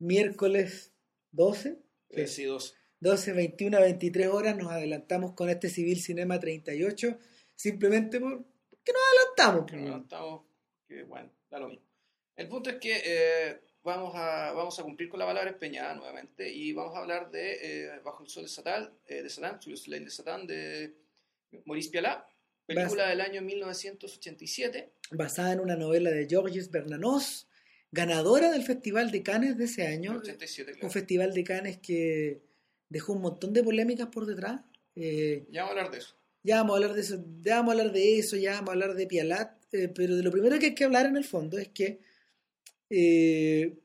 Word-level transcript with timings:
miércoles 0.00 0.92
12. 1.30 1.78
Eh, 2.10 2.26
sí, 2.26 2.44
12. 2.44 2.74
12, 3.00 3.32
21 3.32 3.76
a 3.78 3.80
23 3.80 4.26
horas 4.26 4.56
nos 4.56 4.70
adelantamos 4.70 5.32
con 5.32 5.48
este 5.48 5.70
Civil 5.70 6.00
Cinema 6.00 6.38
38, 6.38 7.18
simplemente 7.54 8.20
por 8.20 8.44
que 8.84 8.92
nos 8.92 9.02
adelantamos. 9.08 9.72
Nos 9.72 9.80
adelantamos, 9.80 10.42
que 10.86 11.02
bueno, 11.04 11.30
da 11.50 11.58
lo 11.60 11.68
mismo. 11.68 11.86
El 12.36 12.48
punto 12.48 12.70
es 12.70 12.76
que 12.76 13.02
eh, 13.04 13.60
vamos, 13.82 14.14
a, 14.14 14.52
vamos 14.52 14.78
a 14.78 14.82
cumplir 14.82 15.08
con 15.08 15.18
la 15.18 15.26
palabra 15.26 15.50
empeñada 15.50 15.94
nuevamente 15.94 16.50
y 16.50 16.72
vamos 16.72 16.94
a 16.96 17.00
hablar 17.00 17.30
de 17.30 17.58
eh, 17.86 18.00
Bajo 18.04 18.22
el 18.22 18.30
Sol 18.30 18.44
de 18.44 18.48
Satán, 18.48 18.92
eh, 19.06 19.22
de 19.22 19.28
Satán, 19.30 19.58
de 19.60 20.10
Satán, 20.10 20.46
de 20.46 20.94
Maurice 21.64 21.90
Pialat, 21.90 22.26
película 22.66 23.08
del 23.08 23.20
año 23.20 23.42
1987. 23.42 24.92
Basada 25.12 25.52
en 25.52 25.60
una 25.60 25.76
novela 25.76 26.10
de 26.10 26.26
Georges 26.28 26.70
Bernanos, 26.70 27.48
ganadora 27.92 28.50
del 28.50 28.62
Festival 28.62 29.10
de 29.10 29.22
Cannes 29.22 29.56
de 29.56 29.64
ese 29.64 29.86
año. 29.86 30.18
87, 30.18 30.72
claro. 30.72 30.86
Un 30.86 30.92
festival 30.92 31.34
de 31.34 31.44
Cannes 31.44 31.78
que 31.78 32.42
dejó 32.88 33.14
un 33.14 33.22
montón 33.22 33.52
de 33.52 33.62
polémicas 33.62 34.08
por 34.08 34.26
detrás. 34.26 34.60
Eh, 34.94 35.46
ya 35.50 35.62
vamos 35.62 35.76
a 35.76 35.78
hablar 35.78 35.92
de 35.92 35.98
eso. 35.98 36.14
Ya 36.42 36.56
vamos 36.56 36.72
a 36.72 36.76
hablar 36.76 36.94
de 36.94 37.00
eso, 37.00 37.16
ya 37.42 37.56
vamos 37.56 37.68
a 37.68 37.72
hablar 37.72 37.92
de 37.92 38.18
eso, 38.18 38.36
ya 38.36 38.52
vamos 38.52 38.68
a 38.68 38.72
hablar 38.72 38.94
de 38.94 39.06
Pialat, 39.06 39.74
eh, 39.74 39.88
pero 39.88 40.16
de 40.16 40.22
lo 40.22 40.30
primero 40.30 40.58
que 40.58 40.66
hay 40.66 40.74
que 40.74 40.84
hablar 40.84 41.06
en 41.06 41.16
el 41.16 41.24
fondo 41.24 41.58
es 41.58 41.68
que 41.68 42.00
eh, 42.88 43.78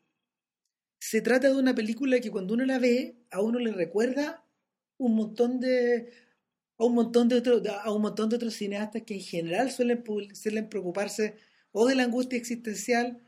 se 0.99 1.22
trata 1.22 1.49
de 1.49 1.55
una 1.55 1.75
película 1.75 2.19
que 2.19 2.31
cuando 2.31 2.53
uno 2.53 2.66
la 2.66 2.80
ve, 2.80 3.17
a 3.30 3.41
uno 3.41 3.59
le 3.59 3.72
recuerda 3.73 4.45
un 4.97 5.16
montón 5.16 5.59
de 5.59 6.11
a 6.77 6.85
un 6.85 6.95
montón 6.95 7.30
de 7.30 7.35
otros 7.38 7.61
a 7.67 7.91
un 7.91 8.02
montón 8.02 8.30
de 8.30 8.38
otros 8.38 8.53
cineastas 8.53 9.03
que 9.03 9.16
en 9.16 9.22
general 9.22 9.72
suelen, 9.72 10.03
suelen 10.33 10.69
preocuparse 10.69 11.35
o 11.72 11.85
de 11.85 11.95
la 11.95 12.03
angustia 12.03 12.38
existencial 12.38 13.19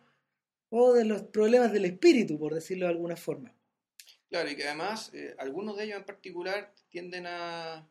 o 0.70 0.94
de 0.94 1.06
los 1.06 1.24
problemas 1.24 1.72
del 1.72 1.86
espíritu, 1.86 2.38
por 2.38 2.54
decirlo 2.54 2.86
de 2.86 2.92
alguna 2.92 3.16
forma. 3.16 3.54
Claro, 4.30 4.50
y 4.50 4.56
que 4.56 4.66
además 4.66 5.12
eh, 5.14 5.36
algunos 5.40 5.78
de 5.78 5.86
ellos 5.86 5.98
en 5.98 6.06
particular 6.06 6.74
tienden 6.90 7.26
a, 7.28 7.88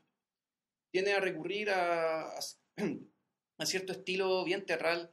tienden 0.91 1.15
a 1.15 1.21
recurrir 1.21 1.71
a, 1.71 2.29
a, 2.29 2.41
cierto 3.67 3.93
estilo 3.93 4.45
bien 4.45 4.67
teatral, 4.67 5.11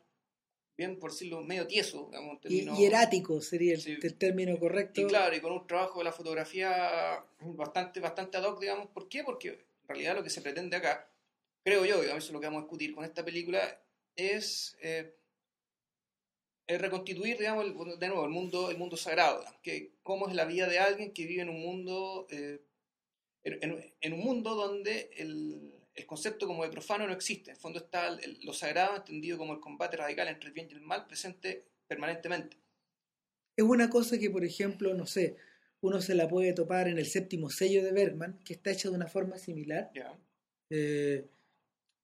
bien 0.75 0.99
por 0.99 1.11
decirlo 1.11 1.41
medio 1.41 1.65
tieso. 1.65 2.07
Digamos, 2.11 2.41
término, 2.41 2.77
y, 2.77 2.85
erático 2.85 3.39
sería 3.39 3.75
el, 3.75 4.17
término 4.17 4.59
correcto. 4.59 4.99
Y 4.99 5.05
claro, 5.05 5.33
y 5.33 5.39
con 5.39 5.53
un 5.53 5.65
trabajo 5.65 5.99
de 5.99 6.05
la 6.05 6.11
fotografía 6.11 7.23
bastante, 7.39 8.01
bastante 8.01 8.37
ad 8.37 8.43
hoc, 8.43 8.59
digamos. 8.59 8.87
¿Por 8.87 9.07
qué? 9.07 9.23
Porque 9.23 9.49
en 9.49 9.87
realidad 9.87 10.15
lo 10.15 10.23
que 10.23 10.29
se 10.29 10.41
pretende 10.41 10.75
acá, 10.75 11.09
creo 11.63 11.85
yo, 11.85 12.01
digamos, 12.01 12.25
eso 12.25 12.31
es 12.31 12.33
lo 12.33 12.41
que 12.41 12.47
vamos 12.47 12.59
a 12.59 12.63
discutir 12.63 12.93
con 12.93 13.05
esta 13.05 13.23
película, 13.23 13.81
es... 14.15 14.77
Eh, 14.81 15.15
es 15.15 15.22
reconstituir, 16.67 17.37
digamos, 17.37 17.65
de 17.99 18.07
nuevo, 18.07 18.25
el 18.25 18.31
mundo, 18.31 18.69
el 18.71 18.77
mundo 18.77 18.97
sagrado, 18.97 19.43
que 19.61 19.93
cómo 20.01 20.27
es 20.27 20.35
la 20.35 20.45
vida 20.45 20.67
de 20.67 20.79
alguien 20.79 21.13
que 21.13 21.25
vive 21.25 21.41
en 21.41 21.49
un 21.49 21.61
mundo, 21.61 22.27
eh, 22.31 22.61
en, 23.43 24.13
un 24.13 24.19
mundo 24.19 24.55
donde 24.55 25.11
el, 25.17 25.73
el, 25.93 26.05
concepto 26.05 26.47
como 26.47 26.63
de 26.63 26.69
profano 26.69 27.05
no 27.05 27.13
existe. 27.13 27.51
En 27.51 27.57
el 27.57 27.61
fondo 27.61 27.79
está 27.79 28.17
lo 28.43 28.53
sagrado 28.53 28.95
entendido 28.95 29.37
como 29.37 29.53
el 29.53 29.59
combate 29.59 29.97
radical 29.97 30.27
entre 30.29 30.47
el 30.47 30.53
bien 30.53 30.67
y 30.69 30.73
el 30.73 30.81
mal 30.81 31.05
presente 31.05 31.65
permanentemente. 31.87 32.57
Es 33.55 33.65
una 33.65 33.89
cosa 33.89 34.17
que, 34.17 34.29
por 34.29 34.43
ejemplo, 34.43 34.93
no 34.93 35.05
sé, 35.05 35.35
uno 35.81 36.01
se 36.01 36.15
la 36.15 36.27
puede 36.27 36.53
topar 36.53 36.87
en 36.87 36.97
el 36.97 37.05
séptimo 37.05 37.49
sello 37.49 37.83
de 37.83 37.91
Bergman, 37.91 38.39
que 38.45 38.53
está 38.53 38.71
hecho 38.71 38.89
de 38.89 38.95
una 38.95 39.07
forma 39.07 39.37
similar. 39.37 39.91
Eh, 40.69 41.25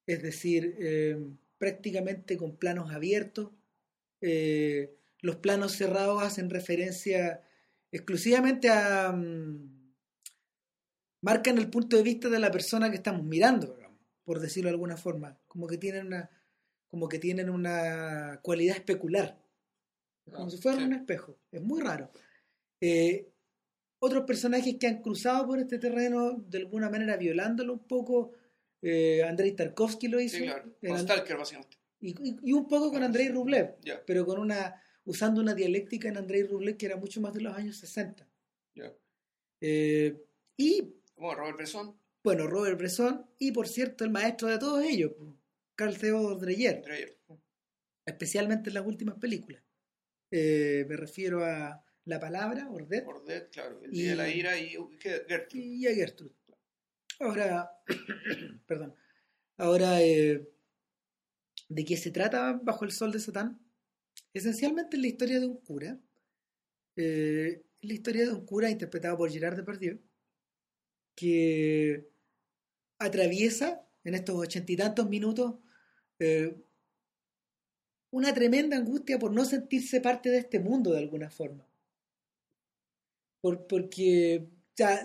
es 0.05 0.21
decir, 0.21 0.75
eh, 0.80 1.17
prácticamente 1.57 2.37
con 2.37 2.57
planos 2.57 2.91
abiertos, 2.91 3.52
eh, 4.22 4.95
los 5.22 5.38
planos 5.38 5.73
cerrados 5.73 6.23
hacen 6.23 6.50
referencia 6.50 7.42
exclusivamente 7.92 8.70
a... 8.70 9.11
Mm, 9.11 9.80
marcan 11.22 11.58
el 11.58 11.70
punto 11.70 11.98
de 11.98 12.03
vista 12.03 12.30
de 12.30 12.39
la 12.39 12.52
persona 12.52 12.89
que 12.89 12.95
estamos 12.95 13.23
mirando, 13.23 13.78
por 14.23 14.39
decirlo 14.39 14.70
de 14.70 14.76
alguna 14.76 14.98
forma. 14.98 15.38
Como 15.48 15.67
que 15.67 15.77
tienen 15.77 16.08
una, 16.08 16.30
como 16.88 17.10
que 17.10 17.20
tienen 17.20 17.49
una 17.49 18.39
cualidad 18.42 18.77
especular. 18.77 19.38
Como 20.32 20.48
ah, 20.48 20.49
si 20.49 20.58
fuera 20.58 20.83
un 20.83 20.93
espejo. 20.93 21.38
Es 21.52 21.61
muy 21.61 21.82
raro. 21.82 22.11
Eh, 22.80 23.27
otros 23.99 24.23
personajes 24.23 24.77
que 24.80 24.88
han 24.88 25.02
cruzado 25.02 25.45
por 25.45 25.60
este 25.60 25.77
terreno, 25.77 26.33
de 26.48 26.60
alguna 26.60 26.89
manera 26.89 27.17
violándolo 27.17 27.73
un 27.73 27.88
poco, 27.88 28.32
eh, 28.82 29.23
Andrei 29.23 29.52
Tarkovsky 29.52 30.08
lo 30.08 30.20
hizo. 30.22 30.38
Stalker, 30.82 31.38
básicamente. 31.38 31.79
Y, 32.02 32.52
un 32.54 32.67
poco 32.67 32.92
con 32.92 33.04
Andrei 33.04 33.30
Rublev, 33.30 33.77
pero 34.05 34.26
con 34.26 34.39
una 34.39 34.82
usando 35.05 35.42
una 35.42 35.54
dialéctica 35.54 36.08
en 36.08 36.17
Andrei 36.17 36.43
Rublev 36.43 36.77
que 36.77 36.86
era 36.86 36.95
mucho 36.95 37.20
más 37.20 37.33
de 37.33 37.42
los 37.42 37.55
años 37.55 37.77
60. 37.77 38.27
Eh, 39.61 40.26
y... 40.55 40.95
Bueno, 41.17 41.36
Robert 41.36 41.58
Bresson. 41.58 41.99
Bueno, 42.23 42.48
Robert 42.48 42.77
Bresson 42.77 43.26
y 43.39 43.52
por 43.52 43.67
cierto 43.67 44.04
el 44.04 44.11
maestro 44.11 44.48
de 44.48 44.60
todos 44.60 44.83
ellos, 44.83 45.11
Carl 45.76 45.98
Theodor 45.98 46.39
Dreyer. 46.39 47.17
Especialmente 48.05 48.70
en 48.70 48.76
las 48.76 48.86
últimas 48.86 49.16
películas. 49.16 49.61
Eh, 50.31 50.86
me 50.87 50.95
refiero 50.95 51.43
a 51.43 51.83
La 52.05 52.20
Palabra, 52.20 52.70
Ordet. 52.70 53.05
Ordet, 53.05 53.49
claro. 53.49 53.81
El 53.83 53.92
Día 53.92 54.11
de 54.11 54.16
la 54.16 54.30
Ira 54.30 54.58
y 54.58 54.76
Gertrude. 54.99 55.66
Y 55.66 55.87
a 55.87 55.95
Gertrude. 55.95 56.36
Ahora, 57.20 57.71
perdón. 58.67 58.95
Ahora... 59.58 60.02
Eh, 60.02 60.48
¿De 61.69 61.85
qué 61.85 61.95
se 61.97 62.11
trata 62.11 62.59
Bajo 62.63 62.83
el 62.83 62.91
Sol 62.91 63.11
de 63.11 63.19
Satán? 63.19 63.59
Esencialmente 64.33 64.97
es 64.97 65.02
la 65.02 65.07
historia 65.07 65.39
de 65.39 65.45
un 65.45 65.57
cura. 65.57 65.99
Eh, 66.95 67.63
la 67.81 67.93
historia 67.93 68.25
de 68.25 68.33
un 68.33 68.45
cura 68.45 68.69
interpretado 68.69 69.17
por 69.17 69.31
Gerard 69.31 69.55
Depardieu, 69.55 69.99
que 71.15 72.09
atraviesa 72.97 73.87
en 74.03 74.15
estos 74.15 74.35
ochenta 74.35 74.71
y 74.71 74.75
tantos 74.75 75.07
minutos 75.07 75.55
eh, 76.19 76.57
una 78.11 78.33
tremenda 78.33 78.75
angustia 78.75 79.19
por 79.19 79.31
no 79.31 79.45
sentirse 79.45 80.01
parte 80.01 80.30
de 80.30 80.39
este 80.39 80.59
mundo 80.59 80.91
de 80.91 80.99
alguna 80.99 81.30
forma. 81.30 81.65
Por, 83.41 83.67
porque 83.67 84.49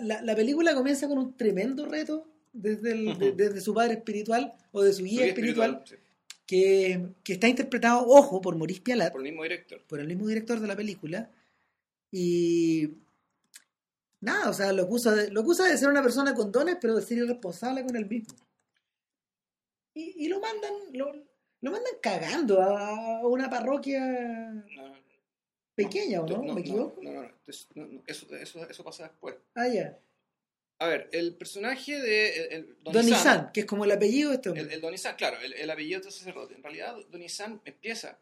la, 0.01 0.35
película 0.35 0.73
comienza 0.73 1.07
con 1.07 1.17
un 1.17 1.37
tremendo 1.37 1.85
reto 1.85 2.27
desde, 2.51 3.33
desde 3.33 3.61
su 3.61 3.73
padre 3.73 3.93
espiritual 3.93 4.53
o 4.71 4.83
de 4.83 4.91
su 4.91 5.03
guía 5.03 5.27
espiritual, 5.27 5.83
que, 6.45 7.13
está 7.27 7.47
interpretado, 7.47 8.05
ojo, 8.07 8.41
por 8.41 8.55
Maurice 8.55 8.81
Pialat. 8.81 9.11
Por 9.11 9.21
el 9.21 9.31
mismo 9.31 9.43
director. 9.43 9.81
Por 9.87 9.99
el 9.99 10.07
mismo 10.07 10.27
director 10.27 10.59
de 10.59 10.67
la 10.67 10.75
película. 10.75 11.29
Y 12.11 12.89
nada, 14.21 14.49
o 14.49 14.53
sea, 14.53 14.71
lo 14.71 14.83
acusa 14.83 15.13
de, 15.15 15.31
lo 15.31 15.41
acusa 15.41 15.67
de 15.67 15.77
ser 15.77 15.89
una 15.89 16.03
persona 16.03 16.33
con 16.33 16.51
dones, 16.51 16.77
pero 16.79 16.95
de 16.95 17.01
ser 17.01 17.17
irresponsable 17.17 17.83
con 17.83 17.95
él 17.95 18.07
mismo. 18.07 18.35
Y, 19.93 20.27
lo 20.27 20.41
mandan, 20.41 20.73
lo, 20.91 21.71
mandan 21.71 21.93
cagando 22.01 22.61
a 22.61 23.25
una 23.25 23.49
parroquia 23.49 24.65
pequeña, 25.73 26.19
¿o 26.21 26.27
no? 26.27 26.53
¿Me 26.53 26.61
equivoco? 26.61 27.01
No, 27.01 27.13
no, 27.13 27.21
no, 27.21 27.29
eso, 28.05 28.35
eso, 28.35 28.69
eso 28.69 28.83
pasa 28.83 29.03
después. 29.03 29.35
Ah, 29.53 29.69
ya. 29.69 29.97
A 30.77 30.87
ver, 30.87 31.09
el 31.13 31.35
personaje 31.35 31.99
de 31.99 32.47
el, 32.47 32.77
Donizan, 32.81 33.51
que 33.53 33.61
es 33.61 33.65
como 33.65 33.85
el 33.85 33.91
apellido 33.91 34.31
de 34.31 34.35
este 34.35 34.49
El, 34.49 34.71
el 34.71 34.81
Donizan, 34.81 35.15
claro, 35.15 35.37
el, 35.39 35.69
apellido 35.69 36.01
de 36.01 36.09
este 36.09 36.19
sacerdote. 36.19 36.53
En 36.53 36.63
realidad, 36.63 36.97
Donizan 37.09 37.61
empieza 37.63 38.19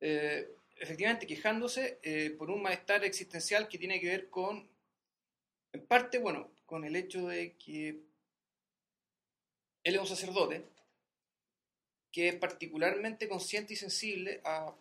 eh, 0.00 0.56
efectivamente 0.76 1.26
quejándose 1.26 1.98
eh, 2.02 2.30
por 2.30 2.50
un 2.50 2.62
malestar 2.62 3.04
existencial 3.04 3.68
que 3.68 3.78
tiene 3.78 4.00
que 4.00 4.08
ver 4.08 4.30
con, 4.30 4.68
en 5.72 5.86
parte, 5.86 6.18
bueno, 6.18 6.50
con 6.64 6.84
el 6.84 6.96
hecho 6.96 7.26
de 7.26 7.54
que 7.56 7.88
él 9.84 9.94
es 9.94 10.00
un 10.00 10.06
sacerdote 10.06 10.64
que 12.10 12.28
es 12.28 12.36
particularmente 12.36 13.28
consciente 13.28 13.74
y 13.74 13.76
sensible 13.76 14.40
a, 14.44 14.74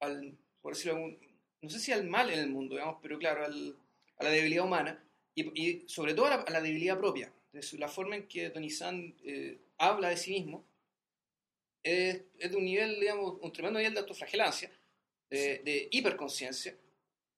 al, 0.00 0.38
por 0.60 0.74
decirlo 0.74 0.98
de 0.98 1.33
no 1.64 1.70
sé 1.70 1.80
si 1.80 1.92
al 1.92 2.04
mal 2.04 2.30
en 2.30 2.38
el 2.38 2.48
mundo, 2.48 2.74
digamos, 2.74 2.98
pero 3.02 3.18
claro, 3.18 3.44
a 3.44 4.22
la 4.22 4.30
debilidad 4.30 4.64
humana 4.64 5.02
y, 5.34 5.84
sobre 5.88 6.14
todo 6.14 6.26
a 6.26 6.44
la, 6.48 6.60
debilidad 6.60 6.98
propia. 6.98 7.32
De 7.52 7.62
la 7.78 7.88
forma 7.88 8.16
en 8.16 8.28
que 8.28 8.50
Donizan 8.50 9.14
eh, 9.24 9.58
habla 9.78 10.10
de 10.10 10.16
sí 10.16 10.32
mismo 10.32 10.64
es, 11.82 12.22
de 12.38 12.56
un 12.56 12.64
nivel, 12.64 13.00
digamos, 13.00 13.38
un 13.40 13.52
tremendo 13.52 13.78
nivel 13.78 13.94
de 13.94 14.00
autoflagelancia, 14.00 14.70
de, 15.30 15.88
hiperconciencia, 15.90 16.76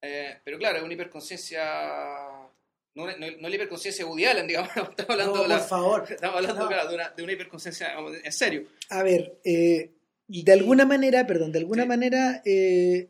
eh, 0.03 0.39
pero 0.45 0.59
claro, 0.59 0.79
es 0.79 0.85
una 0.85 0.93
hiperconciencia 0.93 2.47
no, 2.95 3.07
no, 3.07 3.49
la 3.49 3.55
hiperconciencia 3.55 4.05
budial, 4.05 4.47
digamos, 4.49 4.71
estamos 4.75 5.11
hablando, 5.11 5.43
de, 5.43 5.49
la, 5.49 5.61
favor. 5.61 6.07
Estamos 6.11 6.37
hablando 6.37 6.67
de, 6.67 6.95
una, 6.95 7.11
de, 7.11 7.23
una, 7.23 7.33
hiperconciencia 7.33 7.95
en 8.25 8.33
serio. 8.33 8.67
A 8.89 9.03
ver, 9.03 9.39
eh, 9.45 9.93
de 10.29 10.53
alguna 10.53 10.87
manera, 10.87 11.27
perdón, 11.27 11.53
de 11.53 11.59
alguna 11.59 11.85
manera, 11.85 12.43
eh, 12.45 13.09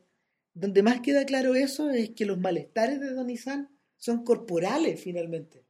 donde 0.56 0.82
más 0.82 1.02
queda 1.02 1.26
claro 1.26 1.54
eso 1.54 1.90
es 1.90 2.10
que 2.10 2.24
los 2.24 2.38
malestares 2.38 2.98
de 2.98 3.12
Donizan 3.12 3.68
son 3.98 4.24
corporales 4.24 4.98
finalmente, 4.98 5.66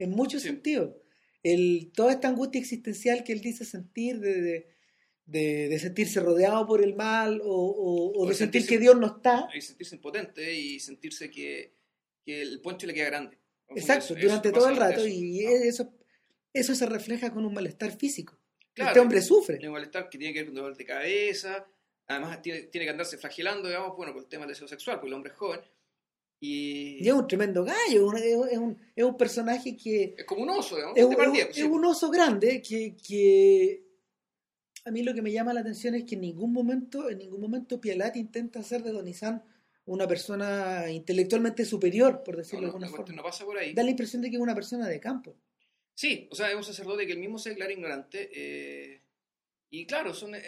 en 0.00 0.10
muchos 0.10 0.42
sentidos. 0.42 0.96
El, 1.44 1.92
toda 1.94 2.12
esta 2.12 2.26
angustia 2.26 2.60
existencial 2.60 3.22
que 3.22 3.32
él 3.32 3.40
dice 3.40 3.64
sentir 3.64 4.18
de, 4.18 4.66
de, 5.26 5.78
sentirse 5.78 6.18
rodeado 6.18 6.66
por 6.66 6.82
el 6.82 6.96
mal 6.96 7.40
o, 7.44 8.26
de 8.28 8.34
sentir 8.34 8.66
que 8.66 8.80
Dios 8.80 8.98
no 8.98 9.06
está. 9.06 9.48
Y 9.54 9.60
sentirse 9.60 9.94
impotente 9.94 10.52
y 10.52 10.80
sentirse 10.80 11.30
que, 11.30 11.76
el 12.26 12.60
poncho 12.60 12.88
le 12.88 12.94
queda 12.94 13.06
grande. 13.06 13.38
Exacto, 13.68 14.16
durante 14.16 14.50
todo 14.50 14.68
el 14.68 14.76
rato 14.76 15.06
y 15.06 15.44
eso, 15.44 15.94
eso 16.52 16.74
se 16.74 16.86
refleja 16.86 17.32
con 17.32 17.46
un 17.46 17.54
malestar 17.54 17.96
físico. 17.96 18.36
este 18.74 18.98
hombre 18.98 19.22
sufre. 19.22 19.64
Un 19.64 19.72
malestar 19.72 20.08
que 20.08 20.18
tiene 20.18 20.34
que 20.34 20.40
ver 20.40 20.46
con 20.46 20.56
dolor 20.56 20.76
de 20.76 20.84
cabeza, 20.84 21.64
además 22.06 22.42
tiene, 22.42 22.62
tiene 22.62 22.86
que 22.86 22.90
andarse 22.90 23.18
flagelando, 23.18 23.68
digamos, 23.68 23.96
bueno, 23.96 24.12
por 24.12 24.22
el 24.22 24.28
tema 24.28 24.44
del 24.44 24.54
deseo 24.54 24.68
sexual, 24.68 24.96
porque 24.96 25.08
el 25.08 25.14
hombre 25.14 25.32
es 25.32 25.36
joven. 25.36 25.60
Y... 26.38 27.06
es 27.06 27.14
un 27.14 27.26
tremendo 27.26 27.64
gallo, 27.64 28.12
es 28.14 28.58
un, 28.58 28.78
es 28.94 29.04
un, 29.04 29.16
personaje 29.16 29.76
que... 29.76 30.14
Es 30.18 30.24
como 30.24 30.42
un 30.42 30.50
oso, 30.50 30.76
digamos. 30.76 30.98
Es, 30.98 31.64
un, 31.64 31.84
oso 31.84 32.10
grande 32.10 32.60
que, 32.60 32.94
que, 32.94 33.82
a 34.84 34.90
mí 34.90 35.02
lo 35.02 35.14
que 35.14 35.22
me 35.22 35.32
llama 35.32 35.54
la 35.54 35.60
atención 35.60 35.94
es 35.94 36.04
que 36.04 36.14
en 36.14 36.20
ningún 36.20 36.52
momento, 36.52 37.08
en 37.08 37.18
ningún 37.18 37.40
momento 37.40 37.80
Pialat 37.80 38.16
intenta 38.16 38.60
hacer 38.60 38.82
de 38.82 38.92
Donizán 38.92 39.42
una 39.86 40.06
persona 40.06 40.90
intelectualmente 40.90 41.64
superior, 41.64 42.22
por 42.22 42.36
decirlo 42.36 42.62
de 42.62 42.66
alguna 42.66 42.88
forma. 42.88 43.14
No 43.14 43.22
pasa 43.22 43.44
por 43.44 43.56
ahí. 43.56 43.72
Da 43.72 43.82
la 43.82 43.90
impresión 43.90 44.20
de 44.20 44.28
que 44.28 44.36
es 44.36 44.42
una 44.42 44.54
persona 44.54 44.88
de 44.88 45.00
campo. 45.00 45.36
Sí, 45.94 46.28
o 46.30 46.34
sea, 46.34 46.50
es 46.50 46.56
un 46.56 46.64
sacerdote 46.64 47.06
que 47.06 47.12
él 47.12 47.18
mismo 47.18 47.38
se 47.38 47.50
declara 47.50 47.72
ignorante. 47.72 48.28
Eh, 48.32 49.00
y 49.70 49.86
claro, 49.86 50.12
son... 50.12 50.34
Eh, 50.34 50.42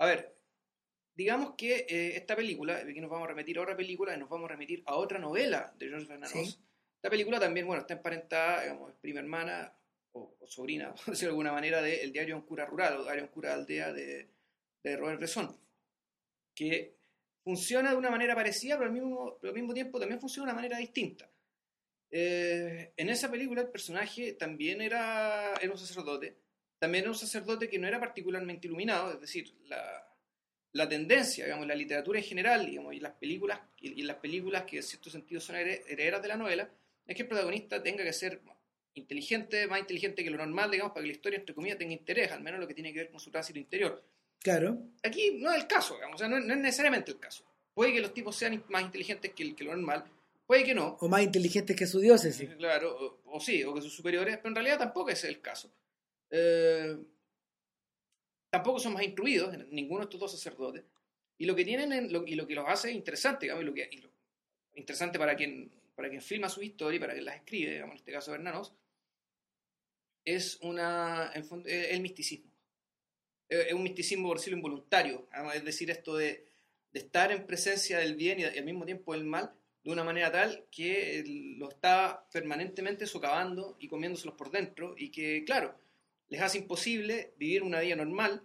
a 0.00 0.06
ver, 0.06 0.34
digamos 1.14 1.54
que 1.56 1.86
eh, 1.86 2.16
esta 2.16 2.34
película, 2.34 2.76
aquí 2.78 3.00
nos 3.00 3.10
vamos 3.10 3.26
a 3.26 3.32
remitir 3.32 3.58
a 3.58 3.62
otra 3.62 3.76
película 3.76 4.14
y 4.14 4.18
nos 4.18 4.30
vamos 4.30 4.48
a 4.48 4.52
remitir 4.54 4.82
a 4.86 4.96
otra 4.96 5.18
novela 5.18 5.74
de 5.78 5.88
George 5.88 6.06
Bernanos. 6.06 6.58
Esta 6.96 7.10
película 7.10 7.38
también, 7.38 7.66
bueno, 7.66 7.82
está 7.82 7.94
emparentada, 7.94 8.62
digamos, 8.62 8.90
es 8.90 8.96
prima 8.96 9.20
hermana 9.20 9.74
o, 10.12 10.34
sobrina, 10.46 10.94
por 11.04 11.04
decirlo 11.04 11.28
de 11.28 11.32
alguna 11.32 11.52
manera, 11.52 11.82
del 11.82 12.12
diario 12.12 12.36
Un 12.36 12.42
cura 12.42 12.64
rural 12.64 12.96
o 12.96 13.02
diario 13.02 13.24
Un 13.24 13.28
cura 13.28 13.52
aldea 13.52 13.92
de, 13.92 14.30
de 14.82 14.96
Robert 14.96 15.18
Bresson, 15.18 15.54
que 16.54 16.96
funciona 17.44 17.90
de 17.90 17.96
una 17.96 18.10
manera 18.10 18.34
parecida, 18.34 18.78
pero 18.78 18.88
al 18.88 18.94
mismo, 18.94 19.38
al 19.42 19.52
mismo 19.52 19.74
tiempo 19.74 20.00
también 20.00 20.18
funciona 20.18 20.46
de 20.46 20.52
una 20.52 20.62
manera 20.62 20.78
distinta. 20.78 21.30
Eh, 22.10 22.94
en 22.96 23.08
esa 23.10 23.30
película 23.30 23.60
el 23.60 23.68
personaje 23.68 24.32
también 24.32 24.80
era, 24.80 25.52
era 25.60 25.70
un 25.70 25.78
sacerdote, 25.78 26.38
también 26.80 27.02
era 27.02 27.10
un 27.10 27.16
sacerdote 27.16 27.68
que 27.68 27.78
no 27.78 27.86
era 27.86 28.00
particularmente 28.00 28.66
iluminado, 28.66 29.12
es 29.12 29.20
decir, 29.20 29.54
la, 29.66 30.10
la 30.72 30.88
tendencia, 30.88 31.44
digamos, 31.44 31.66
la 31.66 31.74
literatura 31.74 32.18
en 32.18 32.24
general, 32.24 32.66
digamos, 32.66 32.94
y 32.94 33.00
las 33.00 33.12
películas, 33.12 33.60
y, 33.80 34.02
las 34.02 34.16
películas 34.16 34.64
que 34.64 34.78
en 34.78 34.82
cierto 34.82 35.10
sentido 35.10 35.40
son 35.42 35.56
herederas 35.56 36.22
de 36.22 36.28
la 36.28 36.38
novela, 36.38 36.70
es 37.06 37.14
que 37.14 37.22
el 37.22 37.28
protagonista 37.28 37.82
tenga 37.82 38.02
que 38.02 38.12
ser 38.14 38.40
inteligente, 38.94 39.66
más 39.66 39.80
inteligente 39.80 40.24
que 40.24 40.30
lo 40.30 40.38
normal, 40.38 40.70
digamos, 40.70 40.92
para 40.92 41.02
que 41.02 41.08
la 41.08 41.12
historia, 41.12 41.38
entre 41.38 41.54
comillas, 41.54 41.76
tenga 41.76 41.92
interés, 41.92 42.32
al 42.32 42.40
menos 42.40 42.58
lo 42.58 42.66
que 42.66 42.74
tiene 42.74 42.94
que 42.94 43.00
ver 43.00 43.10
con 43.10 43.20
su 43.20 43.30
tránsito 43.30 43.58
interior. 43.58 44.02
Claro. 44.38 44.78
Aquí 45.02 45.36
no 45.38 45.50
es 45.52 45.60
el 45.60 45.66
caso, 45.66 45.96
digamos, 45.96 46.16
o 46.16 46.18
sea, 46.18 46.28
no, 46.28 46.38
es 46.38 46.44
necesariamente 46.44 47.10
el 47.10 47.18
caso. 47.18 47.44
Puede 47.74 47.92
que 47.92 48.00
los 48.00 48.14
tipos 48.14 48.34
sean 48.36 48.64
más 48.70 48.82
inteligentes 48.82 49.32
que, 49.34 49.54
que 49.54 49.64
lo 49.64 49.76
normal, 49.76 50.04
puede 50.46 50.64
que 50.64 50.74
no. 50.74 50.96
O 51.00 51.08
más 51.08 51.22
inteligentes 51.22 51.76
que 51.76 51.86
su 51.86 52.00
dioses, 52.00 52.42
Claro, 52.56 53.20
o, 53.26 53.38
sí, 53.38 53.62
o 53.64 53.74
que 53.74 53.82
sus 53.82 53.94
superiores, 53.94 54.38
pero 54.38 54.48
en 54.48 54.54
realidad 54.54 54.78
tampoco 54.78 55.10
es 55.10 55.24
el 55.24 55.40
caso. 55.40 55.70
Eh, 56.30 56.96
tampoco 58.50 58.78
son 58.78 58.94
más 58.94 59.02
instruidos, 59.02 59.56
ninguno 59.70 60.00
de 60.00 60.04
estos 60.04 60.20
dos 60.20 60.32
sacerdotes, 60.32 60.84
y 61.38 61.46
lo 61.46 61.54
que 61.54 61.64
tienen 61.64 62.10
y 62.26 62.34
lo 62.34 62.46
que 62.46 62.54
los 62.54 62.68
hace 62.68 62.92
interesante, 62.92 63.46
digamos, 63.46 63.62
y 63.62 63.66
lo 63.66 63.74
que, 63.74 63.88
interesante 64.74 65.18
para 65.18 65.36
quien, 65.36 65.70
para 65.94 66.08
quien 66.08 66.22
filma 66.22 66.48
su 66.48 66.62
historia 66.62 66.96
y 66.96 67.00
para 67.00 67.12
quien 67.14 67.24
las 67.24 67.36
escribe, 67.36 67.78
en 67.78 67.92
este 67.92 68.12
caso 68.12 68.32
Bernanos, 68.32 68.74
es 70.24 70.58
una, 70.62 71.32
el 71.64 72.00
misticismo. 72.00 72.50
Es 73.48 73.72
un 73.72 73.82
misticismo, 73.82 74.28
por 74.28 74.36
decirlo, 74.36 74.58
involuntario, 74.58 75.28
es 75.54 75.64
decir, 75.64 75.90
esto 75.90 76.16
de, 76.16 76.46
de 76.92 77.00
estar 77.00 77.32
en 77.32 77.46
presencia 77.46 77.98
del 77.98 78.14
bien 78.14 78.40
y, 78.40 78.44
al 78.44 78.64
mismo 78.64 78.84
tiempo 78.84 79.12
del 79.12 79.24
mal, 79.24 79.52
de 79.82 79.90
una 79.90 80.04
manera 80.04 80.30
tal 80.30 80.66
que 80.70 81.24
lo 81.58 81.70
está 81.70 82.26
permanentemente 82.32 83.06
socavando 83.06 83.76
y 83.78 83.88
comiéndoselos 83.88 84.36
por 84.36 84.50
dentro 84.50 84.94
y 84.96 85.10
que, 85.10 85.42
claro, 85.44 85.74
les 86.30 86.40
hace 86.40 86.58
imposible 86.58 87.34
vivir 87.36 87.62
una 87.62 87.80
vida 87.80 87.96
normal, 87.96 88.42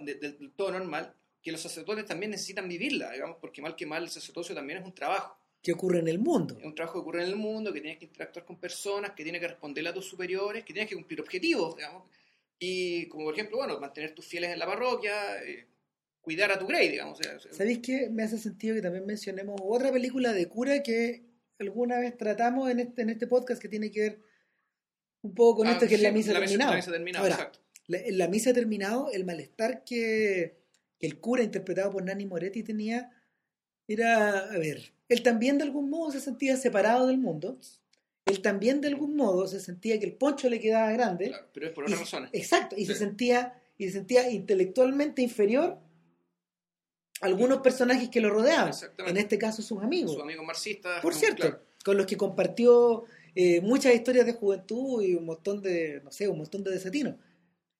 del 0.00 0.52
todo 0.54 0.72
normal, 0.72 1.14
que 1.40 1.52
los 1.52 1.60
sacerdotes 1.60 2.04
también 2.04 2.32
necesitan 2.32 2.68
vivirla, 2.68 3.12
digamos, 3.12 3.38
porque 3.40 3.62
mal 3.62 3.74
que 3.74 3.86
mal 3.86 4.02
el 4.02 4.10
sacerdocio 4.10 4.54
también 4.54 4.80
es 4.80 4.84
un 4.84 4.94
trabajo. 4.94 5.38
Que 5.62 5.72
ocurre 5.72 6.00
en 6.00 6.08
el 6.08 6.18
mundo. 6.18 6.56
Es 6.58 6.64
un 6.64 6.74
trabajo 6.74 6.94
que 6.94 7.00
ocurre 7.00 7.22
en 7.22 7.28
el 7.28 7.36
mundo, 7.36 7.72
que 7.72 7.80
tienes 7.80 7.98
que 7.98 8.06
interactuar 8.06 8.44
con 8.44 8.58
personas, 8.58 9.12
que 9.12 9.22
tienes 9.22 9.40
que 9.40 9.48
responderle 9.48 9.90
a 9.90 9.94
tus 9.94 10.06
superiores, 10.06 10.64
que 10.64 10.72
tienes 10.72 10.90
que 10.90 10.96
cumplir 10.96 11.20
objetivos, 11.20 11.76
digamos. 11.76 12.04
Y 12.58 13.08
como 13.08 13.24
por 13.24 13.34
ejemplo, 13.34 13.58
bueno, 13.58 13.78
mantener 13.78 14.12
tus 14.14 14.26
fieles 14.26 14.50
en 14.50 14.58
la 14.58 14.66
parroquia, 14.66 15.42
eh, 15.44 15.66
cuidar 16.20 16.50
a 16.50 16.58
tu 16.58 16.66
grey, 16.66 16.88
digamos. 16.88 17.18
¿Sabéis 17.52 17.78
qué? 17.78 18.10
Me 18.10 18.24
hace 18.24 18.38
sentido 18.38 18.74
que 18.74 18.82
también 18.82 19.06
mencionemos 19.06 19.60
otra 19.62 19.92
película 19.92 20.32
de 20.32 20.48
cura 20.48 20.82
que 20.82 21.22
alguna 21.60 22.00
vez 22.00 22.16
tratamos 22.16 22.68
en 22.70 22.80
este, 22.80 23.02
en 23.02 23.10
este 23.10 23.28
podcast 23.28 23.62
que 23.62 23.68
tiene 23.68 23.90
que 23.92 24.00
ver 24.00 24.31
un 25.22 25.34
poco 25.34 25.58
con 25.58 25.68
ah, 25.68 25.72
esto 25.72 25.86
que 25.86 25.94
es 25.94 26.02
la 26.02 26.12
misa 26.12 26.32
terminada. 26.32 26.78
en 27.88 28.18
la 28.18 28.28
misa 28.28 28.52
terminado, 28.52 29.10
el 29.12 29.24
malestar 29.24 29.84
que, 29.84 30.60
el 31.00 31.18
cura 31.18 31.42
interpretado 31.42 31.90
por 31.90 32.04
Nani 32.04 32.26
Moretti 32.26 32.62
tenía 32.62 33.10
era, 33.88 34.38
a 34.38 34.58
ver, 34.58 34.92
él 35.08 35.22
también 35.22 35.58
de 35.58 35.64
algún 35.64 35.90
modo 35.90 36.12
se 36.12 36.20
sentía 36.20 36.56
separado 36.56 37.06
del 37.08 37.18
mundo. 37.18 37.58
Él 38.24 38.40
también 38.40 38.80
de 38.80 38.88
algún 38.88 39.16
modo 39.16 39.48
se 39.48 39.58
sentía 39.58 39.98
que 39.98 40.06
el 40.06 40.14
poncho 40.14 40.48
le 40.48 40.60
quedaba 40.60 40.92
grande. 40.92 41.34
pero 41.52 41.66
es 41.66 41.72
por 41.72 41.84
otras 41.84 42.00
razones. 42.00 42.30
Exacto, 42.32 42.76
y 42.78 42.86
se 42.86 42.94
sentía 42.94 43.60
y 43.78 43.86
se 43.86 43.92
sentía 43.94 44.30
intelectualmente 44.30 45.22
inferior 45.22 45.78
a 47.20 47.26
algunos 47.26 47.58
personajes 47.58 48.08
que 48.10 48.20
lo 48.20 48.30
rodeaban. 48.30 48.72
En 48.98 49.16
este 49.16 49.38
caso 49.38 49.60
sus 49.60 49.82
amigos. 49.82 50.12
Sus 50.12 50.22
amigos 50.22 50.46
marxistas. 50.46 51.00
Por 51.02 51.14
cierto, 51.14 51.60
con 51.84 51.96
los 51.96 52.06
que 52.06 52.16
compartió 52.16 53.04
eh, 53.34 53.60
muchas 53.60 53.94
historias 53.94 54.26
de 54.26 54.34
juventud 54.34 55.02
y 55.02 55.14
un 55.14 55.24
montón 55.24 55.62
de, 55.62 56.00
no 56.02 56.10
sé, 56.10 56.28
un 56.28 56.38
montón 56.38 56.62
de 56.62 56.70
desatinos 56.70 57.16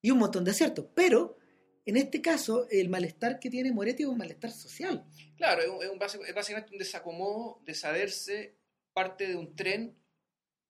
y 0.00 0.10
un 0.10 0.18
montón 0.18 0.44
de 0.44 0.50
aciertos. 0.50 0.86
Pero 0.94 1.36
en 1.84 1.96
este 1.96 2.22
caso, 2.22 2.66
el 2.70 2.88
malestar 2.88 3.38
que 3.38 3.50
tiene 3.50 3.72
Moretti 3.72 4.02
es 4.02 4.08
un 4.08 4.18
malestar 4.18 4.50
social. 4.50 5.04
Claro, 5.36 5.82
es, 5.82 5.90
un, 5.90 5.98
básicamente 5.98 6.72
un 6.72 6.78
desacomodo 6.78 7.60
de 7.64 7.74
saberse 7.74 8.56
parte 8.92 9.26
de 9.26 9.36
un 9.36 9.54
tren 9.56 9.96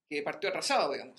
que 0.09 0.23
partió 0.23 0.49
atrasado, 0.49 0.93
digamos. 0.93 1.17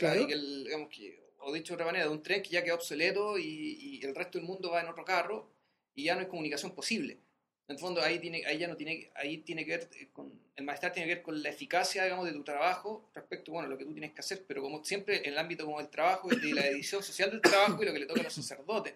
o 1.46 1.54
dicho 1.54 1.74
de 1.74 1.76
otra 1.76 1.86
manera, 1.86 2.06
de 2.06 2.12
un 2.12 2.24
tren 2.24 2.42
que 2.42 2.50
ya 2.50 2.64
quedó 2.64 2.76
obsoleto 2.76 3.38
y 3.38 4.00
el 4.04 4.16
resto 4.16 4.38
del 4.38 4.48
mundo 4.48 4.72
va 4.72 4.82
en 4.82 4.88
otro 4.88 5.04
carro 5.04 5.52
y 5.94 6.06
ya 6.06 6.16
no 6.16 6.22
hay 6.22 6.28
comunicación 6.28 6.74
posible. 6.74 7.20
En 7.68 7.76
el 7.76 7.80
fondo 7.80 8.02
ahí, 8.02 8.20
tiene, 8.20 8.46
ahí 8.46 8.58
ya 8.58 8.68
no 8.68 8.76
tiene, 8.76 9.10
ahí 9.16 9.38
tiene 9.38 9.66
que 9.66 9.78
ver 9.78 9.90
eh, 9.96 10.10
con, 10.12 10.32
el 10.56 10.66
malestar 10.66 10.92
tiene 10.92 11.08
que 11.08 11.16
ver 11.16 11.24
con 11.24 11.42
la 11.42 11.50
eficacia, 11.50 12.04
digamos, 12.04 12.26
de 12.26 12.34
tu 12.34 12.44
trabajo 12.44 13.10
respecto, 13.14 13.54
bueno, 13.54 13.68
a 13.68 13.70
lo 13.70 13.78
que 13.78 13.86
tú 13.86 13.94
tienes 13.94 14.12
que 14.12 14.20
hacer, 14.20 14.44
pero 14.46 14.62
como 14.62 14.84
siempre 14.84 15.18
en 15.18 15.34
el 15.34 15.38
ámbito 15.38 15.66
como 15.66 15.80
del 15.80 15.90
trabajo 15.90 16.30
y 16.32 16.40
de 16.40 16.54
la 16.54 16.68
edición 16.68 17.02
social 17.02 17.32
del 17.32 17.42
trabajo 17.42 17.82
y 17.82 17.86
lo 17.86 17.94
que 17.94 18.00
le 18.00 18.06
toca 18.06 18.20
a 18.20 18.24
los 18.24 18.34
sacerdotes 18.34 18.96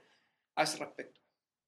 a 0.55 0.63
ese 0.63 0.77
respecto. 0.77 1.21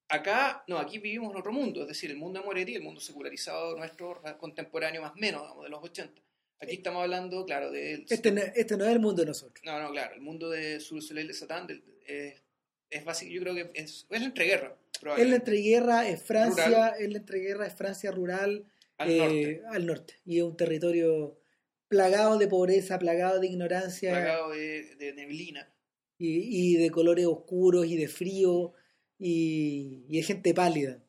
Acá, 0.09 0.63
no, 0.67 0.77
aquí 0.77 0.97
vivimos 0.97 1.31
en 1.31 1.39
otro 1.39 1.53
mundo, 1.53 1.83
es 1.83 1.87
decir, 1.87 2.09
el 2.09 2.17
mundo 2.17 2.39
de 2.39 2.45
Moretti, 2.45 2.75
el 2.75 2.81
mundo 2.81 2.99
secularizado 2.99 3.77
nuestro, 3.77 4.21
contemporáneo 4.39 5.01
más 5.01 5.15
menos, 5.15 5.43
digamos, 5.43 5.63
de 5.63 5.69
los 5.69 5.83
80. 5.83 6.21
Aquí 6.61 6.73
estamos 6.73 7.03
hablando, 7.03 7.45
claro, 7.45 7.71
de... 7.71 8.05
Este 8.09 8.31
no, 8.31 8.41
este 8.41 8.75
no 8.75 8.83
es 8.85 8.91
el 8.91 8.99
mundo 8.99 9.21
de 9.21 9.27
nosotros. 9.27 9.63
No, 9.63 9.79
no, 9.79 9.91
claro, 9.91 10.15
el 10.15 10.21
mundo 10.21 10.49
de 10.49 10.79
Sur 10.79 11.01
Soleil 11.01 11.27
de 11.27 11.33
Satán 11.33 11.67
es 12.89 13.05
básico, 13.05 13.31
yo 13.31 13.41
creo 13.41 13.53
que 13.53 13.71
es, 13.73 14.07
es 14.09 14.19
la 14.19 14.27
entreguerra. 14.27 14.75
Es 15.17 15.27
la 15.29 15.35
entreguerra, 15.35 16.09
es 16.09 16.21
Francia, 16.21 16.89
es 16.99 17.09
la 17.09 17.17
entreguerra, 17.17 17.65
es 17.65 17.73
Francia 17.73 18.11
rural 18.11 18.65
al, 18.97 19.17
norte. 19.17 19.61
al 19.69 19.85
norte. 19.85 20.13
Y 20.25 20.37
es 20.39 20.43
un 20.43 20.57
territorio 20.57 21.39
plagado 21.87 22.37
de 22.37 22.47
pobreza, 22.47 22.99
plagado 22.99 23.39
de 23.39 23.47
ignorancia. 23.47 24.11
Plagado 24.11 24.51
de, 24.51 25.13
neblina. 25.15 25.71
Y, 26.17 26.75
de 26.75 26.89
colores 26.91 27.25
oscuros 27.25 27.85
y 27.85 27.95
de 27.95 28.09
frío 28.09 28.73
y, 29.17 30.05
de 30.09 30.21
gente 30.21 30.53
pálida. 30.53 31.01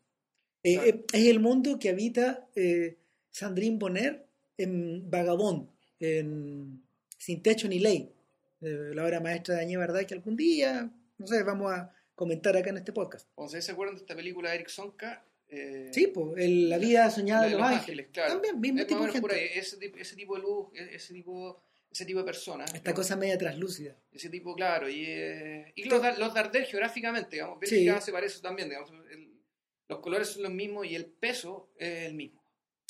Eh, 0.63 0.79
eh, 0.85 1.05
es 1.13 1.27
el 1.27 1.41
mundo 1.41 1.81
que 1.81 1.89
habita 1.89 2.49
eh, 2.55 2.97
Sandrine 3.33 3.79
Bonner 3.79 4.25
en 4.57 5.11
Vagabond, 5.11 5.69
en 5.99 6.83
Sin 7.19 7.43
Techo 7.43 7.67
ni 7.67 7.81
Ley, 7.81 8.13
la 8.61 9.05
obra 9.05 9.21
maestra 9.21 9.57
de 9.57 9.63
Añé 9.63 9.79
Verdad, 9.79 10.05
que 10.05 10.15
algún 10.15 10.37
día, 10.37 10.93
no 11.21 11.27
sé, 11.27 11.43
vamos 11.43 11.71
a 11.71 11.95
comentar 12.15 12.57
acá 12.57 12.71
en 12.71 12.79
este 12.79 12.93
podcast. 12.93 13.29
O 13.35 13.47
sea, 13.47 13.61
¿se 13.61 13.73
acuerdan 13.73 13.95
de 13.95 14.01
esta 14.01 14.17
película 14.17 14.49
de 14.49 14.57
Eric 14.57 14.69
Sonka? 14.69 15.23
Eh, 15.49 15.91
sí, 15.93 16.07
pues, 16.07 16.49
La 16.49 16.79
vida 16.79 17.11
soñada 17.11 17.45
de, 17.45 17.51
los, 17.51 17.63
ángeles. 17.63 18.09
claro. 18.11 18.33
También, 18.33 18.59
mismo 18.59 18.87
tipo 18.87 19.05
de 19.05 19.13
gente. 19.13 19.59
ese, 19.59 19.79
ese, 19.99 20.17
tipo 20.17 20.37
de 20.37 20.43
luz, 20.43 20.69
e, 20.73 20.95
ese 20.95 21.13
tipo, 21.13 21.63
ese 21.91 22.07
tipo 22.07 22.21
de 22.21 22.25
personas. 22.25 22.73
Esta 22.73 22.95
cosa 22.95 23.17
media 23.17 23.37
translúcida. 23.37 23.95
Ese 24.11 24.31
tipo, 24.31 24.55
claro. 24.55 24.89
Y, 24.89 25.05
eh, 25.07 25.73
y 25.75 25.85
los, 25.85 26.19
los 26.19 26.33
Dardel 26.33 26.65
geográficamente, 26.65 27.37
digamos. 27.37 27.59
Sí. 27.69 27.87
se 28.01 28.13
parece 28.13 28.41
también, 28.41 28.71
digamos. 28.71 28.91
los 29.89 29.99
colores 29.99 30.29
son 30.29 30.45
los 30.45 30.53
mismos 30.53 30.87
y 30.87 30.95
el 30.95 31.05
peso 31.05 31.71
es 31.77 32.07
el 32.07 32.15
mismo. 32.15 32.43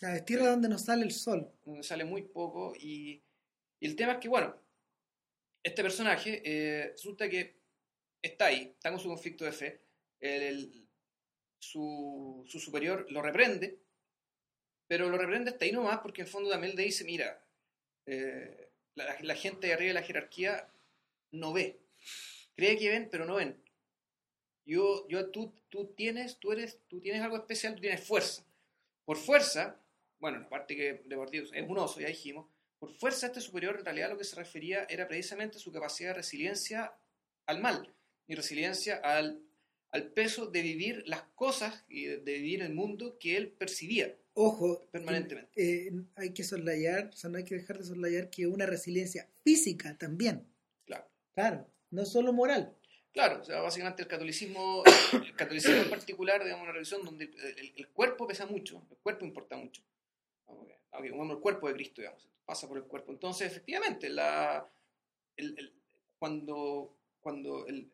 La 0.02 0.14
es 0.14 0.24
tierra 0.24 0.50
donde 0.50 0.68
nos 0.68 0.82
sale 0.82 1.02
el 1.02 1.10
sol. 1.10 1.50
Donde 1.64 1.82
sale 1.82 2.04
muy 2.04 2.22
poco. 2.22 2.74
Y, 2.78 3.24
y 3.80 3.86
el 3.86 3.96
tema 3.96 4.12
es 4.12 4.18
que, 4.18 4.28
bueno, 4.28 4.54
este 5.62 5.82
personaje 5.82 6.42
eh, 6.44 6.90
resulta 6.92 7.28
que 7.28 7.59
está 8.22 8.46
ahí, 8.46 8.72
está 8.74 8.90
con 8.90 9.00
su 9.00 9.08
conflicto 9.08 9.44
de 9.44 9.52
fe, 9.52 9.80
su, 11.58 12.44
su, 12.48 12.58
superior 12.58 13.06
lo 13.10 13.22
reprende, 13.22 13.78
pero 14.86 15.08
lo 15.08 15.16
reprende 15.16 15.50
hasta 15.50 15.64
ahí 15.64 15.72
nomás 15.72 16.00
porque 16.00 16.22
en 16.22 16.26
el 16.26 16.32
fondo 16.32 16.50
también 16.50 16.76
le 16.76 16.82
dice, 16.82 17.04
mira, 17.04 17.42
eh, 18.06 18.70
la, 18.94 19.34
gente 19.34 19.68
de 19.68 19.72
arriba 19.72 19.88
de 19.88 19.94
la 19.94 20.02
jerarquía 20.02 20.68
no 21.32 21.52
ve, 21.52 21.80
cree 22.54 22.76
que 22.78 22.88
ven, 22.88 23.08
pero 23.10 23.24
no 23.24 23.36
ven. 23.36 23.62
Yo, 24.66 25.08
yo, 25.08 25.30
tú, 25.30 25.54
tú 25.68 25.86
tienes, 25.94 26.38
tú 26.38 26.52
eres, 26.52 26.80
tú 26.88 27.00
tienes 27.00 27.22
algo 27.22 27.36
especial, 27.36 27.74
tú 27.74 27.80
tienes 27.80 28.04
fuerza. 28.04 28.44
Por 29.04 29.16
fuerza, 29.16 29.80
bueno, 30.18 30.38
aparte 30.38 30.76
que 30.76 31.02
de 31.04 31.50
es 31.52 31.68
un 31.68 31.78
oso, 31.78 32.00
ya 32.00 32.08
dijimos, 32.08 32.46
por 32.78 32.92
fuerza 32.94 33.26
este 33.26 33.40
superior 33.40 33.76
en 33.78 33.84
realidad 33.84 34.10
lo 34.10 34.18
que 34.18 34.24
se 34.24 34.36
refería 34.36 34.86
era 34.88 35.08
precisamente 35.08 35.58
su 35.58 35.72
capacidad 35.72 36.10
de 36.10 36.14
resiliencia 36.14 36.94
al 37.46 37.60
mal 37.60 37.94
y 38.30 38.36
resiliencia 38.36 38.94
al, 38.96 39.42
al 39.90 40.12
peso 40.12 40.46
de 40.46 40.62
vivir 40.62 41.02
las 41.06 41.22
cosas 41.34 41.84
y 41.88 42.04
de, 42.04 42.18
vivir 42.18 42.62
el 42.62 42.72
mundo 42.72 43.18
que 43.18 43.36
él 43.36 43.48
percibía. 43.48 44.16
Ojo, 44.34 44.86
permanentemente. 44.92 45.50
Eh, 45.56 45.90
hay 46.14 46.32
que 46.32 46.44
soslayar, 46.44 47.08
o 47.08 47.16
sea, 47.16 47.28
no 47.28 47.38
hay 47.38 47.44
que 47.44 47.56
dejar 47.56 47.78
de 47.78 47.84
soslayar 47.84 48.30
que 48.30 48.46
una 48.46 48.66
resiliencia 48.66 49.28
física 49.42 49.98
también. 49.98 50.46
Claro. 50.86 51.10
Claro, 51.32 51.66
no 51.90 52.06
solo 52.06 52.32
moral. 52.32 52.72
Claro, 53.12 53.40
o 53.40 53.44
sea, 53.44 53.60
básicamente 53.62 54.02
el 54.02 54.08
catolicismo, 54.08 54.84
el 55.12 55.34
catolicismo 55.34 55.82
en 55.82 55.90
particular, 55.90 56.44
digamos, 56.44 56.62
una 56.62 56.72
religión 56.72 57.04
donde 57.04 57.24
el, 57.74 57.88
cuerpo 57.88 58.28
pesa 58.28 58.46
mucho, 58.46 58.86
el 58.92 58.96
cuerpo 58.98 59.24
importa 59.24 59.56
mucho. 59.56 59.82
Aunque, 60.46 60.78
el 61.08 61.38
cuerpo 61.40 61.66
de 61.66 61.74
Cristo, 61.74 62.00
digamos, 62.00 62.28
pasa 62.44 62.68
por 62.68 62.78
el 62.78 62.84
cuerpo. 62.84 63.10
Entonces, 63.10 63.48
efectivamente, 63.48 64.08
la, 64.08 64.70
el, 65.36 65.72
cuando, 66.20 66.96
cuando 67.20 67.66
el, 67.66 67.90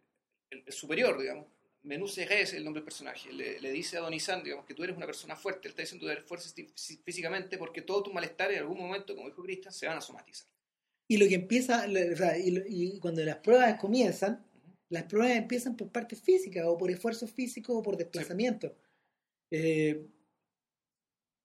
superior, 0.69 1.19
digamos, 1.21 1.47
Menú 1.87 2.07
es 2.07 2.53
el 2.53 2.65
nombre 2.65 2.81
del 2.81 2.85
personaje, 2.85 3.33
le, 3.33 3.61
le, 3.61 3.71
dice 3.71 3.97
a 3.97 4.01
Donizan, 4.01 4.43
digamos, 4.43 4.67
que 4.67 4.75
tú 4.75 4.83
eres 4.83 4.97
una 4.97 5.07
persona 5.07 5.37
fuerte, 5.37 5.69
él 5.69 5.71
está 5.71 5.83
diciendo 5.83 6.07
que 6.07 6.13
eres 6.13 6.25
fuerte 6.25 6.67
físicamente 7.05 7.59
porque 7.59 7.83
todo 7.83 8.03
tu 8.03 8.13
malestar 8.13 8.51
en 8.51 8.59
algún 8.59 8.79
momento, 8.79 9.15
como 9.15 9.29
dijo 9.29 9.43
Cristian, 9.43 9.73
se 9.73 9.87
van 9.87 9.99
a 9.99 10.01
somatizar. 10.01 10.49
Y 11.09 11.19
lo 11.19 11.29
que 11.29 11.37
empieza, 11.37 11.87
o 11.87 12.17
sea, 12.17 12.37
y, 12.37 12.99
cuando 12.99 13.25
las 13.25 13.37
pruebas 13.37 13.79
comienzan, 13.79 14.45
las 14.89 15.05
pruebas 15.05 15.37
empiezan 15.37 15.77
por 15.77 15.93
parte 15.93 16.17
física, 16.17 16.69
o 16.69 16.77
por 16.77 16.91
esfuerzo 16.91 17.29
físico, 17.29 17.79
o 17.79 17.83
por 17.83 17.97
desplazamiento. 17.97 18.77
Eh, 19.53 20.05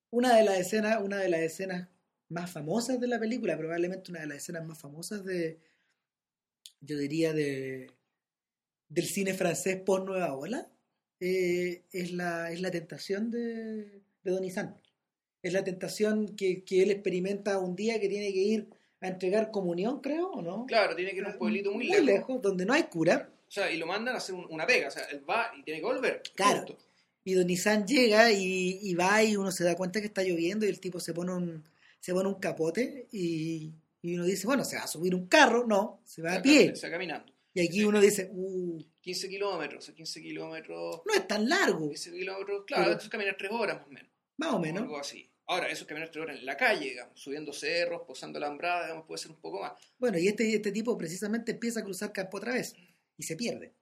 una 0.10 0.36
de 0.36 0.44
las 0.44 0.60
escenas, 0.60 1.02
una 1.04 1.18
de 1.18 1.30
las 1.30 1.42
escenas 1.42 1.88
más 2.30 2.52
famosas 2.52 3.00
de 3.00 3.08
la 3.08 3.20
película, 3.20 3.58
probablemente 3.58 4.10
una 4.10 4.22
de 4.22 4.28
las 4.28 4.38
escenas 4.38 4.66
más 4.66 4.80
famosas 4.80 5.24
de, 5.24 5.60
yo 6.80 6.98
diría, 6.98 7.34
de, 7.34 7.92
del 8.92 9.06
cine 9.06 9.34
francés 9.34 9.78
por 9.78 10.04
Nueva 10.04 10.34
Ola, 10.34 10.68
eh, 11.20 11.84
es, 11.92 12.12
la, 12.12 12.52
es 12.52 12.62
la 12.62 12.72
tentación 12.72 13.32
de, 13.32 14.02
de 14.24 14.32
Don 14.32 14.44
Es 14.44 15.54
la 15.54 15.64
tentación 15.64 16.36
que, 16.36 16.64
que, 16.64 16.84
él 16.84 16.92
experimenta 16.92 17.58
un 17.58 17.76
día 17.76 18.00
que 18.00 18.10
tiene 18.10 18.34
que 18.34 18.40
ir 18.40 18.70
a 19.00 19.08
entregar 19.08 19.50
comunión, 19.50 20.02
creo, 20.02 20.30
¿o 20.32 20.42
no? 20.42 20.66
Claro, 20.66 20.96
tiene 20.96 21.12
que 21.12 21.18
ir 21.18 21.26
a 21.26 21.30
un 21.30 21.38
pueblito 21.38 21.72
muy, 21.72 21.88
lejos. 21.88 22.42
donde 22.42 22.66
no 22.66 22.74
hay 22.74 22.84
cura. 22.84 23.30
O 23.48 23.52
sea, 23.52 23.72
y 23.72 23.78
lo 23.78 23.88
mandan 23.88 24.16
a 24.16 24.18
hacer 24.18 24.36
una 24.36 24.68
pega, 24.68 24.90
o 24.90 24.92
sea, 24.92 25.04
él 25.06 25.24
va 25.28 25.52
y 25.58 25.64
tiene 25.64 25.80
que 25.80 25.86
volver. 25.86 26.22
Claro. 26.36 26.66
Y 27.24 27.34
Don 27.34 27.48
llega 27.48 28.32
y, 28.32 28.80
y, 28.82 28.94
va 28.96 29.24
y 29.24 29.36
uno 29.36 29.52
se 29.52 29.64
da 29.64 29.76
cuenta 29.76 30.02
que 30.02 30.08
está 30.08 30.24
lloviendo 30.24 30.66
y 30.66 30.70
el 30.70 30.80
tipo 30.80 31.00
se 31.00 31.14
pone 31.14 31.34
un, 31.34 31.64
se 32.00 32.14
pone 32.14 32.28
un 32.28 32.40
capote 32.40 33.08
y, 33.12 33.72
uno 34.04 34.26
dice, 34.26 34.48
bueno, 34.48 34.66
se 34.66 34.76
va 34.76 34.84
a 34.84 34.88
subir 34.88 35.14
un 35.14 35.28
carro, 35.28 35.66
no, 35.68 36.02
se 36.04 36.24
va 36.24 36.36
a 36.36 36.42
pie. 36.42 36.76
Se 36.76 36.88
va 36.88 36.94
caminando. 36.94 37.32
Y 37.54 37.66
aquí 37.66 37.84
uno 37.84 38.00
dice, 38.00 38.30
uh, 38.32 38.82
15 39.02 39.30
kilómetros, 39.30 39.92
15 39.92 40.22
kilómetros. 40.22 41.02
No 41.06 41.14
es 41.14 41.28
tan 41.28 41.48
largo. 41.50 41.90
15 41.90 42.12
kilómetros, 42.12 42.64
claro, 42.66 42.92
eso 42.92 43.02
es 43.02 43.10
caminar 43.10 43.36
3 43.38 43.52
horas 43.52 43.78
más 43.78 43.88
o 43.88 43.92
menos. 43.92 44.12
Más 44.38 44.54
o 44.54 44.60
menos. 44.60 44.84
Algo 44.84 44.98
así. 44.98 45.30
Ahora, 45.48 45.68
eso 45.68 45.84
es 45.84 45.88
caminar 45.88 46.10
3 46.10 46.24
horas 46.24 46.40
en 46.40 46.46
la 46.46 46.56
calle, 46.56 46.90
digamos, 46.92 47.20
subiendo 47.20 47.52
cerros, 47.52 48.04
posando 48.08 48.38
alambrada, 48.38 48.84
digamos, 48.84 49.06
puede 49.06 49.22
ser 49.22 49.32
un 49.32 49.42
poco 49.42 49.62
más. 49.62 49.74
Bueno, 49.98 50.18
y 50.18 50.28
este, 50.28 50.56
este 50.56 50.72
tipo 50.72 50.98
precisamente 50.98 51.52
empieza 51.52 51.82
a 51.82 51.84
cruzar 51.84 52.14
campo 52.14 52.38
otra 52.38 52.54
vez 52.54 52.74
y 53.18 53.24
se 53.24 53.36
pierde. 53.36 53.76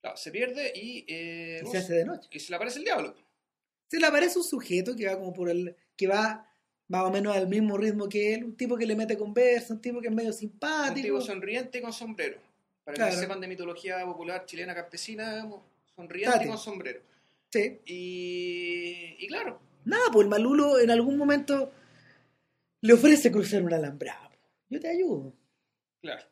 Claro, 0.00 0.16
se 0.16 0.30
pierde 0.30 0.72
y. 0.74 1.04
Eh, 1.08 1.62
se 1.68 1.78
hace 1.78 1.94
de 1.94 2.04
noche. 2.04 2.28
Y 2.30 2.38
se 2.38 2.50
le 2.50 2.56
aparece 2.56 2.78
el 2.78 2.84
diablo. 2.84 3.14
Se 3.90 3.98
le 3.98 4.06
aparece 4.06 4.38
un 4.38 4.44
sujeto 4.44 4.94
que 4.94 5.06
va 5.06 5.18
como 5.18 5.32
por 5.32 5.50
el. 5.50 5.74
que 5.96 6.06
va 6.06 6.48
más 6.88 7.02
o 7.04 7.10
menos 7.10 7.34
al 7.34 7.48
mismo 7.48 7.76
ritmo 7.78 8.08
que 8.08 8.34
él, 8.34 8.44
un 8.44 8.56
tipo 8.56 8.76
que 8.76 8.86
le 8.86 8.94
mete 8.94 9.16
conversa, 9.16 9.72
un 9.72 9.80
tipo 9.80 10.00
que 10.00 10.08
es 10.08 10.14
medio 10.14 10.32
simpático. 10.32 10.94
Un 10.94 11.02
tipo 11.02 11.20
sonriente 11.20 11.80
con 11.80 11.92
sombrero. 11.92 12.38
Para 12.84 13.10
que 13.10 13.16
sepan 13.16 13.40
de 13.40 13.48
mitología 13.48 14.04
popular 14.04 14.44
chilena 14.44 14.74
campesina, 14.74 15.48
sonriente 15.96 16.46
con 16.46 16.58
sombrero. 16.58 17.00
Sí. 17.50 17.80
Y, 17.86 19.16
y 19.18 19.26
claro. 19.26 19.60
Nada, 19.84 20.04
pues 20.12 20.24
el 20.24 20.30
Malulo 20.30 20.78
en 20.78 20.90
algún 20.90 21.16
momento 21.16 21.72
le 22.82 22.92
ofrece 22.92 23.30
cruzar 23.32 23.62
un 23.62 23.72
alambrado. 23.72 24.30
Yo 24.68 24.80
te 24.80 24.88
ayudo. 24.88 25.34
Claro. 26.02 26.26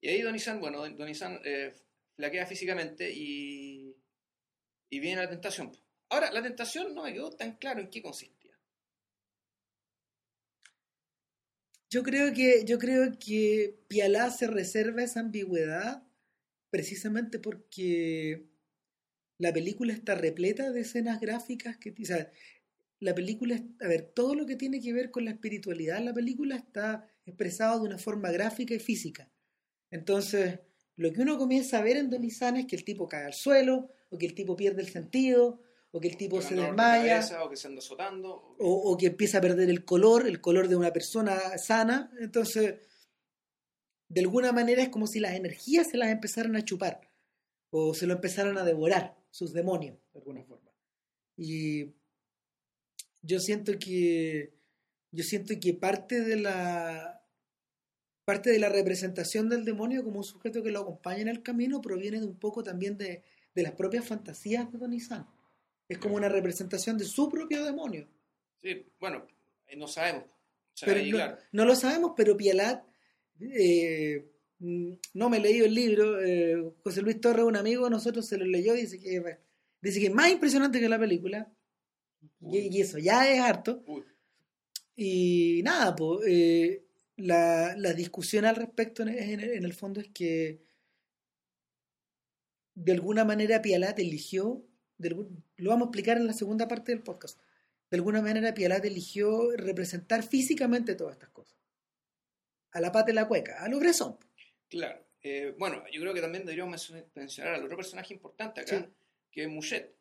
Y 0.00 0.08
ahí 0.08 0.22
Donizan, 0.22 0.60
bueno, 0.60 0.88
Donizan 0.90 1.40
eh, 1.44 1.74
flaquea 2.16 2.46
físicamente 2.46 3.10
y, 3.12 3.96
y 4.90 5.00
viene 5.00 5.22
la 5.22 5.28
tentación. 5.28 5.72
Ahora, 6.10 6.30
la 6.32 6.42
tentación 6.42 6.94
no 6.94 7.02
me 7.02 7.12
quedó 7.12 7.30
tan 7.30 7.56
claro 7.56 7.80
en 7.80 7.90
qué 7.90 8.00
consiste. 8.00 8.37
Yo 11.90 12.02
creo 12.02 12.34
que, 12.34 12.64
yo 12.66 12.78
creo 12.78 13.18
que 13.18 13.80
Pialá 13.88 14.30
se 14.30 14.46
reserva 14.46 15.02
esa 15.02 15.20
ambigüedad 15.20 16.02
precisamente 16.70 17.38
porque 17.38 18.46
la 19.38 19.52
película 19.52 19.94
está 19.94 20.14
repleta 20.14 20.70
de 20.70 20.80
escenas 20.80 21.20
gráficas 21.20 21.78
que, 21.78 21.90
o 21.90 22.04
sea, 22.04 22.30
la 23.00 23.14
película, 23.14 23.62
a 23.80 23.88
ver, 23.88 24.02
todo 24.02 24.34
lo 24.34 24.44
que 24.44 24.56
tiene 24.56 24.80
que 24.80 24.92
ver 24.92 25.10
con 25.10 25.24
la 25.24 25.30
espiritualidad 25.30 26.02
la 26.02 26.12
película 26.12 26.56
está 26.56 27.08
expresado 27.24 27.80
de 27.80 27.86
una 27.86 27.98
forma 27.98 28.30
gráfica 28.32 28.74
y 28.74 28.80
física. 28.80 29.30
Entonces, 29.90 30.60
lo 30.96 31.12
que 31.12 31.22
uno 31.22 31.38
comienza 31.38 31.78
a 31.78 31.82
ver 31.82 31.96
en 31.96 32.10
Donizan 32.10 32.56
es 32.56 32.66
que 32.66 32.76
el 32.76 32.84
tipo 32.84 33.08
cae 33.08 33.24
al 33.24 33.34
suelo, 33.34 33.92
o 34.10 34.18
que 34.18 34.26
el 34.26 34.34
tipo 34.34 34.56
pierde 34.56 34.82
el 34.82 34.88
sentido, 34.88 35.62
o 35.90 36.00
que 36.00 36.08
el 36.08 36.16
tipo 36.16 36.42
se 36.42 36.54
desmaya, 36.54 37.20
o 37.42 37.48
que 37.48 37.56
se 37.56 37.66
anda 37.66 37.78
azotando, 37.78 38.56
o, 38.58 38.96
que 38.96 39.06
empieza 39.06 39.38
a 39.38 39.40
perder 39.40 39.70
el 39.70 39.84
color, 39.84 40.26
el 40.26 40.40
color 40.40 40.68
de 40.68 40.76
una 40.76 40.92
persona 40.92 41.56
sana. 41.56 42.12
Entonces, 42.20 42.76
de 44.08 44.20
alguna 44.20 44.52
manera 44.52 44.82
es 44.82 44.90
como 44.90 45.06
si 45.06 45.18
las 45.18 45.34
energías 45.34 45.88
se 45.90 45.96
las 45.96 46.10
empezaran 46.10 46.56
a 46.56 46.64
chupar, 46.64 47.10
o 47.70 47.94
se 47.94 48.06
lo 48.06 48.14
empezaran 48.14 48.58
a 48.58 48.64
devorar, 48.64 49.16
sus 49.30 49.52
demonios, 49.52 49.96
de 50.12 50.18
alguna 50.18 50.42
forma. 50.44 50.70
Y 51.36 51.94
yo 53.22 53.38
siento 53.40 53.72
que 53.78 54.54
yo 55.10 55.24
siento 55.24 55.54
que 55.58 55.72
parte 55.72 56.20
de 56.20 56.36
la 56.36 57.22
parte 58.26 58.50
de 58.50 58.58
la 58.58 58.68
representación 58.68 59.48
del 59.48 59.64
demonio 59.64 60.04
como 60.04 60.18
un 60.18 60.24
sujeto 60.24 60.62
que 60.62 60.70
lo 60.70 60.80
acompaña 60.80 61.22
en 61.22 61.28
el 61.28 61.42
camino 61.42 61.80
proviene 61.80 62.20
de 62.20 62.26
un 62.26 62.38
poco 62.38 62.62
también 62.62 62.98
de, 62.98 63.22
de 63.54 63.62
las 63.62 63.72
propias 63.72 64.06
fantasías 64.06 64.70
de 64.70 64.76
Don 64.76 64.92
Isán 64.92 65.26
es 65.88 65.98
como 65.98 66.16
una 66.16 66.28
representación 66.28 66.98
de 66.98 67.04
su 67.04 67.28
propio 67.28 67.64
demonio. 67.64 68.06
Sí, 68.62 68.86
bueno, 69.00 69.26
no 69.76 69.88
sabemos. 69.88 70.24
no, 71.52 71.64
lo 71.64 71.74
sabemos, 71.74 72.12
pero 72.16 72.36
Pialat, 72.36 72.84
eh, 73.40 74.30
no 74.58 75.30
me 75.30 75.38
he 75.38 75.40
leído 75.40 75.66
el 75.66 75.74
libro, 75.74 76.20
eh, 76.20 76.72
José 76.82 77.02
Luis 77.02 77.20
Torres, 77.20 77.44
un 77.44 77.56
amigo 77.56 77.88
nosotros, 77.88 78.26
se 78.26 78.36
lo 78.36 78.44
leyó 78.44 78.74
y 78.74 78.82
dice 78.82 78.98
que, 78.98 79.38
dice 79.80 80.00
que 80.00 80.06
es 80.06 80.14
más 80.14 80.30
impresionante 80.30 80.80
que 80.80 80.88
la 80.88 80.98
película. 80.98 81.50
Y, 82.40 82.80
eso 82.80 82.98
ya 82.98 83.30
es 83.30 83.40
harto. 83.40 83.82
Y 84.96 85.62
nada, 85.64 85.94
pues, 85.94 86.80
la, 87.16 87.74
la, 87.76 87.92
discusión 87.94 88.44
al 88.44 88.56
respecto 88.56 89.02
en, 89.02 89.08
en, 89.08 89.64
el 89.64 89.72
fondo 89.72 90.00
es 90.00 90.08
que 90.08 90.60
de 92.74 92.92
alguna 92.92 93.24
manera 93.24 93.62
Pialat 93.62 93.98
eligió 93.98 94.64
lo 95.58 95.70
vamos 95.70 95.86
a 95.86 95.88
explicar 95.88 96.16
en 96.16 96.26
la 96.26 96.32
segunda 96.32 96.68
parte 96.68 96.92
del 96.92 97.02
podcast. 97.02 97.38
De 97.90 97.96
alguna 97.96 98.22
manera, 98.22 98.54
Pialat 98.54 98.84
eligió 98.84 99.50
representar 99.56 100.22
físicamente 100.22 100.94
todas 100.94 101.14
estas 101.14 101.30
cosas. 101.30 101.58
A 102.72 102.80
la 102.80 102.92
pata 102.92 103.06
de 103.06 103.14
la 103.14 103.26
cueca, 103.26 103.62
a 103.62 103.68
lo 103.68 103.78
Bresson. 103.78 104.18
Claro. 104.68 105.04
Eh, 105.22 105.54
bueno, 105.58 105.82
yo 105.90 106.00
creo 106.00 106.14
que 106.14 106.20
también 106.20 106.44
deberíamos 106.44 106.92
mencionar 107.14 107.54
al 107.54 107.64
otro 107.64 107.76
personaje 107.76 108.14
importante 108.14 108.60
acá, 108.60 108.88
que 109.30 109.42
es 109.42 109.48
Mouchet. 109.48 109.96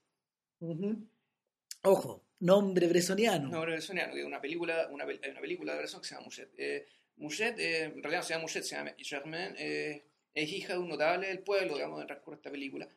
Ojo, 1.83 2.23
nombre 2.39 2.87
bresoniano. 2.87 3.49
Nombre 3.49 3.71
bresoniano, 3.71 4.13
que 4.13 4.19
es 4.19 4.25
una 4.25 4.41
película, 4.41 4.87
una, 4.91 5.05
una 5.05 5.41
película 5.41 5.73
de 5.73 5.79
Bresson 5.79 6.01
que 6.01 6.07
se 6.07 6.13
llama 6.13 6.25
Mouchet. 6.25 6.53
Eh, 6.57 6.85
Mouchet, 7.15 7.57
eh, 7.57 7.83
en 7.85 8.03
realidad 8.03 8.19
no 8.19 8.23
se 8.23 8.33
llama 8.33 8.41
Mouchet, 8.41 8.63
se 8.63 8.75
llama 8.75 8.93
Germain, 8.99 9.55
es 9.57 10.53
hija 10.53 10.73
de 10.73 10.79
un 10.79 10.89
notable 10.89 11.27
del 11.27 11.39
pueblo, 11.39 11.75
digamos, 11.75 11.99
en 12.01 12.07
transcurso 12.07 12.35
de 12.35 12.41
esta 12.41 12.51
película 12.51 12.87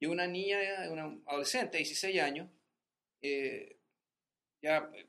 y 0.00 0.06
una 0.06 0.26
niña, 0.26 0.58
una 0.90 1.16
adolescente, 1.26 1.78
16 1.78 2.20
años, 2.20 2.48
eh, 3.22 3.76
ya 4.60 4.90
eh, 4.94 5.06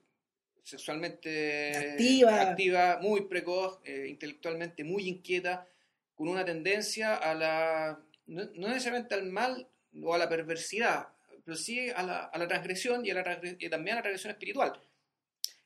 sexualmente 0.63 1.75
activa, 1.75 2.42
activa 2.42 3.00
muy 3.01 3.27
precoz, 3.27 3.80
eh, 3.84 4.08
intelectualmente 4.10 4.84
muy 4.84 5.08
inquieta, 5.08 5.68
con 6.13 6.27
una 6.27 6.46
tendencia 6.46 7.15
a 7.15 7.34
la, 7.34 8.00
no, 8.27 8.46
necesariamente 8.54 9.15
al 9.15 9.25
mal 9.25 9.68
o 10.01 10.13
a 10.13 10.18
la 10.18 10.30
perversidad, 10.30 11.10
pero 11.44 11.58
sí 11.58 11.89
a 11.89 12.04
la, 12.04 12.25
a 12.25 12.38
la 12.38 12.48
transgresión 12.48 13.06
y, 13.06 13.12
a 13.12 13.15
la, 13.15 13.24
también 13.24 13.94
a 13.94 13.96
la 13.98 14.01
transgresión 14.01 14.32
espiritual. 14.32 14.80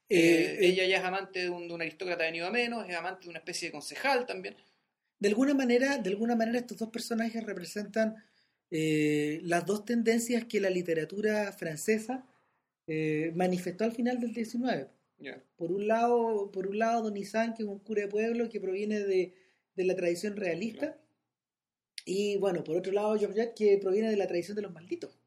Eh, 0.10 0.18
eh, 0.18 0.58
ella 0.62 0.86
ya 0.86 0.98
es 0.98 1.04
amante 1.04 1.44
de 1.44 1.50
un, 1.50 1.72
aristócrata 1.80 2.24
venido 2.24 2.48
a 2.48 2.52
menos, 2.52 2.90
es 2.90 2.96
amante 2.96 3.26
de 3.26 3.30
una 3.30 3.40
especie 3.40 3.68
de 3.68 3.74
concejal 3.74 4.26
también. 4.26 4.56
De 5.20 5.30
alguna 5.30 5.54
manera, 5.54 5.98
de 5.98 6.10
alguna 6.10 6.36
manera 6.36 6.60
estos 6.60 6.78
dos 6.78 6.90
personajes 6.90 7.44
representan 7.44 8.16
eh, 8.72 9.40
las 9.44 9.66
dos 9.66 9.86
tendencias 9.86 10.46
que 10.46 10.60
la 10.60 10.70
literatura 10.70 11.52
francesa 11.52 12.26
manifestó 13.36 13.84
al 13.84 13.92
final 13.92 14.20
del 14.20 14.34
XIX. 14.34 14.88
Por 15.58 15.72
un 15.72 15.88
lado, 15.88 16.50
por 16.52 16.66
un 16.66 16.80
lado, 16.80 17.04
Don 17.04 17.18
Isan, 17.18 17.54
que 17.54 17.62
es 17.62 17.70
un 17.70 17.78
cura 17.78 18.02
de 18.02 18.08
pueblo 18.08 18.50
que 18.50 18.60
proviene 18.60 19.00
de, 19.02 19.36
de 19.76 19.84
la 19.84 19.96
tradición 19.96 20.36
realista, 20.36 20.98
y 22.06 22.38
bueno, 22.38 22.64
por 22.64 22.76
otro 22.76 22.92
lado, 22.92 23.18
Georgette, 23.20 23.54
que 23.54 23.78
proviene 23.78 24.10
de 24.10 24.18
la 24.18 24.26
tradición 24.26 24.56
de 24.56 24.64
los 24.64 24.74
malditos. 24.74 25.20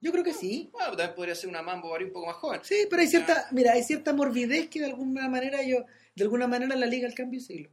Yo 0.00 0.12
creo 0.12 0.24
que 0.24 0.32
sí. 0.32 0.70
Bueno, 0.72 0.96
también 0.96 1.14
podría 1.14 1.34
ser 1.34 1.50
una 1.50 1.62
Mambo 1.62 1.94
un 1.94 2.12
poco 2.12 2.26
más 2.26 2.36
joven. 2.36 2.60
Sí, 2.64 2.86
pero 2.88 3.02
hay 3.02 3.08
cierta, 3.08 3.46
mira, 3.52 3.72
hay 3.72 3.82
cierta 3.82 4.12
morbidez 4.12 4.68
que 4.68 4.80
de 4.80 4.86
alguna 4.86 5.28
manera 5.28 5.62
yo, 5.62 5.84
de 6.14 6.22
alguna 6.24 6.46
manera 6.46 6.74
la 6.74 6.86
liga 6.86 7.06
al 7.06 7.14
cambio 7.14 7.38
de 7.38 7.46
siglo. 7.46 7.70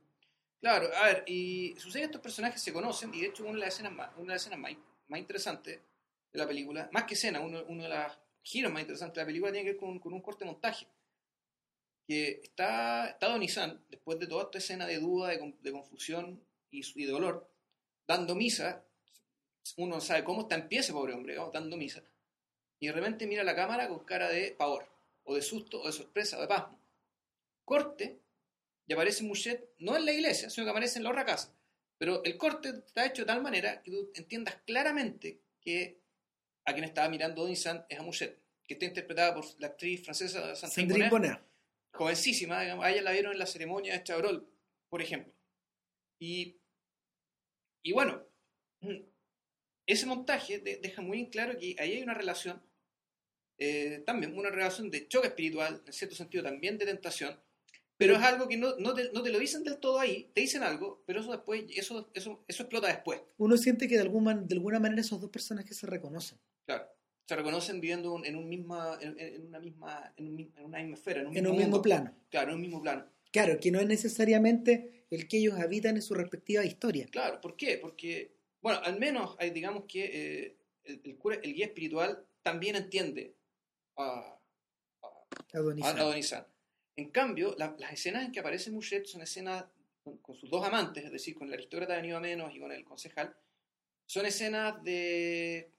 Claro, 0.59 0.89
a 0.95 1.05
ver, 1.05 1.23
y 1.27 1.75
sucede 1.77 2.01
que 2.01 2.05
estos 2.07 2.21
personajes 2.21 2.61
se 2.61 2.73
conocen, 2.73 3.13
y 3.13 3.21
de 3.21 3.27
hecho 3.27 3.43
una 3.43 3.53
de 3.53 3.59
las 3.59 3.73
escenas 3.75 3.93
más, 3.93 4.09
una 4.17 4.35
de 4.35 4.57
más, 4.57 4.71
más 5.07 5.19
interesantes 5.19 5.79
de 6.31 6.39
la 6.39 6.47
película, 6.47 6.89
más 6.91 7.03
que 7.03 7.13
escena, 7.13 7.39
uno, 7.41 7.63
uno 7.67 7.83
de 7.83 7.89
los 7.89 8.19
giros 8.41 8.71
más 8.71 8.81
interesantes 8.81 9.15
de 9.15 9.21
la 9.21 9.27
película 9.27 9.51
tiene 9.51 9.65
que 9.65 9.71
ver 9.73 9.79
con, 9.79 9.99
con 9.99 10.13
un 10.13 10.21
corte 10.21 10.45
montaje. 10.45 10.87
Que 12.07 12.39
está, 12.41 13.09
está 13.09 13.27
Don 13.27 13.41
después 13.89 14.17
de 14.17 14.27
toda 14.27 14.43
esta 14.43 14.57
escena 14.57 14.87
de 14.87 14.97
duda, 14.99 15.29
de, 15.29 15.53
de 15.61 15.71
confusión 15.71 16.41
y, 16.71 16.81
y 16.95 17.05
dolor, 17.05 17.51
dando 18.07 18.33
misa, 18.33 18.83
uno 19.75 19.99
sabe 19.99 20.23
cómo 20.23 20.41
está 20.41 20.55
en 20.55 20.67
pie 20.67 20.79
ese 20.79 20.93
pobre 20.93 21.13
hombre, 21.13 21.35
dando 21.53 21.77
misa, 21.77 22.01
y 22.79 22.87
de 22.87 22.93
repente 22.93 23.27
mira 23.27 23.43
la 23.43 23.55
cámara 23.55 23.87
con 23.89 24.05
cara 24.05 24.29
de 24.29 24.51
pavor, 24.51 24.87
o 25.23 25.35
de 25.35 25.41
susto, 25.41 25.81
o 25.81 25.87
de 25.87 25.91
sorpresa, 25.91 26.37
o 26.37 26.41
de 26.41 26.47
pasmo. 26.47 26.79
Corte, 27.65 28.21
y 28.87 28.93
aparece 28.93 29.23
Muchet, 29.23 29.69
no 29.79 29.97
en 29.97 30.05
la 30.05 30.13
iglesia, 30.13 30.49
sino 30.49 30.65
que 30.65 30.71
aparece 30.71 30.97
en 30.97 31.03
la 31.03 31.09
otra 31.09 31.25
casa. 31.25 31.53
Pero 31.97 32.23
el 32.23 32.37
corte 32.37 32.69
está 32.69 33.05
hecho 33.05 33.23
de 33.23 33.27
tal 33.27 33.41
manera 33.41 33.81
que 33.83 33.91
tú 33.91 34.11
entiendas 34.15 34.55
claramente 34.65 35.41
que 35.59 35.99
a 36.65 36.73
quien 36.73 36.85
estaba 36.85 37.09
mirando 37.09 37.43
Don 37.43 37.55
San 37.55 37.85
es 37.89 37.99
a 37.99 38.03
Muchet, 38.03 38.39
que 38.65 38.75
está 38.75 38.85
interpretada 38.85 39.33
por 39.35 39.45
la 39.59 39.67
actriz 39.67 40.03
francesa 40.03 40.55
Sandrine 40.55 41.09
Bonner, 41.09 41.39
jovencísima, 41.91 42.61
digamos, 42.61 42.85
a 42.85 42.91
ella 42.91 43.01
la 43.01 43.11
vieron 43.11 43.33
en 43.33 43.39
la 43.39 43.45
ceremonia 43.45 43.93
de 43.93 44.03
Chabrol, 44.03 44.47
por 44.89 45.01
ejemplo. 45.01 45.33
Y, 46.19 46.59
y 47.83 47.91
bueno, 47.91 48.25
ese 49.85 50.05
montaje 50.05 50.59
deja 50.59 51.01
muy 51.01 51.19
en 51.19 51.25
claro 51.27 51.57
que 51.57 51.75
ahí 51.79 51.93
hay 51.93 52.03
una 52.03 52.13
relación, 52.13 52.61
eh, 53.57 54.03
también 54.05 54.37
una 54.37 54.49
relación 54.49 54.89
de 54.89 55.07
choque 55.07 55.27
espiritual, 55.27 55.81
en 55.85 55.93
cierto 55.93 56.15
sentido 56.15 56.43
también 56.43 56.77
de 56.77 56.85
tentación, 56.85 57.37
pero 57.97 58.15
es 58.15 58.21
algo 58.21 58.47
que 58.47 58.57
no, 58.57 58.75
no, 58.77 58.93
te, 58.93 59.11
no, 59.11 59.23
te, 59.23 59.31
lo 59.31 59.39
dicen 59.39 59.63
del 59.63 59.77
todo 59.77 59.99
ahí, 59.99 60.29
te 60.33 60.41
dicen 60.41 60.63
algo, 60.63 61.03
pero 61.05 61.21
eso 61.21 61.31
después, 61.31 61.65
eso, 61.75 62.09
eso, 62.13 62.43
eso 62.47 62.63
explota 62.63 62.87
después. 62.87 63.21
Uno 63.37 63.57
siente 63.57 63.87
que 63.87 63.95
de 63.95 64.01
alguna, 64.01 64.35
de 64.35 64.55
alguna 64.55 64.79
manera 64.79 65.01
esos 65.01 65.19
dos 65.19 65.29
personajes 65.29 65.75
se 65.75 65.87
reconocen. 65.87 66.39
Claro, 66.65 66.87
se 67.25 67.35
reconocen 67.35 67.81
viviendo 67.81 68.23
en, 68.23 68.35
un 68.35 68.47
misma, 68.47 68.97
en, 69.01 69.47
una 69.47 69.59
misma, 69.59 70.13
en, 70.17 70.51
una 70.63 70.79
misma 70.79 70.95
esfera, 70.95 71.21
en 71.21 71.27
un, 71.27 71.33
mismo, 71.33 71.53
mismo 71.53 71.81
plano. 71.81 72.13
Claro, 72.29 72.49
en 72.49 72.55
un 72.55 72.61
mismo 72.61 72.81
plano. 72.81 73.05
Claro, 73.31 73.59
que 73.59 73.71
no 73.71 73.79
es 73.79 73.87
necesariamente 73.87 75.05
el 75.09 75.27
que 75.27 75.37
ellos 75.37 75.59
habitan 75.59 75.95
en 75.95 76.01
su 76.01 76.13
respectiva 76.13 76.63
historia. 76.65 77.07
Claro, 77.11 77.41
¿por 77.41 77.55
qué? 77.55 77.77
Porque 77.77 78.37
bueno, 78.61 78.79
al 78.83 78.99
menos 78.99 79.35
hay, 79.39 79.51
digamos 79.51 79.85
que 79.87 80.05
eh, 80.05 80.57
el, 80.83 81.17
el, 81.43 81.53
guía 81.53 81.67
espiritual 81.67 82.25
también 82.41 82.75
entiende 82.75 83.35
a, 83.95 84.37
a, 85.01 85.61
En 86.97 87.11
cambio, 87.11 87.55
las 87.57 87.93
escenas 87.93 88.25
en 88.25 88.31
que 88.31 88.39
aparece 88.39 88.71
Muchet 88.71 89.05
son 89.05 89.21
escenas 89.21 89.65
con, 90.03 90.35
sus 90.35 90.49
dos 90.49 90.65
amantes, 90.65 91.05
es 91.05 91.11
decir, 91.11 91.35
con 91.35 91.47
el 91.47 91.53
aristócrata 91.53 91.95
venido 91.95 92.17
a 92.17 92.21
menos 92.21 92.53
y 92.55 92.59
con 92.59 92.71
el 92.71 92.83
concejal, 92.83 93.37
son 94.07 94.25
escenas 94.25 94.81
de, 94.83 95.71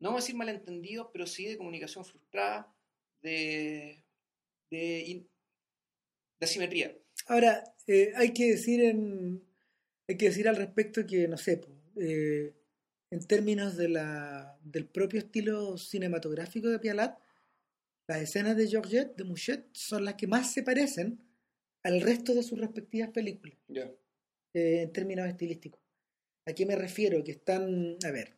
no 0.00 0.08
vamos 0.08 0.22
a 0.22 0.24
decir 0.24 0.36
malentendidos, 0.36 1.08
pero 1.12 1.26
sí 1.26 1.46
de 1.46 1.56
comunicación 1.56 2.04
frustrada, 2.04 2.70
de, 3.22 4.04
de, 4.70 5.26
asimetría. 6.40 6.94
Ahora, 7.26 7.64
eh, 7.86 8.12
hay 8.14 8.34
que 8.34 8.50
decir 8.50 8.84
en, 8.84 9.42
hay 10.06 10.18
que 10.18 10.26
decir 10.26 10.46
al 10.46 10.56
respecto 10.56 11.06
que, 11.06 11.26
no 11.26 11.38
sé, 11.38 11.62
eh, 11.96 12.54
en 13.10 13.26
términos 13.26 13.78
de 13.78 13.88
la, 13.88 14.58
del 14.62 14.86
propio 14.86 15.20
estilo 15.20 15.78
cinematográfico 15.78 16.68
de 16.68 16.80
Pialat, 16.80 17.18
las 18.06 18.22
escenas 18.22 18.56
de 18.56 18.68
Georgette, 18.68 19.16
de 19.16 19.24
Mouchet, 19.24 19.68
son 19.72 20.04
las 20.04 20.14
que 20.14 20.26
más 20.26 20.52
se 20.52 20.62
parecen 20.62 21.20
al 21.82 22.00
resto 22.00 22.34
de 22.34 22.42
sus 22.42 22.58
respectivas 22.58 23.10
películas. 23.10 23.58
Eh, 24.54 24.82
en 24.82 24.92
términos 24.92 25.26
estilísticos. 25.26 25.80
¿A 26.46 26.52
qué 26.52 26.64
me 26.66 26.76
refiero? 26.76 27.22
Que 27.24 27.32
están, 27.32 27.96
a 28.04 28.10
ver, 28.10 28.36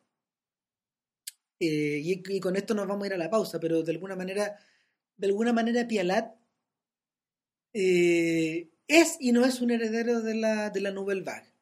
eh, 1.59 2.01
y, 2.03 2.39
con 2.39 2.55
esto 2.55 2.73
nos 2.73 2.87
vamos 2.87 3.03
a 3.03 3.07
ir 3.07 3.13
a 3.13 3.17
la 3.17 3.29
pausa, 3.29 3.59
pero 3.59 3.83
de 3.83 3.91
alguna 3.91 4.15
manera, 4.15 4.57
de 5.17 5.27
alguna 5.27 5.53
manera 5.53 5.87
Pialat 5.87 6.35
es 8.89 9.17
y 9.19 9.31
no 9.31 9.45
es 9.45 9.61
un 9.61 9.71
heredero 9.71 10.21
de 10.21 10.35
la, 10.35 10.71
de 10.71 10.81
la 10.81 10.91
Nouvelle 10.91 11.21
Vague. 11.21 11.53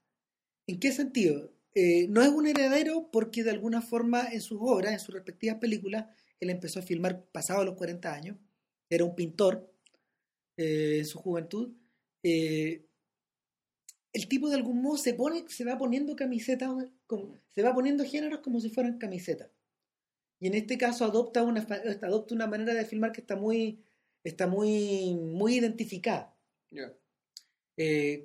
¿En 0.65 0.79
qué 0.79 0.91
sentido? 0.91 1.53
Eh, 1.75 2.07
no 2.09 2.23
es 2.23 2.29
un 2.29 2.47
heredero 2.47 3.09
porque 3.11 3.43
de 3.43 3.51
alguna 3.51 3.81
forma 3.81 4.27
en 4.31 4.41
sus 4.41 4.57
obras, 4.61 4.93
en 4.93 4.99
sus 4.99 5.13
respectivas 5.13 5.59
películas, 5.59 6.07
él 6.39 6.49
empezó 6.49 6.79
a 6.79 6.83
filmar 6.83 7.25
pasado 7.31 7.63
los 7.63 7.75
40 7.75 8.13
años, 8.13 8.37
era 8.89 9.03
un 9.03 9.15
pintor 9.15 9.71
eh, 10.57 10.99
en 10.99 11.05
su 11.05 11.19
juventud. 11.19 11.73
Eh, 12.23 12.85
el 14.13 14.27
tipo 14.27 14.49
de 14.49 14.55
algún 14.55 14.81
modo 14.81 14.97
se 14.97 15.13
pone, 15.13 15.47
se 15.49 15.65
va 15.65 15.77
poniendo 15.77 16.15
camisetas, 16.15 16.71
se 17.49 17.61
va 17.61 17.73
poniendo 17.73 18.03
géneros 18.03 18.39
como 18.39 18.59
si 18.59 18.69
fueran 18.69 18.97
camisetas. 18.97 19.49
Y 20.39 20.47
en 20.47 20.53
este 20.53 20.77
caso 20.77 21.05
adopta 21.05 21.43
una, 21.43 21.61
adopta 21.61 22.35
una 22.35 22.47
manera 22.47 22.73
de 22.73 22.85
filmar 22.85 23.11
que 23.11 23.21
está 23.21 23.35
muy, 23.35 23.83
está 24.23 24.47
muy, 24.47 25.15
muy 25.15 25.57
identificada. 25.57 26.35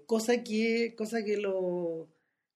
cosa 0.07 0.42
que, 0.42 0.94
cosa 0.96 1.25
que 1.25 1.37
lo 1.37 2.09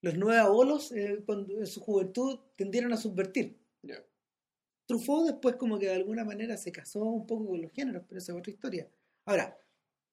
los 0.06 0.16
nueve 0.16 0.38
abolos 0.38 0.92
eh, 0.92 1.24
en 1.26 1.66
su 1.66 1.80
juventud 1.80 2.38
tendieron 2.54 2.92
a 2.92 2.96
subvertir. 2.96 3.58
Truffaut 4.86 5.26
después 5.26 5.56
como 5.56 5.78
que 5.78 5.86
de 5.86 5.94
alguna 5.94 6.24
manera 6.24 6.56
se 6.56 6.72
casó 6.72 7.04
un 7.04 7.26
poco 7.26 7.46
con 7.48 7.62
los 7.62 7.72
géneros, 7.72 8.04
pero 8.08 8.18
esa 8.18 8.32
es 8.32 8.38
otra 8.38 8.52
historia. 8.52 8.88
Ahora, 9.24 9.58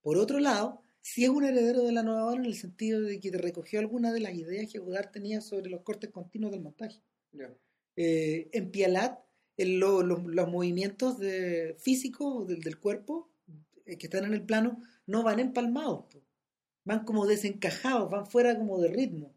por 0.01 0.17
otro 0.17 0.39
lado, 0.39 0.81
sí 1.01 1.23
es 1.23 1.29
un 1.29 1.43
heredero 1.43 1.83
de 1.83 1.91
la 1.91 2.03
nueva 2.03 2.25
ola 2.25 2.39
en 2.39 2.45
el 2.45 2.55
sentido 2.55 3.01
de 3.01 3.19
que 3.19 3.31
recogió 3.31 3.79
algunas 3.79 4.13
de 4.13 4.19
las 4.19 4.33
ideas 4.33 4.71
que 4.71 4.79
Godard 4.79 5.11
tenía 5.11 5.41
sobre 5.41 5.69
los 5.69 5.81
cortes 5.81 6.09
continuos 6.09 6.51
del 6.51 6.61
montaje. 6.61 7.01
Eh, 7.95 8.49
en 8.51 8.71
Pialat, 8.71 9.19
los 9.57 10.49
movimientos 10.49 11.19
de, 11.19 11.75
físicos 11.79 12.47
del, 12.47 12.61
del 12.61 12.79
cuerpo 12.79 13.29
eh, 13.85 13.97
que 13.97 14.07
están 14.07 14.25
en 14.25 14.33
el 14.33 14.43
plano 14.43 14.81
no 15.05 15.23
van 15.23 15.39
empalmados, 15.39 16.05
van 16.83 17.05
como 17.05 17.27
desencajados, 17.27 18.09
van 18.09 18.25
fuera 18.25 18.57
como 18.57 18.79
de 18.79 18.89
ritmo 18.89 19.33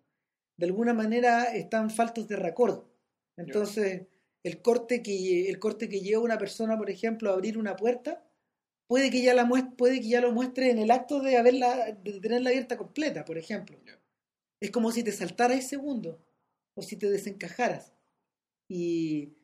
de 0.56 0.66
alguna 0.66 0.94
manera 0.94 1.44
están 1.44 1.90
faltos 1.90 2.28
de 2.28 2.36
recuerdo. 2.36 2.90
Entonces, 3.36 4.06
el 4.46 4.62
corte 4.62 5.02
que 5.02 5.48
el 5.48 5.58
corte 5.58 5.88
que 5.88 6.00
lleva 6.00 6.22
una 6.22 6.38
persona, 6.38 6.78
por 6.78 6.90
ejemplo, 6.90 7.30
a 7.30 7.34
abrir 7.34 7.58
una 7.58 7.76
puerta, 7.76 8.24
puede 8.86 9.10
que 9.10 9.22
ya 9.22 9.34
la 9.34 9.48
puede 9.76 10.00
que 10.00 10.08
ya 10.08 10.20
lo 10.20 10.32
muestre 10.32 10.70
en 10.70 10.78
el 10.78 10.90
acto 10.90 11.20
de 11.20 11.36
haberla 11.36 11.92
de 11.92 12.20
tenerla 12.20 12.50
abierta 12.50 12.76
completa, 12.76 13.24
por 13.24 13.38
ejemplo. 13.38 13.76
Es 14.60 14.70
como 14.70 14.92
si 14.92 15.02
te 15.02 15.12
saltaras 15.12 15.68
segundo 15.68 16.24
o 16.74 16.82
si 16.82 16.96
te 16.96 17.10
desencajaras. 17.10 17.92
Y, 18.68 19.36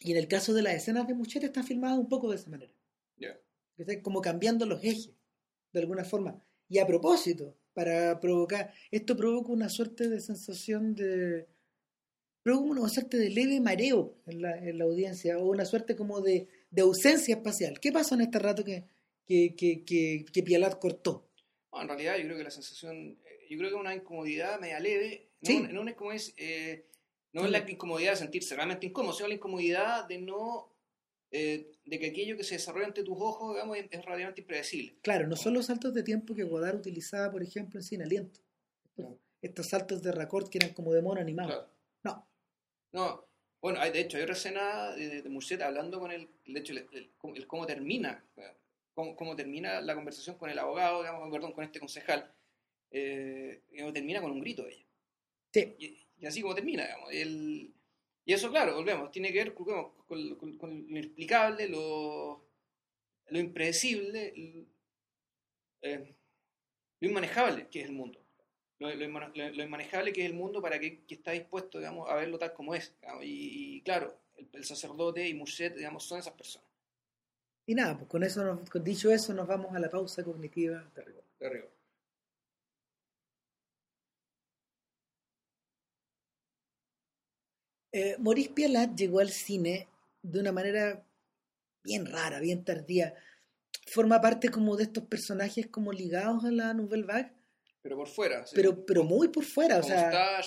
y 0.00 0.12
en 0.12 0.18
el 0.18 0.28
caso 0.28 0.54
de 0.54 0.62
las 0.62 0.74
escenas 0.74 1.06
de 1.06 1.14
mujeres 1.14 1.44
está 1.44 1.62
filmado 1.62 2.00
un 2.00 2.08
poco 2.08 2.30
de 2.30 2.36
esa 2.36 2.50
manera. 2.50 2.72
Está 3.76 4.00
como 4.02 4.20
cambiando 4.20 4.66
los 4.66 4.82
ejes, 4.84 5.12
de 5.72 5.80
alguna 5.80 6.04
forma. 6.04 6.40
Y 6.68 6.78
a 6.78 6.86
propósito, 6.86 7.56
para 7.74 8.20
provocar. 8.20 8.72
Esto 8.90 9.16
provoca 9.16 9.52
una 9.52 9.68
suerte 9.68 10.08
de 10.08 10.20
sensación 10.20 10.94
de. 10.94 11.46
Provoca 12.44 12.80
una 12.80 12.88
suerte 12.88 13.16
de 13.16 13.30
leve 13.30 13.58
mareo 13.60 14.14
en 14.26 14.42
la, 14.42 14.56
en 14.56 14.78
la 14.78 14.84
audiencia, 14.84 15.38
o 15.38 15.46
una 15.48 15.64
suerte 15.64 15.96
como 15.96 16.20
de, 16.20 16.46
de, 16.70 16.82
ausencia 16.82 17.34
espacial. 17.34 17.80
¿Qué 17.80 17.90
pasó 17.90 18.14
en 18.14 18.20
este 18.20 18.38
rato 18.38 18.62
que, 18.62 18.84
que, 19.26 19.56
que, 19.56 19.82
que, 19.84 20.24
que 20.32 20.42
Pialat 20.44 20.78
cortó? 20.78 21.28
en 21.72 21.88
realidad 21.88 22.16
yo 22.18 22.24
creo 22.24 22.36
que 22.36 22.44
la 22.44 22.50
sensación. 22.50 23.18
Eh, 23.24 23.46
yo 23.50 23.58
creo 23.58 23.70
que 23.70 23.76
una 23.76 23.94
incomodidad 23.94 24.60
media 24.60 24.78
leve. 24.78 25.30
No, 25.40 25.82
no 25.82 25.88
es 25.90 25.96
como 25.96 26.12
es. 26.12 26.34
Eh, 26.36 26.86
no 27.32 27.44
es 27.44 27.50
la 27.50 27.68
incomodidad 27.68 28.12
de 28.12 28.18
sentirse 28.18 28.54
realmente 28.54 28.86
incómodo, 28.86 29.12
sino 29.12 29.26
la 29.26 29.34
incomodidad 29.34 30.06
de 30.06 30.18
no 30.18 30.72
eh, 31.36 31.72
de 31.84 31.98
que 31.98 32.06
aquello 32.06 32.36
que 32.36 32.44
se 32.44 32.54
desarrolla 32.54 32.86
ante 32.86 33.02
tus 33.02 33.16
ojos 33.18 33.56
es, 33.56 34.04
relativamente 34.04 34.42
impredecible. 34.42 34.98
Claro, 35.02 35.26
no 35.26 35.34
son 35.34 35.54
los 35.54 35.66
saltos 35.66 35.92
de 35.92 36.04
tiempo 36.04 36.32
que 36.32 36.44
Godard 36.44 36.76
utilizaba, 36.76 37.32
por 37.32 37.42
ejemplo, 37.42 37.80
en 37.80 37.82
Sin 37.82 38.02
Aliento. 38.02 38.40
Estos 39.42 39.66
saltos 39.66 40.00
de 40.00 40.12
record 40.12 40.48
que 40.48 40.58
eran 40.58 40.72
como 40.74 40.92
de 40.92 41.02
mono 41.02 41.20
animado. 41.20 41.68
No. 42.04 42.28
No. 42.94 43.26
Bueno, 43.60 43.80
hay, 43.80 43.90
de 43.90 44.00
hecho, 44.00 44.16
hay 44.16 44.22
otra 44.22 44.36
escena 44.36 44.92
de, 44.92 45.22
de 45.22 45.64
hablando 45.64 45.98
con 45.98 46.12
el, 46.12 46.28
de 46.46 46.60
hecho, 46.60 46.72
el, 46.74 47.10
cómo 47.46 47.66
termina, 47.66 48.24
cómo, 48.94 49.16
cómo, 49.16 49.34
termina 49.34 49.80
la 49.80 49.96
conversación 49.96 50.38
con 50.38 50.48
el 50.48 50.58
abogado, 50.58 51.00
digamos, 51.00 51.28
perdón, 51.32 51.52
con 51.52 51.64
este 51.64 51.80
concejal, 51.80 52.32
eh, 52.92 53.62
termina 53.92 54.20
con 54.20 54.30
un 54.30 54.40
grito 54.40 54.62
de 54.62 54.74
ella. 54.74 54.86
Sí. 55.52 55.74
Y, 56.18 56.26
así 56.26 56.40
como 56.40 56.54
termina, 56.54 56.84
digamos. 56.84 57.10
El, 57.12 57.74
y 58.24 58.32
eso, 58.32 58.50
claro, 58.50 58.76
volvemos, 58.76 59.10
tiene 59.10 59.32
que 59.32 59.38
ver 59.38 59.54
con, 59.54 59.92
lo 60.08 60.68
inexplicable, 60.70 61.68
lo, 61.68 62.46
lo 63.26 63.38
impredecible, 63.38 64.32
eh, 65.82 66.14
lo, 67.00 67.08
inmanejable 67.08 67.66
que 67.68 67.80
es 67.80 67.86
el 67.86 67.92
mundo. 67.92 68.23
Lo, 68.78 68.90
inmanejable 68.92 70.12
que 70.12 70.22
es 70.24 70.30
el 70.30 70.34
mundo 70.34 70.60
para 70.60 70.78
que, 70.78 71.04
que, 71.04 71.14
está 71.14 71.30
dispuesto, 71.30 71.78
digamos, 71.78 72.10
a 72.10 72.16
verlo 72.16 72.38
tal 72.38 72.52
como 72.52 72.74
es. 72.74 72.92
Y, 73.22 73.80
claro, 73.82 74.18
el, 74.52 74.64
sacerdote 74.64 75.26
y 75.28 75.34
Murset, 75.34 75.76
digamos, 75.76 76.04
son 76.04 76.18
esas 76.18 76.34
personas. 76.34 76.68
Y 77.66 77.74
nada, 77.74 77.96
pues 77.96 78.10
con 78.10 78.22
eso, 78.22 78.62
con 78.70 78.84
dicho 78.84 79.10
eso, 79.10 79.32
nos 79.32 79.46
vamos 79.46 79.74
a 79.74 79.78
la 79.78 79.88
pausa 79.88 80.22
cognitiva 80.22 80.84
de 80.94 81.02
rigor. 81.02 81.24
De 81.38 81.48
rigor. 81.48 81.74
Eh, 87.92 88.16
Maurice 88.18 88.50
Pialat 88.50 88.96
llegó 88.96 89.20
al 89.20 89.30
cine 89.30 89.88
de 90.20 90.40
una 90.40 90.50
manera 90.50 91.06
bien 91.84 92.06
rara, 92.06 92.40
bien 92.40 92.64
tardía. 92.64 93.14
Forma 93.86 94.20
parte 94.20 94.48
como 94.48 94.76
de 94.76 94.82
estos 94.82 95.04
personajes 95.04 95.68
como 95.68 95.92
ligados 95.92 96.44
a 96.44 96.50
la 96.50 96.74
Nouvelle 96.74 97.04
Vague. 97.04 97.32
Pero 97.84 97.96
por 97.98 98.08
fuera. 98.08 98.42
Pero, 98.54 98.86
pero 98.86 99.04
muy 99.04 99.28
por 99.28 99.44
fuera. 99.44 99.76
o 99.76 99.82
sea, 99.82 100.40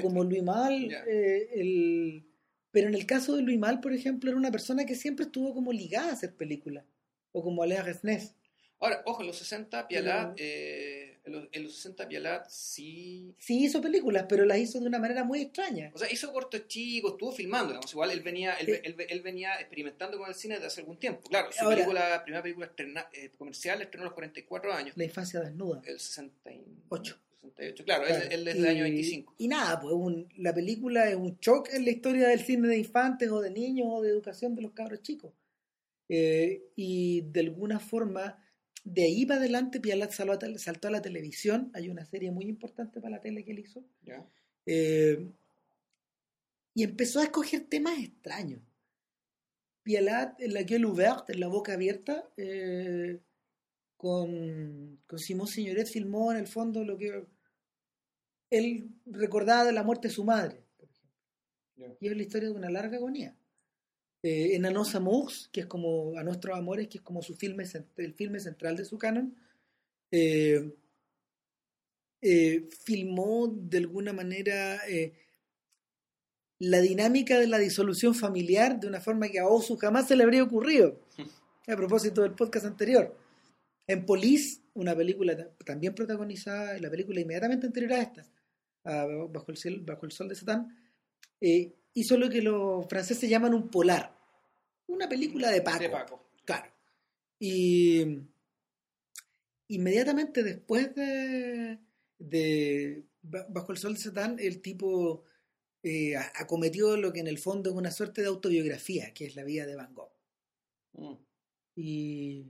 como 0.00 0.22
Louis 0.22 0.44
Mal. 0.44 0.88
Eh, 1.08 1.48
el... 1.54 2.24
Pero 2.70 2.86
en 2.86 2.94
el 2.94 3.04
caso 3.04 3.34
de 3.34 3.42
Louis 3.42 3.58
Mal, 3.58 3.80
por 3.80 3.92
ejemplo, 3.92 4.30
era 4.30 4.38
una 4.38 4.52
persona 4.52 4.86
que 4.86 4.94
siempre 4.94 5.24
estuvo 5.24 5.52
como 5.52 5.72
ligada 5.72 6.10
a 6.10 6.12
hacer 6.12 6.36
películas. 6.36 6.84
O 7.32 7.42
como 7.42 7.64
Alea 7.64 7.82
Resnés. 7.82 8.36
Ahora, 8.78 9.02
ojo, 9.06 9.22
en 9.22 9.26
los 9.26 9.38
60 9.38 9.88
Pialat, 9.88 10.34
eh, 10.36 10.97
en, 11.28 11.62
los, 11.62 11.74
60 11.74 12.08
Pialat 12.08 12.48
sí... 12.48 13.34
Sí 13.38 13.64
hizo 13.64 13.80
películas, 13.80 14.26
pero 14.28 14.44
las 14.44 14.58
hizo 14.58 14.80
de 14.80 14.86
una 14.86 14.98
manera 14.98 15.24
muy 15.24 15.42
extraña. 15.42 15.90
O 15.94 15.98
sea, 15.98 16.10
hizo 16.10 16.32
cortos 16.32 16.66
chicos, 16.66 17.12
estuvo 17.12 17.32
filmando, 17.32 17.68
digamos, 17.68 17.92
igual 17.92 18.10
él 18.10 18.20
venía, 18.20 18.54
él, 18.54 19.22
venía 19.22 19.54
experimentando 19.60 20.18
con 20.18 20.28
el 20.28 20.34
cine 20.34 20.54
desde 20.54 20.66
hace 20.66 20.80
algún 20.80 20.98
tiempo. 20.98 21.28
Claro, 21.28 21.50
su 21.52 21.68
película, 21.68 22.22
primera 22.24 22.42
película 22.42 22.72
eh, 23.12 23.30
comercial 23.36 23.80
estrenó 23.82 24.04
a 24.04 24.06
los 24.06 24.14
44 24.14 24.72
años. 24.72 24.96
La 24.96 25.04
infancia 25.04 25.40
desnuda. 25.40 25.82
El 25.84 26.00
68. 26.00 27.18
68, 27.40 27.84
claro, 27.84 28.06
él, 28.06 28.44
desde 28.44 28.58
el 28.58 28.66
año 28.66 28.82
25. 28.82 29.34
Y 29.38 29.48
nada, 29.48 29.80
pues 29.80 29.94
la 30.36 30.54
película 30.54 31.08
es 31.08 31.16
un 31.16 31.38
shock 31.40 31.68
en 31.72 31.84
la 31.84 31.90
historia 31.90 32.28
del 32.28 32.40
cine 32.40 32.68
de 32.68 32.78
infantes 32.78 33.30
o 33.30 33.40
de 33.40 33.50
niños 33.50 33.86
o 33.90 34.02
de 34.02 34.10
educación 34.10 34.54
de 34.54 34.62
los 34.62 34.72
cabros 34.72 35.02
chicos. 35.02 35.32
Eh, 36.08 36.70
y 36.74 37.20
de 37.22 37.40
alguna 37.40 37.78
forma 37.78 38.42
de 38.84 39.02
ahí 39.02 39.26
para 39.26 39.40
adelante 39.40 39.80
Pialat 39.80 40.12
saltó 40.12 40.88
a 40.88 40.90
la 40.90 41.02
televisión. 41.02 41.70
Hay 41.74 41.88
una 41.88 42.04
serie 42.04 42.30
muy 42.30 42.46
importante 42.46 43.00
para 43.00 43.16
la 43.16 43.20
tele 43.20 43.44
que 43.44 43.52
él 43.52 43.58
hizo. 43.60 43.84
Eh, 44.66 45.28
y 46.74 46.82
empezó 46.82 47.20
a 47.20 47.24
escoger 47.24 47.66
temas 47.68 47.98
extraños. 47.98 48.60
Pialat 49.82 50.40
en 50.40 50.54
la 50.54 50.62
gueule 50.62 50.86
ouverte, 50.86 51.32
en 51.32 51.40
la 51.40 51.48
boca 51.48 51.72
abierta, 51.72 52.28
eh, 52.36 53.18
con, 53.96 55.00
con 55.06 55.18
Simón 55.18 55.48
Signoret 55.48 55.88
filmó 55.88 56.30
en 56.30 56.38
el 56.38 56.46
fondo 56.46 56.84
lo 56.84 56.96
que 56.96 57.26
él 58.50 58.90
recordaba 59.06 59.64
de 59.64 59.72
la 59.72 59.82
muerte 59.82 60.08
de 60.08 60.14
su 60.14 60.24
madre, 60.24 60.62
Y 61.76 62.08
es 62.08 62.16
la 62.16 62.22
historia 62.22 62.48
de 62.48 62.54
una 62.54 62.70
larga 62.70 62.96
agonía 62.96 63.37
eh, 64.22 64.54
en 64.54 64.66
Amours, 64.66 65.48
que 65.52 65.60
es 65.60 65.66
como 65.66 66.16
A 66.18 66.24
Nuestros 66.24 66.58
Amores, 66.58 66.88
que 66.88 66.98
es 66.98 67.04
como 67.04 67.22
su 67.22 67.34
filme, 67.34 67.64
el 67.96 68.14
filme 68.14 68.40
central 68.40 68.76
de 68.76 68.84
su 68.84 68.98
canon, 68.98 69.36
eh, 70.10 70.74
eh, 72.20 72.68
filmó 72.84 73.46
de 73.46 73.78
alguna 73.78 74.12
manera 74.12 74.80
eh, 74.88 75.12
la 76.58 76.80
dinámica 76.80 77.38
de 77.38 77.46
la 77.46 77.58
disolución 77.58 78.14
familiar 78.14 78.80
de 78.80 78.88
una 78.88 79.00
forma 79.00 79.28
que 79.28 79.38
a 79.38 79.46
Osu 79.46 79.76
jamás 79.76 80.08
se 80.08 80.16
le 80.16 80.24
habría 80.24 80.42
ocurrido. 80.42 81.00
A 81.68 81.76
propósito 81.76 82.22
del 82.22 82.32
podcast 82.32 82.66
anterior. 82.66 83.14
En 83.86 84.04
Police, 84.04 84.62
una 84.74 84.96
película 84.96 85.36
también 85.64 85.94
protagonizada, 85.94 86.78
la 86.78 86.90
película 86.90 87.20
inmediatamente 87.20 87.66
anterior 87.66 87.92
a 87.92 88.02
esta, 88.02 88.26
bajo, 88.84 89.52
el 89.52 89.80
bajo 89.80 90.06
el 90.06 90.12
Sol 90.12 90.28
de 90.28 90.34
Satán, 90.34 90.76
hizo 91.98 92.16
lo 92.16 92.30
que 92.30 92.42
los 92.42 92.86
franceses 92.88 93.28
llaman 93.28 93.54
un 93.54 93.68
polar. 93.68 94.16
Una 94.86 95.08
película 95.08 95.50
de 95.50 95.62
Paco. 95.62 95.78
De 95.80 95.90
Paco. 95.90 96.30
Claro. 96.44 96.72
Y 97.38 98.20
inmediatamente 99.68 100.42
después 100.42 100.94
de, 100.94 101.78
de 102.18 103.04
Bajo 103.22 103.72
el 103.72 103.78
Sol 103.78 103.94
de 103.94 104.00
Satán, 104.00 104.36
el 104.38 104.62
tipo 104.62 105.24
eh, 105.82 106.16
acometió 106.16 106.96
lo 106.96 107.12
que 107.12 107.20
en 107.20 107.26
el 107.26 107.38
fondo 107.38 107.70
es 107.70 107.76
una 107.76 107.90
suerte 107.90 108.22
de 108.22 108.28
autobiografía, 108.28 109.12
que 109.12 109.26
es 109.26 109.36
la 109.36 109.44
vida 109.44 109.66
de 109.66 109.76
Van 109.76 109.94
Gogh. 109.94 110.12
Mm. 110.92 111.14
Y, 111.74 112.46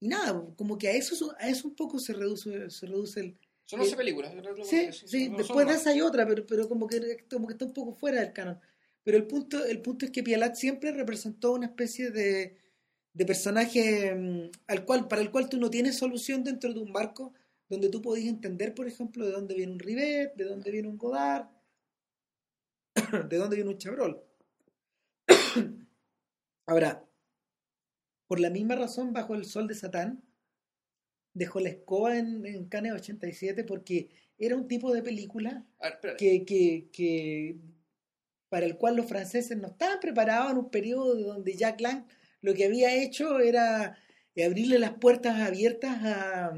y, 0.00 0.08
nada, 0.08 0.46
como 0.56 0.78
que 0.78 0.88
a 0.88 0.92
eso, 0.92 1.34
a 1.38 1.48
eso 1.48 1.68
un 1.68 1.74
poco 1.74 1.98
se 1.98 2.12
reduce, 2.12 2.70
se 2.70 2.86
reduce 2.86 3.20
el, 3.20 3.38
son 3.64 3.80
11 3.80 3.96
películas. 3.96 4.32
Sí, 4.64 4.92
sí, 4.92 5.28
después 5.36 5.66
de 5.66 5.74
esa 5.74 5.90
hay 5.90 6.00
otra, 6.00 6.26
pero, 6.26 6.46
pero 6.46 6.68
como, 6.68 6.86
que, 6.86 7.24
como 7.30 7.46
que 7.46 7.54
está 7.54 7.64
un 7.64 7.72
poco 7.72 7.94
fuera 7.94 8.20
del 8.20 8.32
canon. 8.32 8.60
Pero 9.02 9.16
el 9.16 9.26
punto, 9.26 9.64
el 9.64 9.80
punto 9.80 10.04
es 10.04 10.10
que 10.10 10.22
Pialat 10.22 10.54
siempre 10.54 10.92
representó 10.92 11.52
una 11.52 11.66
especie 11.66 12.10
de, 12.10 12.56
de 13.12 13.26
personaje 13.26 14.14
mm, 14.14 14.50
al 14.66 14.84
cual, 14.84 15.08
para 15.08 15.22
el 15.22 15.30
cual 15.30 15.48
tú 15.48 15.58
no 15.58 15.70
tienes 15.70 15.96
solución 15.96 16.44
dentro 16.44 16.72
de 16.72 16.80
un 16.80 16.92
marco 16.92 17.32
donde 17.68 17.88
tú 17.88 18.02
podías 18.02 18.28
entender, 18.28 18.74
por 18.74 18.86
ejemplo, 18.86 19.24
de 19.24 19.32
dónde 19.32 19.54
viene 19.54 19.72
un 19.72 19.78
Rivet, 19.78 20.34
de 20.34 20.44
dónde 20.44 20.70
viene 20.70 20.88
un 20.88 20.98
Godard, 20.98 21.48
de 23.28 23.36
dónde 23.36 23.56
viene 23.56 23.70
un 23.70 23.78
Chabrol. 23.78 24.22
Ahora, 26.66 27.04
por 28.26 28.40
la 28.40 28.50
misma 28.50 28.76
razón, 28.76 29.12
bajo 29.12 29.34
el 29.34 29.46
sol 29.46 29.66
de 29.66 29.74
Satán, 29.74 30.22
dejó 31.34 31.60
la 31.60 31.70
escoba 31.70 32.18
en, 32.18 32.44
en 32.46 32.68
Cannes 32.68 32.92
87 32.92 33.64
porque 33.64 34.10
era 34.38 34.56
un 34.56 34.68
tipo 34.68 34.92
de 34.92 35.02
película 35.02 35.64
que, 36.18 36.44
que, 36.44 36.88
que, 36.92 37.56
para 38.48 38.66
el 38.66 38.76
cual 38.76 38.96
los 38.96 39.06
franceses 39.06 39.56
no 39.56 39.68
estaban 39.68 40.00
preparados 40.00 40.52
en 40.52 40.58
un 40.58 40.70
periodo 40.70 41.14
donde 41.14 41.54
Jack 41.54 41.80
Lang 41.80 42.06
lo 42.40 42.54
que 42.54 42.64
había 42.64 42.94
hecho 42.94 43.38
era 43.38 43.96
abrirle 44.44 44.78
las 44.78 44.94
puertas 44.94 45.40
abiertas 45.40 45.96
a, 46.02 46.52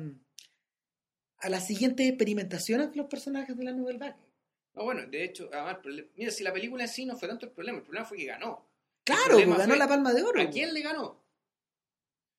a 1.38 1.48
las 1.48 1.66
siguientes 1.66 2.08
experimentaciones 2.08 2.90
de 2.90 2.96
los 2.96 3.06
personajes 3.06 3.56
de 3.56 3.64
la 3.64 3.72
Nouvelle 3.72 3.98
Vague. 3.98 4.16
No, 4.74 4.84
bueno, 4.84 5.06
de 5.06 5.24
hecho, 5.24 5.50
además, 5.52 5.78
mira, 6.16 6.30
si 6.30 6.42
la 6.42 6.52
película 6.52 6.84
en 6.84 6.88
sí 6.88 7.04
no 7.04 7.16
fue 7.16 7.28
tanto 7.28 7.46
el 7.46 7.52
problema, 7.52 7.78
el 7.78 7.84
problema 7.84 8.06
fue 8.06 8.16
que 8.16 8.24
ganó. 8.24 8.66
Claro, 9.04 9.38
ganó 9.56 9.76
la 9.76 9.86
palma 9.86 10.12
de 10.12 10.22
oro. 10.22 10.40
¿A 10.40 10.48
quién 10.48 10.72
le 10.72 10.80
ganó? 10.80 11.22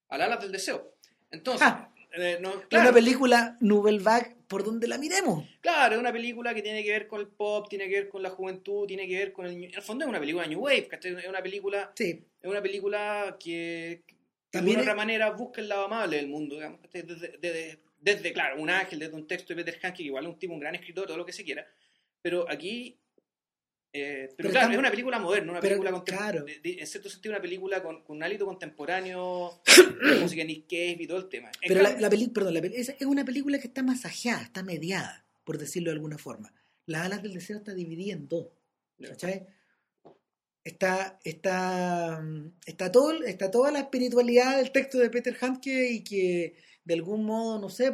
Al 0.10 0.22
Alas 0.22 0.42
del 0.42 0.52
Deseo. 0.52 0.98
Entonces, 1.30 1.68
ah. 1.68 1.94
Eh, 2.18 2.42
una 2.72 2.94
película 2.94 3.58
Nouvelle 3.60 4.00
Vague 4.00 4.36
por 4.48 4.64
donde 4.64 4.88
la 4.88 4.98
miremos. 4.98 5.46
Claro, 5.62 5.96
es 5.96 6.00
una 6.00 6.14
película 6.14 6.54
que 6.54 6.62
tiene 6.62 6.84
que 6.84 6.92
ver 6.92 7.08
con 7.08 7.20
el 7.20 7.28
pop, 7.28 7.68
tiene 7.70 7.90
que 7.90 7.96
ver 7.96 8.10
con 8.10 8.22
la 8.24 8.30
juventud, 8.30 8.86
tiene 8.86 9.08
que 9.08 9.18
ver 9.18 9.34
con 9.34 9.46
el... 9.46 9.52
En 9.52 9.74
el 9.74 9.82
fondo 9.82 10.06
es 10.06 10.10
una 10.10 10.20
película 10.20 10.46
New 10.46 10.60
Wave, 10.60 10.88
Es 10.92 11.28
una 11.28 11.42
película... 11.42 11.92
Sí. 11.96 12.24
Es 12.42 12.50
una 12.50 12.62
película 12.62 13.38
que, 13.40 14.04
También 14.52 14.78
de 14.78 14.84
otra 14.84 14.96
manera 14.96 15.32
busca 15.32 15.62
el 15.62 15.68
lado 15.68 15.86
amable 15.86 16.18
del 16.18 16.28
mundo, 16.28 16.56
digamos, 16.56 16.80
desde, 16.92 17.80
desde, 18.00 18.34
claro, 18.34 18.62
un 18.62 18.70
ángel, 18.70 19.00
desde 19.00 19.16
un 19.16 19.28
texto 19.28 19.54
de 19.54 19.64
Peter 19.64 19.80
Hanke, 19.82 19.98
que 19.98 20.04
igual 20.04 20.26
es 20.26 20.30
un 20.30 20.40
tipo, 20.40 20.54
un 20.54 20.60
gran 20.60 20.76
escritor, 20.76 21.08
todo 21.08 21.18
lo 21.18 21.26
que 21.26 21.34
se 21.34 21.44
quiera, 21.44 21.66
pero 22.22 22.46
aquí 22.50 23.00
eh, 23.98 24.30
pero, 24.36 24.50
claro, 24.50 24.74
es 24.74 24.78
una 24.78 24.92
película 24.92 25.20
moderna, 25.20 25.54
una 25.54 25.62
película 25.62 25.90
en 25.90 26.86
cierto 26.86 27.10
sentido 27.10 27.34
una 27.34 27.42
película 27.42 27.82
con, 27.82 28.04
un 28.10 28.24
hálito 28.24 28.46
contemporáneo, 28.46 29.62
música 30.22 30.44
Nick 30.44 30.68
Cave 30.68 30.98
y 31.00 31.08
todo 31.08 31.20
el 31.20 31.30
tema. 31.30 31.50
pero 31.66 31.82
la, 31.82 32.10
película, 32.10 32.52
perdón, 32.52 32.74
es, 32.76 32.94
una 33.06 33.24
película 33.24 33.58
que 33.58 33.68
está 33.68 33.84
masajeada, 33.84 34.44
está 34.44 34.64
mediada, 34.64 35.26
por 35.46 35.58
decirlo 35.58 35.92
de 35.92 35.96
alguna 35.96 36.18
forma. 36.18 36.54
Las 36.86 37.06
alas 37.06 37.24
del 37.24 37.36
deseo 37.36 37.56
está 37.56 37.74
dividida 37.74 38.14
en 38.16 38.28
dos. 38.28 38.48
¿Cachai? 39.02 39.48
Está, 40.66 41.18
está, 41.24 42.22
está, 42.66 42.92
todo, 42.92 43.24
está 43.24 43.50
toda 43.50 43.72
la 43.72 43.80
espiritualidad 43.80 44.58
del 44.58 44.74
texto 44.74 44.98
de 44.98 45.10
Peter 45.10 45.38
Handke 45.40 45.90
y 45.90 46.04
que 46.04 46.58
de 46.84 46.94
algún 46.94 47.24
modo, 47.24 47.60
no 47.60 47.70
sé, 47.70 47.94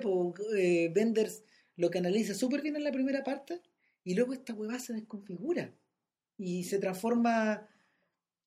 eh, 0.58 0.92
Benders 0.92 1.44
lo 1.76 1.92
canaliza 1.92 2.34
súper 2.34 2.64
bien 2.64 2.76
en 2.76 2.86
la 2.86 2.92
primera 2.92 3.24
parte 3.24 3.62
y 4.04 4.16
luego 4.16 4.34
esta 4.34 4.56
hueva 4.56 4.80
se 4.80 4.94
desconfigura 4.94 5.72
y 6.42 6.64
se 6.64 6.80
transforma, 6.80 7.68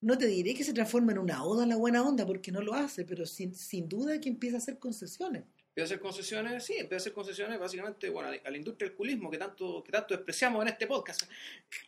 no 0.00 0.18
te 0.18 0.26
diré 0.26 0.54
que 0.54 0.64
se 0.64 0.72
transforma 0.72 1.12
en 1.12 1.18
una 1.18 1.44
oda 1.44 1.64
a 1.64 1.66
la 1.66 1.76
buena 1.76 2.02
onda, 2.02 2.26
porque 2.26 2.50
no 2.50 2.61
lo 2.61 2.74
hace, 2.74 3.04
pero 3.04 3.24
sin, 3.24 3.54
sin 3.54 3.88
duda 3.88 4.20
que 4.20 4.28
empieza 4.28 4.57
a 4.57 4.59
hacer 4.59 4.78
concesiones. 4.78 5.44
Empieza 5.76 5.83
a 5.83 5.96
hacer 5.96 6.00
concesiones, 6.00 6.64
sí, 6.64 6.74
empieza 6.74 6.94
a 6.94 6.98
hacer 6.98 7.12
concesiones 7.12 7.59
básicamente 7.59 8.09
bueno, 8.09 8.30
a 8.44 8.50
la 8.50 8.57
industria 8.57 8.88
del 8.88 8.96
culismo 8.96 9.30
que 9.30 9.38
tanto, 9.38 9.83
que 9.83 9.90
tanto 9.90 10.14
despreciamos 10.14 10.62
en 10.62 10.68
este 10.68 10.87
podcast. 10.87 11.22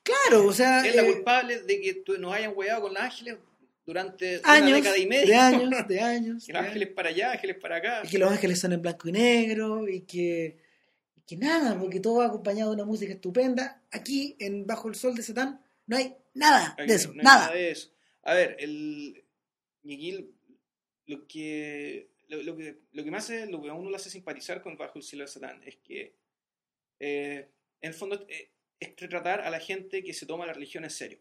Claro, 0.02 0.46
o 0.46 0.52
sea. 0.52 0.84
Es 0.84 0.96
la 0.96 1.02
eh, 1.02 1.12
culpable 1.12 1.62
de 1.62 1.80
que 1.80 2.02
nos 2.18 2.34
hayan 2.34 2.52
hueado 2.56 2.82
con 2.82 2.94
los 2.94 3.02
ángeles 3.02 3.36
durante 3.84 4.40
años, 4.42 4.68
una 4.68 4.76
década 4.76 4.98
y 4.98 5.06
media. 5.06 5.26
De 5.26 5.34
años, 5.36 5.88
de 5.88 6.00
años. 6.00 6.44
y 6.48 6.52
los 6.52 6.62
ángeles 6.62 6.88
para 6.88 7.08
allá, 7.10 7.32
ángeles 7.32 7.56
para 7.56 7.76
acá. 7.76 8.02
Y 8.04 8.08
que 8.08 8.18
los 8.18 8.30
ángeles 8.30 8.58
son 8.58 8.72
en 8.72 8.82
blanco 8.82 9.08
y 9.08 9.12
negro, 9.12 9.88
y 9.88 10.00
que, 10.00 10.56
y 11.16 11.20
que 11.20 11.36
nada, 11.36 11.78
porque 11.78 12.00
todo 12.00 12.16
va 12.16 12.26
acompañado 12.26 12.70
de 12.70 12.74
una 12.74 12.84
música 12.84 13.12
estupenda. 13.12 13.82
Aquí, 13.92 14.36
en 14.40 14.66
Bajo 14.66 14.88
el 14.88 14.96
Sol 14.96 15.14
de 15.14 15.22
Satán, 15.22 15.60
no 15.86 15.96
hay 15.96 16.14
nada 16.34 16.74
de 16.78 16.94
eso, 16.94 17.12
nada. 17.14 17.52
de 17.52 17.70
eso. 17.70 17.92
A 18.22 18.34
ver, 18.34 18.56
el 18.58 19.24
Miguel, 19.82 20.32
lo 21.06 21.26
que 21.26 22.10
lo, 22.28 22.56
que, 22.56 22.78
lo 22.92 23.04
que 23.04 23.10
más 23.10 23.30
lo 23.48 23.62
que 23.62 23.70
a 23.70 23.74
uno 23.74 23.90
le 23.90 23.96
hace 23.96 24.10
simpatizar 24.10 24.62
con 24.62 24.76
Bajo 24.76 24.98
el 24.98 25.04
cielo 25.04 25.24
de 25.24 25.28
Satán 25.28 25.62
es 25.64 25.76
que, 25.76 26.16
eh, 26.98 27.48
en 27.80 27.88
el 27.88 27.94
fondo, 27.94 28.26
eh, 28.28 28.50
es 28.80 28.94
retratar 28.96 29.40
a 29.40 29.50
la 29.50 29.60
gente 29.60 30.02
que 30.02 30.12
se 30.12 30.26
toma 30.26 30.46
la 30.46 30.52
religión 30.52 30.84
en 30.84 30.90
serio. 30.90 31.20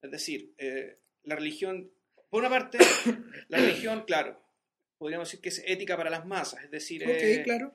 Es 0.00 0.10
decir, 0.10 0.54
eh, 0.58 0.98
la 1.24 1.36
religión, 1.36 1.90
por 2.30 2.40
una 2.40 2.50
parte, 2.50 2.78
la 3.48 3.58
religión, 3.58 4.04
claro, 4.06 4.40
podríamos 4.98 5.28
decir 5.28 5.40
que 5.40 5.48
es 5.48 5.62
ética 5.66 5.96
para 5.96 6.10
las 6.10 6.26
masas, 6.26 6.62
es 6.64 6.70
decir, 6.70 7.02
claro. 7.44 7.74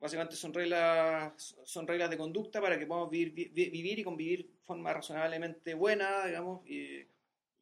Básicamente 0.00 0.36
son 0.36 0.54
reglas, 0.54 1.56
son 1.64 1.86
reglas 1.86 2.10
de 2.10 2.16
conducta 2.16 2.60
para 2.60 2.78
que 2.78 2.86
podamos 2.86 3.10
vivir, 3.10 3.52
vivir 3.52 3.98
y 3.98 4.04
convivir 4.04 4.46
de 4.46 4.64
forma 4.64 4.92
razonablemente 4.92 5.74
buena, 5.74 6.26
digamos, 6.26 6.66
y, 6.68 7.06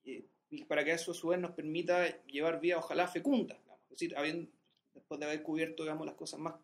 y 0.05 0.64
para 0.64 0.85
que 0.85 0.92
eso 0.92 1.12
a 1.12 1.14
su 1.14 1.29
vez 1.29 1.40
nos 1.40 1.53
permita 1.53 2.23
llevar 2.27 2.61
vida, 2.61 2.79
ojalá, 2.79 3.09
fecunda. 3.09 3.59
Es 3.90 3.99
decir, 3.99 4.14
después 4.95 5.18
de 5.18 5.27
haber 5.27 5.42
cubierto 5.42 5.83
digamos, 5.83 6.07
las 6.07 6.14
cosas 6.14 6.40
más, 6.40 6.55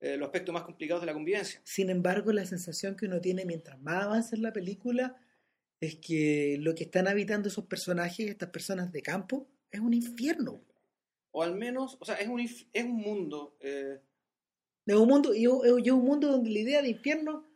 eh, 0.00 0.16
los 0.16 0.26
aspectos 0.26 0.52
más 0.54 0.62
complicados 0.62 1.02
de 1.02 1.06
la 1.06 1.12
convivencia. 1.12 1.60
Sin 1.64 1.90
embargo, 1.90 2.32
la 2.32 2.46
sensación 2.46 2.96
que 2.96 3.06
uno 3.06 3.20
tiene 3.20 3.44
mientras 3.44 3.80
más 3.80 4.04
avanza 4.04 4.36
en 4.36 4.42
la 4.42 4.52
película 4.52 5.16
es 5.80 5.96
que 5.96 6.56
lo 6.60 6.74
que 6.74 6.84
están 6.84 7.08
habitando 7.08 7.48
esos 7.48 7.66
personajes, 7.66 8.28
estas 8.28 8.50
personas 8.50 8.90
de 8.90 9.02
campo, 9.02 9.46
es 9.70 9.80
un 9.80 9.92
infierno. 9.92 10.62
O 11.32 11.42
al 11.42 11.54
menos, 11.54 11.96
o 12.00 12.04
sea, 12.04 12.16
es 12.16 12.28
un, 12.28 12.40
es 12.40 12.84
un 12.84 12.96
mundo... 12.96 13.56
Eh... 13.60 14.00
Es 14.90 14.96
un 14.96 15.08
mundo, 15.08 15.34
y 15.34 15.46
un 15.46 16.04
mundo 16.04 16.28
donde 16.28 16.50
la 16.50 16.58
idea 16.58 16.82
de 16.82 16.88
infierno 16.88 17.46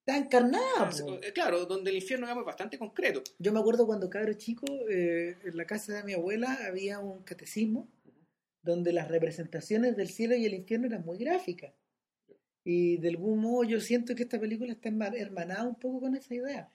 está 0.00 0.16
encarnada. 0.16 0.90
Eh, 1.22 1.32
claro, 1.32 1.66
donde 1.66 1.90
el 1.90 1.96
infierno 1.98 2.26
digamos, 2.26 2.42
es 2.42 2.46
bastante 2.46 2.78
concreto. 2.78 3.22
Yo 3.38 3.52
me 3.52 3.60
acuerdo 3.60 3.86
cuando 3.86 4.10
cabro 4.10 4.32
chico, 4.32 4.66
eh, 4.90 5.36
en 5.44 5.56
la 5.56 5.66
casa 5.66 5.92
de 5.92 6.02
mi 6.02 6.14
abuela 6.14 6.58
había 6.66 6.98
un 6.98 7.22
catecismo 7.22 7.88
donde 8.62 8.92
las 8.92 9.06
representaciones 9.06 9.96
del 9.96 10.08
cielo 10.08 10.34
y 10.34 10.46
el 10.46 10.54
infierno 10.54 10.88
eran 10.88 11.04
muy 11.04 11.18
gráficas. 11.18 11.72
Y 12.64 12.96
de 12.96 13.08
algún 13.10 13.38
modo 13.38 13.62
yo 13.62 13.80
siento 13.80 14.16
que 14.16 14.24
esta 14.24 14.40
película 14.40 14.72
está 14.72 14.88
hermanada 14.88 15.62
un 15.62 15.76
poco 15.76 16.00
con 16.00 16.16
esa 16.16 16.34
idea. 16.34 16.72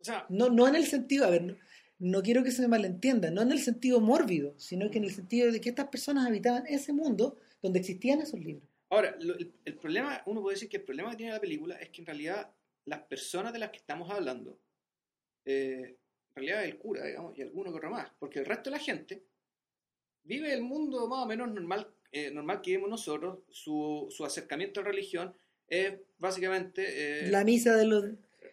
O 0.00 0.04
sea, 0.04 0.24
no, 0.30 0.48
no 0.48 0.66
en 0.66 0.76
el 0.76 0.86
sentido, 0.86 1.26
a 1.26 1.30
ver, 1.30 1.58
no, 1.98 2.22
quiero 2.22 2.42
que 2.42 2.52
se 2.52 2.62
me 2.62 2.68
malentienda, 2.68 3.30
no 3.30 3.42
en 3.42 3.52
el 3.52 3.58
sentido 3.58 4.00
mórbido, 4.00 4.54
sino 4.58 4.90
que 4.90 4.98
en 4.98 5.04
el 5.04 5.12
sentido 5.12 5.52
de 5.52 5.60
que 5.60 5.68
estas 5.68 5.88
personas 5.88 6.26
habitaban 6.26 6.66
ese 6.66 6.94
mundo 6.94 7.36
donde 7.60 7.80
existían 7.80 8.22
esos 8.22 8.40
libros. 8.40 8.75
Ahora, 8.88 9.16
el, 9.18 9.76
problema, 9.78 10.22
uno 10.26 10.42
puede 10.42 10.54
decir 10.54 10.68
que 10.68 10.76
el 10.76 10.84
problema 10.84 11.10
que 11.10 11.16
tiene 11.16 11.32
la 11.32 11.40
película 11.40 11.76
es 11.76 11.90
que 11.90 12.02
en 12.02 12.06
realidad 12.06 12.54
las 12.84 13.00
personas 13.02 13.52
de 13.52 13.58
las 13.58 13.70
que 13.70 13.78
estamos 13.78 14.10
hablando, 14.10 14.60
eh, 15.44 15.96
en 16.34 16.36
realidad 16.36 16.64
el 16.64 16.78
cura, 16.78 17.04
digamos, 17.04 17.36
y 17.36 17.42
alguno 17.42 17.70
que 17.70 17.76
otro 17.78 17.90
más, 17.90 18.10
porque 18.18 18.38
el 18.38 18.46
resto 18.46 18.70
de 18.70 18.76
la 18.76 18.82
gente 18.82 19.24
vive 20.22 20.52
el 20.52 20.62
mundo 20.62 21.08
más 21.08 21.24
o 21.24 21.26
menos 21.26 21.48
normal, 21.52 21.92
eh, 22.12 22.30
normal 22.30 22.60
que 22.60 22.70
vivimos 22.70 22.90
nosotros, 22.90 23.40
su, 23.50 24.06
su 24.10 24.24
acercamiento 24.24 24.80
a 24.80 24.84
la 24.84 24.90
religión 24.90 25.34
es 25.68 25.94
básicamente... 26.18 27.26
Eh, 27.26 27.30
la 27.30 27.44
misa 27.44 27.74
de 27.76 27.86
los... 27.86 28.04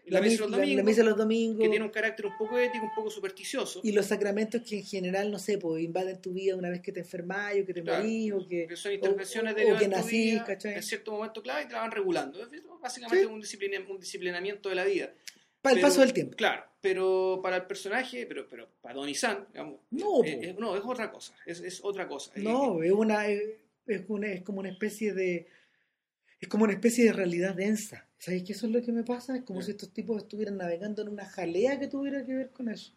La, 0.05 0.19
misa, 0.19 0.43
de 0.43 1.03
los 1.03 1.17
domingos, 1.17 1.61
Que 1.61 1.69
tiene 1.69 1.85
un 1.85 1.91
carácter 1.91 2.25
un 2.25 2.37
poco 2.37 2.57
ético, 2.57 2.83
un 2.83 2.93
poco 2.93 3.09
supersticioso. 3.09 3.79
Y 3.83 3.93
los 3.93 4.05
sacramentos 4.05 4.61
que 4.61 4.79
en 4.79 4.83
general, 4.83 5.31
no 5.31 5.39
sé, 5.39 5.57
pues 5.57 5.81
invaden 5.81 6.21
tu 6.21 6.33
vida 6.33 6.55
una 6.55 6.69
vez 6.69 6.81
que 6.81 6.91
te 6.91 6.99
enfermas 6.99 7.53
o 7.61 7.65
que 7.65 7.73
te 7.73 7.81
morís 7.81 8.33
o 8.33 8.45
que... 8.45 8.67
que 8.67 8.75
son 8.75 8.91
intervenciones 8.91 9.55
de 9.55 9.75
que 9.77 9.87
nacís, 9.87 10.41
En 10.65 10.83
cierto 10.83 11.13
momento 11.13 11.41
clave 11.41 11.63
y 11.63 11.67
te 11.67 11.73
la 11.73 11.79
van 11.79 11.91
regulando. 11.91 12.39
Básicamente 12.81 13.25
un, 13.25 13.41
un 13.89 13.99
disciplinamiento 13.99 14.69
de 14.69 14.75
la 14.75 14.83
vida. 14.83 15.13
Para 15.61 15.77
el 15.77 15.81
paso 15.81 16.01
del 16.01 16.11
tiempo. 16.11 16.35
Claro, 16.35 16.65
pero 16.81 17.39
para 17.41 17.55
el 17.55 17.65
personaje, 17.65 18.25
pero, 18.25 18.49
pero 18.49 18.67
para 18.81 18.95
Don 18.95 19.07
Isan, 19.07 19.47
digamos, 19.53 19.79
no, 19.91 20.21
es, 20.21 20.53
no, 20.57 20.75
es 20.75 20.83
otra 20.83 21.09
cosa, 21.09 21.33
es, 21.45 21.61
es 21.61 21.79
otra 21.81 22.05
cosa. 22.05 22.33
No, 22.35 22.83
es, 22.83 22.91
una, 22.91 23.25
es, 23.29 24.03
una, 24.09 24.27
es 24.27 24.41
como 24.41 24.59
una 24.59 24.69
especie 24.69 25.13
de 25.13 25.47
es 26.41 26.49
como 26.49 26.65
una 26.65 26.73
especie 26.73 27.05
de 27.05 27.13
realidad 27.13 27.55
densa. 27.55 28.05
¿Sabes 28.23 28.43
qué 28.45 28.53
eso 28.53 28.67
es 28.67 28.71
lo 28.71 28.81
que 28.81 28.93
me 28.93 29.03
pasa? 29.03 29.35
Es 29.35 29.43
como 29.43 29.61
si 29.61 29.71
estos 29.71 29.91
tipos 29.91 30.15
estuvieran 30.15 30.55
navegando 30.55 31.01
en 31.01 31.09
una 31.09 31.25
jalea 31.25 31.77
que 31.77 31.89
tuviera 31.89 32.25
que 32.25 32.33
ver 32.33 32.51
con 32.51 32.69
eso. 32.69 32.93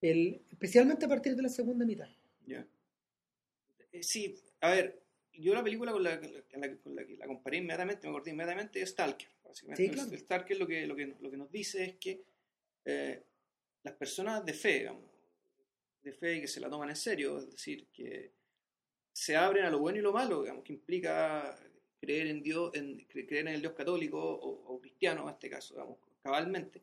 El, 0.00 0.40
especialmente 0.48 1.04
a 1.04 1.08
partir 1.08 1.34
de 1.34 1.42
la 1.42 1.48
segunda 1.48 1.84
mitad. 1.84 2.08
Ya. 2.46 2.64
Eh, 3.90 4.04
sí, 4.04 4.40
a 4.60 4.70
ver, 4.70 5.02
yo 5.32 5.52
la 5.52 5.64
película 5.64 5.90
con 5.90 6.04
la, 6.04 6.20
con 6.20 6.94
la, 6.94 7.04
que 7.04 7.16
la 7.16 7.26
comparé 7.26 7.56
inmediatamente, 7.56 8.06
me 8.06 8.10
acordé 8.10 8.30
inmediatamente, 8.30 8.80
es 8.80 8.90
Stalker. 8.90 9.28
Básicamente. 9.42 10.14
El 10.14 10.20
Stalker 10.20 10.56
lo 10.56 10.66
que, 10.68 10.86
lo, 10.86 10.94
que, 10.94 11.16
lo 11.18 11.28
que 11.28 11.36
nos 11.36 11.50
dice 11.50 11.84
es 11.86 11.96
que 11.96 12.22
eh, 12.84 13.24
las 13.82 13.94
personas 13.94 14.44
de 14.46 14.54
fe, 14.54 14.78
digamos, 14.78 15.10
de 16.04 16.12
fe 16.12 16.36
y 16.36 16.40
que 16.42 16.46
se 16.46 16.60
la 16.60 16.70
toman 16.70 16.88
en 16.88 16.94
serio, 16.94 17.38
es 17.38 17.50
decir, 17.50 17.88
que 17.92 18.30
se 19.12 19.34
abren 19.34 19.64
a 19.64 19.70
lo 19.70 19.80
bueno 19.80 19.98
y 19.98 20.02
lo 20.02 20.12
malo, 20.12 20.42
digamos, 20.42 20.62
que 20.62 20.74
implica 20.74 21.58
creer 22.00 22.28
en 22.28 22.42
Dios, 22.42 22.70
en, 22.74 23.04
creer 23.06 23.48
en 23.48 23.54
el 23.54 23.60
Dios 23.60 23.74
católico 23.74 24.18
o, 24.18 24.80
cristiano 24.80 25.24
en 25.24 25.34
este 25.34 25.50
caso, 25.50 25.74
digamos, 25.74 25.98
cabalmente, 26.22 26.82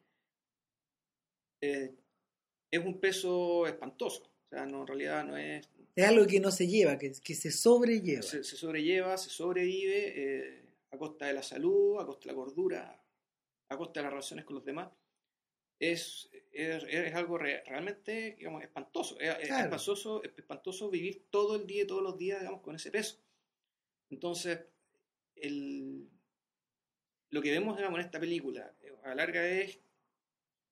eh, 1.61 1.93
es 2.69 2.85
un 2.85 2.99
peso 2.99 3.65
espantoso. 3.67 4.23
O 4.23 4.49
sea, 4.49 4.65
no, 4.65 4.81
en 4.81 4.87
realidad 4.87 5.25
no 5.25 5.37
es... 5.37 5.67
Es 5.95 6.05
algo 6.05 6.27
que 6.27 6.39
no 6.39 6.51
se 6.51 6.67
lleva, 6.67 6.97
que, 6.97 7.11
que 7.23 7.33
se 7.33 7.51
sobrelleva. 7.51 8.21
Se, 8.21 8.43
sobrelleva, 8.43 9.17
se 9.17 9.31
sobrevive 9.31 10.13
eh, 10.15 10.65
a 10.91 10.97
costa 10.97 11.25
de 11.25 11.33
la 11.33 11.41
salud, 11.41 11.99
a 11.99 12.05
costa 12.05 12.25
de 12.25 12.27
la 12.27 12.33
gordura, 12.33 13.03
a 13.69 13.77
costa 13.77 13.99
de 13.99 14.03
las 14.03 14.11
relaciones 14.11 14.45
con 14.45 14.55
los 14.55 14.63
demás 14.63 14.89
es, 15.79 16.29
es, 16.51 17.13
algo 17.13 17.37
realmente 17.37 18.35
digamos, 18.37 18.63
espantoso. 18.63 19.19
Es, 19.19 19.49
espantoso, 19.49 20.23
espantoso 20.23 20.89
vivir 20.89 21.27
todo 21.29 21.55
el 21.55 21.67
día, 21.67 21.85
todos 21.85 22.03
los 22.03 22.17
días, 22.17 22.39
digamos, 22.39 22.61
con 22.61 22.75
ese 22.75 22.91
peso. 22.91 23.19
Entonces, 24.09 24.59
el, 25.41 26.09
lo 27.29 27.41
que 27.41 27.51
vemos 27.51 27.77
digamos, 27.77 27.99
en 27.99 28.05
esta 28.05 28.19
película 28.19 28.73
eh, 28.81 28.93
a 29.03 29.15
larga 29.15 29.45
es... 29.47 29.79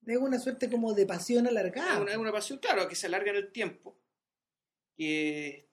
Es 0.06 0.18
una 0.18 0.38
suerte 0.38 0.70
como 0.70 0.94
de 0.94 1.04
pasión 1.04 1.46
alargada. 1.46 2.08
Es 2.08 2.16
una, 2.16 2.30
pasión, 2.30 2.58
claro, 2.58 2.86
que 2.88 2.94
se 2.94 3.06
alarga 3.06 3.30
en 3.30 3.36
el 3.36 3.50
tiempo, 3.50 3.98
que, 4.96 5.68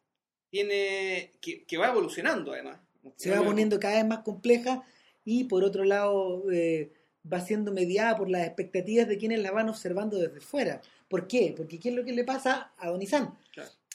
tiene, 0.50 1.34
que, 1.40 1.66
que 1.66 1.78
va 1.78 1.90
evolucionando 1.90 2.54
además. 2.54 2.80
Se 3.16 3.30
va 3.30 3.44
poniendo 3.44 3.80
cada 3.80 3.96
vez 3.96 4.06
más 4.08 4.20
compleja 4.20 4.84
y 5.24 5.46
por 5.46 5.64
otro 5.64 5.84
lado... 5.84 6.52
Eh, 6.52 6.92
va 7.32 7.40
siendo 7.40 7.72
mediada 7.72 8.18
por 8.18 8.30
las 8.30 8.46
expectativas 8.46 9.08
de 9.08 9.18
quienes 9.18 9.40
la 9.40 9.52
van 9.52 9.70
observando 9.70 10.18
desde 10.18 10.42
fuera. 10.42 10.82
¿Por 11.08 11.28
qué? 11.28 11.54
Porque 11.56 11.80
¿qué 11.80 11.90
es 11.90 11.96
lo 11.96 12.04
que 12.04 12.12
le 12.12 12.24
pasa 12.24 12.74
a 12.78 12.90
Don 12.90 13.02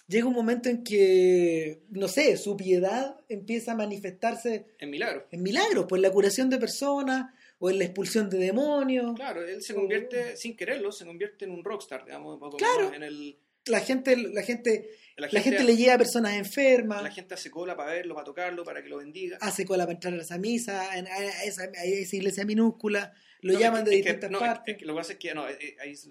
Llega 0.08 0.26
un 0.26 0.34
momento 0.34 0.68
en 0.68 0.82
que, 0.82 1.82
no 1.90 2.08
sé, 2.08 2.36
su 2.36 2.56
piedad 2.56 3.20
empieza 3.28 3.72
a 3.72 3.74
manifestarse 3.76 4.66
en 4.78 4.90
milagros. 4.90 5.24
En 5.30 5.42
milagros, 5.42 5.86
pues 5.88 6.02
la 6.02 6.10
curación 6.10 6.48
de 6.48 6.58
personas 6.58 7.32
o 7.58 7.70
en 7.70 7.78
la 7.78 7.84
expulsión 7.84 8.30
de 8.30 8.38
demonios. 8.38 9.14
Claro, 9.14 9.46
él 9.46 9.62
se 9.62 9.74
convierte, 9.74 10.36
sin 10.36 10.56
quererlo, 10.56 10.92
se 10.92 11.04
convierte 11.04 11.44
en 11.44 11.50
un 11.50 11.62
rockstar, 11.62 12.04
digamos, 12.04 12.40
claro. 12.56 12.92
en 12.94 13.02
el 13.02 13.38
la 13.68 13.80
gente, 13.80 14.16
la 14.16 14.42
gente, 14.42 14.90
la 15.16 15.28
gente, 15.28 15.62
le 15.62 15.76
lleva 15.76 15.94
a 15.94 15.98
personas 15.98 16.34
enfermas. 16.34 17.02
La 17.02 17.10
gente 17.10 17.34
hace 17.34 17.50
cola 17.50 17.76
para 17.76 17.92
verlo, 17.92 18.14
para 18.14 18.24
tocarlo, 18.24 18.64
para 18.64 18.82
que 18.82 18.88
lo 18.88 18.98
bendiga. 18.98 19.38
Hace 19.40 19.64
cola 19.64 19.84
para 19.84 19.94
entrar 19.94 20.14
a 20.14 20.22
esa 20.22 20.38
misa, 20.38 20.90
a 20.90 21.44
esa, 21.44 21.70
iglesia 22.16 22.44
minúscula. 22.44 23.12
Lo 23.40 23.58
llaman 23.58 23.84
de 23.84 23.92
distintas 23.92 24.30
partes. 24.30 24.80
lo 24.82 24.94
que 24.94 24.98
pasa 24.98 25.12
es 25.12 25.18
que 25.18 25.34
no, 25.34 25.48
eh, 25.48 25.58
eh, 25.60 25.76
ahí 25.80 25.94
se, 25.94 26.08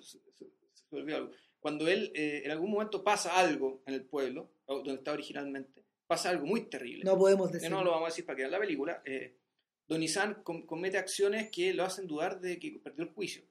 olvidó 0.91 1.17
algo. 1.17 1.31
Cuando 1.67 1.85
él 1.89 2.13
eh, 2.15 2.43
en 2.45 2.51
algún 2.51 2.71
momento 2.71 3.03
pasa 3.03 3.37
algo 3.37 3.83
en 3.85 3.93
el 3.93 4.05
pueblo, 4.05 4.49
donde 4.65 4.93
está 4.93 5.11
originalmente, 5.11 5.83
pasa 6.07 6.29
algo 6.29 6.45
muy 6.45 6.61
terrible. 6.69 7.03
No 7.03 7.17
podemos 7.17 7.51
decir. 7.51 7.69
No 7.69 7.83
lo 7.83 7.91
vamos 7.91 8.05
a 8.05 8.11
decir 8.11 8.25
para 8.25 8.37
que 8.37 8.47
la 8.47 8.57
película. 8.57 9.03
Don 9.85 10.01
Isan 10.01 10.43
comete 10.43 10.97
acciones 10.97 11.51
que 11.51 11.73
lo 11.73 11.83
hacen 11.83 12.07
dudar 12.07 12.39
de 12.39 12.57
que 12.57 12.79
perdió 12.81 13.03
el 13.03 13.09
juicio. 13.09 13.43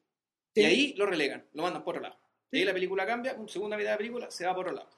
Y 0.55 0.65
ahí 0.65 0.95
lo 0.95 1.05
relegan, 1.05 1.47
lo 1.53 1.63
mandan 1.63 1.85
por 1.85 1.97
otro 1.97 2.09
lado. 2.09 2.19
Y 2.51 2.57
ahí 2.57 2.65
la 2.65 2.73
película 2.73 3.05
cambia, 3.05 3.37
segunda 3.49 3.77
mitad 3.77 3.91
de 3.91 3.95
la 3.97 3.99
película 3.99 4.31
se 4.31 4.47
va 4.47 4.55
por 4.55 4.65
otro 4.65 4.79
lado. 4.79 4.91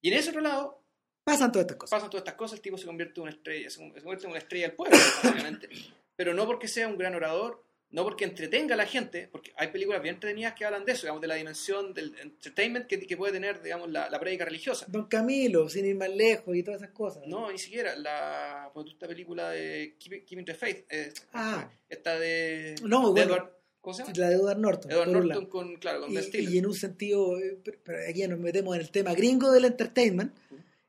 Y 0.00 0.08
en 0.08 0.18
ese 0.18 0.30
otro 0.30 0.40
lado 0.40 0.82
pasan 1.22 1.52
todas 1.52 1.66
estas 1.66 1.76
cosas. 1.76 1.96
Pasan 1.96 2.10
todas 2.10 2.22
estas 2.22 2.34
cosas, 2.34 2.56
el 2.56 2.62
tipo 2.62 2.76
se 2.76 2.86
convierte 2.86 3.20
en 3.20 3.22
una 3.22 3.30
estrella, 3.30 3.70
se 3.70 3.78
convierte 3.78 4.24
en 4.24 4.30
una 4.30 4.40
estrella 4.40 4.66
del 4.66 4.74
pueblo, 4.74 4.98
básicamente. 5.22 5.68
Pero 6.16 6.34
no 6.34 6.44
porque 6.44 6.66
sea 6.66 6.88
un 6.88 6.98
gran 6.98 7.14
orador, 7.14 7.62
no 7.92 8.04
porque 8.04 8.24
entretenga 8.24 8.74
a 8.74 8.76
la 8.76 8.86
gente, 8.86 9.28
porque 9.30 9.52
hay 9.56 9.68
películas 9.68 10.02
bien 10.02 10.14
entretenidas 10.16 10.54
que 10.54 10.64
hablan 10.64 10.84
de 10.84 10.92
eso, 10.92 11.02
digamos, 11.02 11.20
de 11.22 11.28
la 11.28 11.34
dimensión 11.36 11.92
del 11.94 12.14
entertainment 12.18 12.86
que, 12.86 12.98
que 13.06 13.16
puede 13.16 13.32
tener, 13.34 13.62
digamos, 13.62 13.90
la, 13.90 14.08
la 14.10 14.18
prédica 14.18 14.44
religiosa. 14.44 14.86
Don 14.88 15.06
Camilo, 15.06 15.68
sin 15.68 15.84
ir 15.86 15.94
más 15.96 16.08
lejos 16.08 16.56
y 16.56 16.62
todas 16.62 16.80
esas 16.82 16.92
cosas. 16.94 17.22
No, 17.26 17.52
ni 17.52 17.58
siquiera. 17.58 17.94
La, 17.96 18.70
pues, 18.74 18.86
esta 18.88 19.06
película 19.06 19.50
de 19.50 19.94
Keeping 19.98 20.44
the 20.44 20.54
Faith, 20.54 20.86
eh, 20.90 21.12
Ah. 21.32 21.70
esta 21.88 22.18
de, 22.18 22.74
No, 22.82 23.06
de 23.06 23.10
bueno, 23.12 23.34
Edward, 23.34 23.52
¿cómo 23.80 23.94
se 23.94 24.02
llama? 24.02 24.14
La 24.16 24.28
de 24.30 24.34
Edward 24.36 24.58
Norton. 24.58 24.90
Edward 24.90 25.08
Norton 25.10 25.46
con, 25.46 25.76
claro, 25.76 26.00
con 26.00 26.10
y, 26.10 26.14
Ben 26.14 26.24
Stiller. 26.24 26.50
y 26.54 26.58
en 26.58 26.66
un 26.66 26.74
sentido, 26.74 27.38
eh, 27.38 27.58
pero- 27.84 27.98
aquí 28.08 28.20
ya 28.20 28.28
nos 28.28 28.38
metemos 28.38 28.74
en 28.74 28.80
el 28.80 28.90
tema 28.90 29.14
gringo 29.14 29.50
del 29.52 29.66
entertainment, 29.66 30.34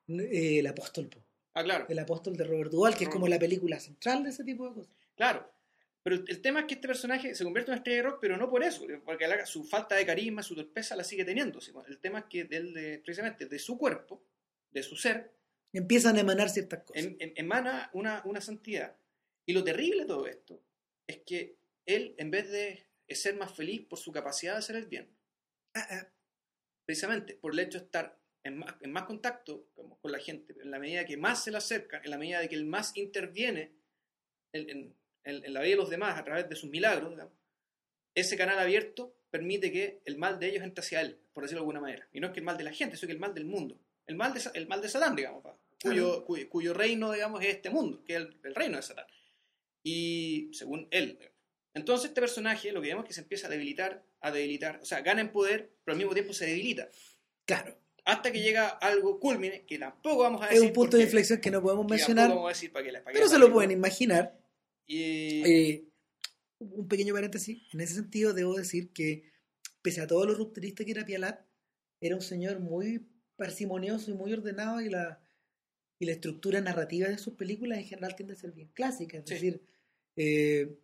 eh, 0.08 0.60
el 0.60 0.68
apóstol. 0.68 1.10
Ah, 1.56 1.64
claro. 1.64 1.86
el 1.88 2.00
apóstol 2.00 2.36
de 2.36 2.46
Robert 2.46 2.72
Duvall, 2.72 2.96
que 2.98 3.04
es 3.04 3.10
como 3.12 3.28
la 3.28 3.38
película 3.38 3.80
central 3.80 4.24
de 4.24 4.32
ese 4.32 4.44
tipo 4.44 4.68
de 4.68 4.74
cosas. 4.74 4.92
Claro. 5.16 5.48
Pero 6.04 6.18
el, 6.18 6.26
el 6.28 6.42
tema 6.42 6.60
es 6.62 6.66
que 6.66 6.74
este 6.76 6.88
personaje 6.88 7.34
se 7.34 7.44
convierte 7.46 7.72
en 7.72 7.74
una 7.74 7.78
estrella 7.78 7.98
de 7.98 8.04
rock, 8.10 8.18
pero 8.22 8.38
no 8.38 8.50
por 8.50 8.62
eso, 8.64 8.86
porque 9.06 9.28
la- 9.28 9.46
su 9.46 9.64
falta 9.64 9.96
de 9.96 10.06
carisma, 10.06 10.44
su 10.44 10.54
torpeza 10.56 10.96
la 10.96 11.04
sigue 11.04 11.24
teniendo. 11.24 11.62
¿sí? 11.62 11.72
El 11.88 12.00
tema 12.00 12.20
es 12.20 12.26
que 12.26 12.44
del, 12.44 12.74
de, 12.74 13.00
precisamente 13.00 13.46
de 13.46 13.60
su 13.60 13.78
cuerpo, 13.78 14.22
de 14.72 14.84
su 14.84 14.96
ser, 14.96 15.32
Empiezan 15.76 16.18
a 16.18 16.20
emanar 16.20 16.50
ciertas 16.52 16.84
cosas. 16.84 17.04
em- 17.04 17.16
em- 17.20 17.34
emana 17.36 17.90
una, 17.94 18.22
una 18.26 18.42
santidad. 18.42 18.96
Y 19.46 19.54
lo 19.54 19.64
terrible 19.64 20.02
de 20.02 20.08
todo 20.08 20.28
esto 20.28 20.62
es 21.08 21.18
que 21.26 21.56
él, 21.88 22.14
en 22.20 22.30
vez 22.30 22.52
de 22.52 22.86
ser 23.10 23.36
más 23.36 23.54
feliz 23.56 23.82
por 23.88 23.98
su 23.98 24.12
capacidad 24.12 24.54
de 24.54 24.60
hacer 24.60 24.76
el 24.76 24.86
bien, 24.86 25.10
Ah, 25.76 25.88
ah, 25.90 26.08
precisamente 26.86 27.34
por 27.36 27.54
el 27.54 27.60
hecho 27.60 27.80
de 27.80 27.86
estar 27.86 28.20
en 28.44 28.58
más, 28.60 28.76
en 28.82 28.92
más 28.92 29.04
contacto 29.06 29.68
como 29.74 29.98
con 30.00 30.12
la 30.12 30.20
gente, 30.20 30.54
en 30.62 30.70
la 30.70 30.78
medida 30.78 31.06
que 31.06 31.18
más 31.18 31.44
se 31.44 31.50
le 31.50 31.58
acerca, 31.58 32.00
en 32.04 32.12
la 32.12 32.18
medida 32.20 32.40
de 32.40 32.50
que 32.50 32.56
él 32.56 32.66
más 32.66 32.96
interviene 32.96 33.72
en, 34.54 34.70
en- 34.70 34.96
en- 35.26 35.44
en 35.46 35.54
la 35.54 35.62
vida 35.62 35.72
de 35.72 35.78
los 35.78 35.90
demás 35.90 36.18
a 36.20 36.24
través 36.24 36.50
de 36.50 36.56
sus 36.56 36.70
milagros, 36.70 37.12
digamos, 37.12 37.34
ese 38.16 38.38
canal 38.38 38.60
abierto 38.60 39.16
permite 39.32 39.72
que 39.72 40.02
el 40.06 40.18
mal 40.18 40.40
de 40.40 40.50
ellos 40.50 40.64
entre 40.64 40.82
hacia 40.82 41.02
él, 41.02 41.18
por 41.34 41.44
decirlo 41.44 41.62
de 41.62 41.64
alguna 41.64 41.82
manera. 41.82 42.08
Y 42.14 42.20
no 42.20 42.28
es 42.28 42.34
que 42.34 42.40
el 42.40 42.46
mal 42.46 42.58
de 42.58 42.64
la 42.64 42.72
gente, 42.74 42.96
sino 42.98 43.08
que 43.08 43.14
el 43.14 43.20
mal 43.20 43.34
del 43.34 43.46
mundo. 43.46 43.80
El 44.06 44.16
mal 44.16 44.34
de, 44.34 44.42
el 44.54 44.68
mal 44.68 44.82
de 44.82 44.90
Satán, 44.90 45.16
digamos, 45.16 45.44
cuyo, 45.82 46.24
cuyo, 46.26 46.50
cuyo 46.50 46.74
reino, 46.74 47.12
digamos, 47.12 47.42
es 47.42 47.48
este 47.56 47.70
mundo, 47.70 48.04
que 48.06 48.14
es 48.14 48.20
el, 48.22 48.38
el 48.44 48.54
reino 48.56 48.78
de 48.78 48.84
Satán. 48.84 49.06
Y 49.84 50.50
según 50.54 50.88
él. 50.92 51.18
Entonces 51.74 52.10
este 52.10 52.22
personaje 52.22 52.72
lo 52.72 52.82
que 52.82 52.90
vemos 52.90 53.04
es 53.06 53.08
que 53.08 53.14
se 53.16 53.22
empieza 53.22 53.48
a 53.48 53.50
debilitar, 53.50 54.04
a 54.22 54.32
debilitar, 54.32 54.80
o 54.82 54.86
sea, 54.86 55.02
gana 55.02 55.22
en 55.22 55.32
poder, 55.32 55.72
pero 55.84 55.94
al 55.94 55.98
mismo 55.98 56.14
tiempo 56.14 56.34
se 56.34 56.46
debilita 56.46 56.90
claro, 57.46 57.76
hasta 58.06 58.32
que 58.32 58.42
llega 58.42 58.68
algo 58.70 59.20
culmine 59.20 59.66
que 59.66 59.80
tampoco 59.80 60.22
vamos 60.24 60.42
a 60.42 60.46
es 60.46 60.52
decir. 60.52 60.68
un 60.68 60.74
punto 60.74 60.98
de 60.98 61.04
inflexión 61.04 61.42
que 61.42 61.50
no 61.52 61.62
podemos 61.62 61.88
mencionar, 61.90 62.30
vamos 62.30 62.46
a 62.46 62.50
decir 62.50 62.72
para 62.72 62.86
que 62.86 62.92
la- 62.92 63.04
para 63.04 63.14
que 63.14 63.18
pero 63.20 63.28
se 63.30 63.40
lo 63.40 63.52
pueden 63.52 63.72
imaginar. 63.72 64.38
Y, 64.86 65.42
Eh, 65.46 65.90
un 66.60 66.88
pequeño 66.88 67.14
paréntesis, 67.14 67.62
en 67.74 67.82
ese 67.82 67.96
sentido 67.96 68.34
debo 68.34 68.56
decir 68.56 68.92
que 68.94 69.32
pese 69.82 70.02
a 70.02 70.08
todo 70.08 70.26
lo 70.26 70.34
rupturista 70.34 70.86
que 70.86 70.92
era 70.92 71.06
Pialat, 71.06 71.42
era 72.02 72.16
un 72.16 72.22
señor 72.22 72.60
muy 72.60 73.06
parsimonioso 73.36 74.12
y 74.12 74.14
muy 74.14 74.32
ordenado 74.34 74.80
y 74.82 74.90
la, 74.90 75.22
y 76.00 76.06
la 76.06 76.14
estructura 76.14 76.62
narrativa 76.62 77.08
de 77.10 77.18
sus 77.18 77.34
películas 77.34 77.80
en 77.80 77.86
general 77.86 78.16
tiende 78.16 78.34
a 78.34 78.38
ser 78.38 78.52
bien 78.52 78.70
clásica, 78.74 79.18
es 79.18 79.24
Sí. 79.28 79.34
decir, 79.34 79.62
eh, 80.16 80.78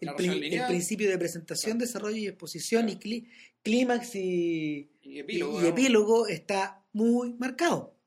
el, 0.00 0.14
pri- 0.14 0.60
principio 0.68 1.08
de 1.10 1.18
presentación, 1.18 1.72
Claro. 1.78 1.86
desarrollo 1.86 2.16
y 2.16 2.26
exposición 2.28 2.82
Claro. 2.86 2.98
y 2.98 3.02
clí- 3.02 3.28
clímax 3.62 4.14
y, 4.14 4.90
y 5.02 5.18
epílogo, 5.18 5.62
y- 5.62 5.66
epílogo 5.66 6.26
está 6.28 6.84
muy 6.92 7.32
marcado 7.34 7.98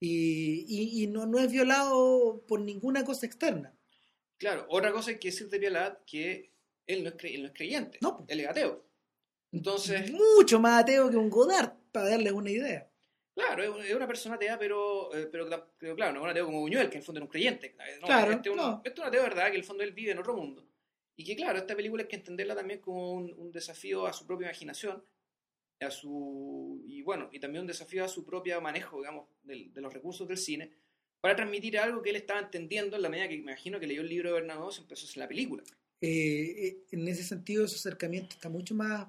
y, 0.00 0.64
y- 0.68 1.02
y 1.02 1.06
no, 1.06 1.26
no 1.26 1.38
es 1.38 1.50
violado 1.50 2.44
por 2.46 2.60
ninguna 2.60 3.04
cosa 3.04 3.26
externa. 3.26 3.74
Claro, 4.38 4.66
otra 4.68 4.92
cosa 4.92 5.18
que 5.18 5.28
decir 5.28 5.48
de 5.48 5.58
Pialat 5.58 6.04
que 6.04 6.52
él 6.86 7.02
no 7.04 7.10
es, 7.10 7.16
él 7.24 7.42
no 7.42 7.48
es 7.48 7.54
creyente, 7.54 7.98
No. 8.00 8.24
él 8.28 8.40
es 8.40 8.48
ateo. 8.48 8.84
Entonces, 9.52 10.10
mucho 10.12 10.60
más 10.60 10.82
ateo 10.82 11.10
que 11.10 11.16
un 11.16 11.30
Godard, 11.30 11.72
para 11.92 12.10
darles 12.10 12.32
una 12.32 12.50
idea. 12.50 12.90
claro, 13.34 13.80
es 13.82 13.94
una, 13.94 14.06
persona 14.06 14.34
atea, 14.36 14.58
pero, 14.58 15.14
eh, 15.14 15.26
pero, 15.30 15.48
pero 15.78 15.94
claro, 15.96 16.12
no 16.12 16.18
es 16.20 16.24
un 16.24 16.30
ateo 16.30 16.46
como 16.46 16.60
Buñuel, 16.60 16.88
que 16.88 16.96
en 16.96 17.00
el 17.00 17.04
fondo 17.04 17.18
era 17.20 17.24
un 17.24 17.30
creyente. 17.30 17.74
No, 18.00 18.06
Claro, 18.06 18.32
este 18.32 18.48
es 18.48 18.52
un, 18.52 18.56
no. 18.60 18.82
este 18.84 18.90
es 18.90 18.98
un 18.98 19.04
ateo 19.08 19.22
de 19.22 19.28
verdad, 19.28 19.44
que 19.46 19.50
en 19.52 19.56
el 19.56 19.64
fondo 19.64 19.82
él 19.84 19.92
vive 19.92 20.12
en 20.12 20.18
otro 20.18 20.34
mundo. 20.36 20.64
Y 21.16 21.24
que 21.24 21.34
claro, 21.34 21.58
esta 21.58 21.74
película 21.74 22.02
hay 22.02 22.08
que 22.08 22.16
entenderla 22.16 22.54
también 22.54 22.80
como 22.80 23.12
un, 23.14 23.32
un 23.36 23.50
desafío 23.50 24.06
a 24.06 24.12
su 24.12 24.26
propia 24.26 24.46
imaginación, 24.48 25.02
a 25.80 25.90
su 25.90 26.82
y 26.86 27.02
bueno, 27.02 27.28
y 27.32 27.40
también 27.40 27.62
un 27.62 27.66
desafío 27.68 28.04
a 28.04 28.08
su 28.08 28.24
propio 28.24 28.60
manejo, 28.60 28.98
digamos, 28.98 29.28
del- 29.42 29.72
de 29.72 29.80
los 29.80 29.92
recursos 29.92 30.26
del 30.28 30.36
cine, 30.38 30.70
para 31.20 31.36
transmitir 31.36 31.78
algo 31.78 32.02
que 32.02 32.10
él 32.10 32.16
estaba 32.16 32.40
entendiendo 32.40 32.96
en 32.96 33.02
la 33.02 33.08
medida 33.08 33.28
que 33.28 33.36
me 33.36 33.42
imagino 33.42 33.80
que 33.80 33.86
leyó 33.86 34.02
el 34.02 34.08
libro 34.08 34.28
de 34.30 34.40
Bernados 34.40 34.78
y 34.78 34.82
empezó 34.82 35.04
a 35.04 35.08
hacer 35.08 35.18
la 35.18 35.28
película. 35.28 35.62
Eh, 36.00 36.66
eh, 36.66 36.84
en 36.92 37.08
ese 37.08 37.24
sentido, 37.24 37.66
su 37.66 37.76
acercamiento 37.76 38.34
está 38.34 38.48
mucho 38.48 38.74
más 38.74 39.08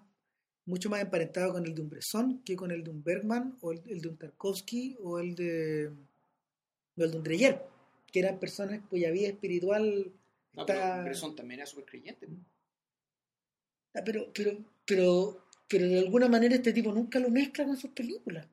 mucho 0.66 0.90
más 0.90 1.02
emparentado 1.02 1.54
con 1.54 1.66
el 1.66 1.74
de 1.74 1.82
un 1.82 1.90
Bresson 1.90 2.44
que 2.44 2.56
con 2.56 2.70
el 2.70 2.84
de 2.84 2.92
un 2.92 3.04
Bergman 3.04 3.58
o 3.62 3.72
el, 3.72 3.82
el 3.88 4.02
de 4.02 4.08
un 4.08 4.18
Tarkovsky 4.18 4.98
o 5.02 5.20
el 5.20 5.36
de 5.36 5.88
o 6.98 7.04
el 7.04 7.12
de 7.12 7.18
un 7.18 7.24
Dreyer, 7.24 7.62
que 8.12 8.20
eran 8.20 8.40
personas 8.40 8.82
cuya 8.88 9.10
vida 9.10 9.30
espiritual 9.30 10.12
No, 10.54 10.62
está 10.62 11.02
Bresson 11.04 11.36
también 11.36 11.62
era 11.62 11.68
súper 11.68 11.86
creyente. 11.86 12.28
Ah, 13.96 14.02
pero 14.06 14.32
pero 14.34 14.58
pero 14.86 15.44
pero 15.68 15.88
de 15.88 16.00
alguna 16.00 16.28
manera 16.28 16.56
este 16.56 16.74
tipo 16.74 16.92
nunca 16.92 17.20
lo 17.20 17.30
mezcla 17.30 17.66
con 17.66 17.78
sus 17.78 17.92
películas. 17.92 18.48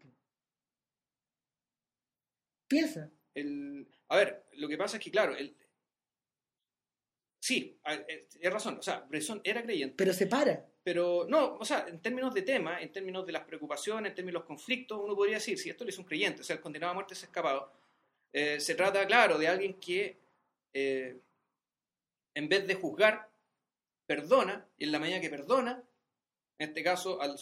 Piensa. 2.68 3.10
El, 3.36 3.86
a 4.08 4.16
ver, 4.16 4.46
lo 4.54 4.66
que 4.66 4.78
pasa 4.78 4.96
es 4.96 5.04
que, 5.04 5.10
claro, 5.10 5.36
el, 5.36 5.54
sí, 7.38 7.78
eh, 7.84 8.26
tienes 8.30 8.52
razón, 8.52 8.78
o 8.78 8.82
sea, 8.82 9.00
Bresson 9.00 9.42
era 9.44 9.62
creyente, 9.62 9.94
pero 9.94 10.14
se 10.14 10.26
para. 10.26 10.66
pero 10.82 11.26
no, 11.28 11.56
o 11.56 11.64
sea, 11.66 11.84
en 11.86 12.00
términos 12.00 12.32
de 12.32 12.40
tema, 12.40 12.80
en 12.80 12.90
términos 12.90 13.26
de 13.26 13.32
las 13.32 13.44
preocupaciones, 13.44 14.08
en 14.08 14.14
términos 14.14 14.40
de 14.40 14.40
los 14.40 14.46
conflictos, 14.46 14.98
uno 15.02 15.14
podría 15.14 15.36
decir, 15.36 15.58
si 15.58 15.68
esto 15.68 15.84
lo 15.84 15.90
hizo 15.90 16.00
un 16.00 16.06
creyente, 16.06 16.40
o 16.40 16.44
sea, 16.44 16.56
el 16.56 16.62
condenado 16.62 16.92
a 16.92 16.94
muerte 16.94 17.12
es 17.12 17.24
escapado, 17.24 17.70
eh, 18.32 18.58
se 18.58 18.74
trata, 18.74 19.06
claro, 19.06 19.36
de 19.36 19.48
alguien 19.48 19.74
que, 19.74 20.18
eh, 20.72 21.20
en 22.34 22.48
vez 22.48 22.66
de 22.66 22.74
juzgar, 22.74 23.30
perdona, 24.06 24.66
y 24.78 24.84
en 24.84 24.92
la 24.92 24.98
medida 24.98 25.20
que 25.20 25.28
perdona, 25.28 25.84
en 26.58 26.68
este 26.68 26.82
caso, 26.82 27.20
al, 27.20 27.36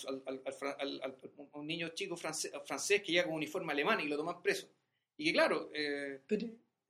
un 1.53 1.67
niño 1.69 1.91
chico 1.91 2.17
francés, 2.17 2.51
francés 2.67 3.01
que 3.01 3.13
llega 3.13 3.27
con 3.27 3.35
uniforme 3.35 3.73
alemán 3.73 4.01
y 4.01 4.09
lo 4.09 4.17
toman 4.17 4.43
preso. 4.43 4.69
Y 5.17 5.25
que, 5.27 5.33
claro, 5.33 5.71
eh, 5.75 6.21
Pero- 6.27 6.49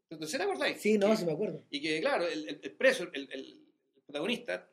¿te 0.08 0.42
acordáis? 0.42 0.80
sí, 0.80 0.96
no, 0.98 1.10
Que- 1.10 1.16
sí 1.16 1.24
me 1.26 1.32
acuerdo. 1.32 1.64
y 1.70 1.80
que, 1.80 2.00
claro, 2.00 2.26
el, 2.26 2.48
el- 2.48 2.60
el 2.62 2.72
preso, 2.72 3.04
el, 3.12 3.28
el- 3.30 3.32
el 3.32 4.02
protagonista, 4.06 4.68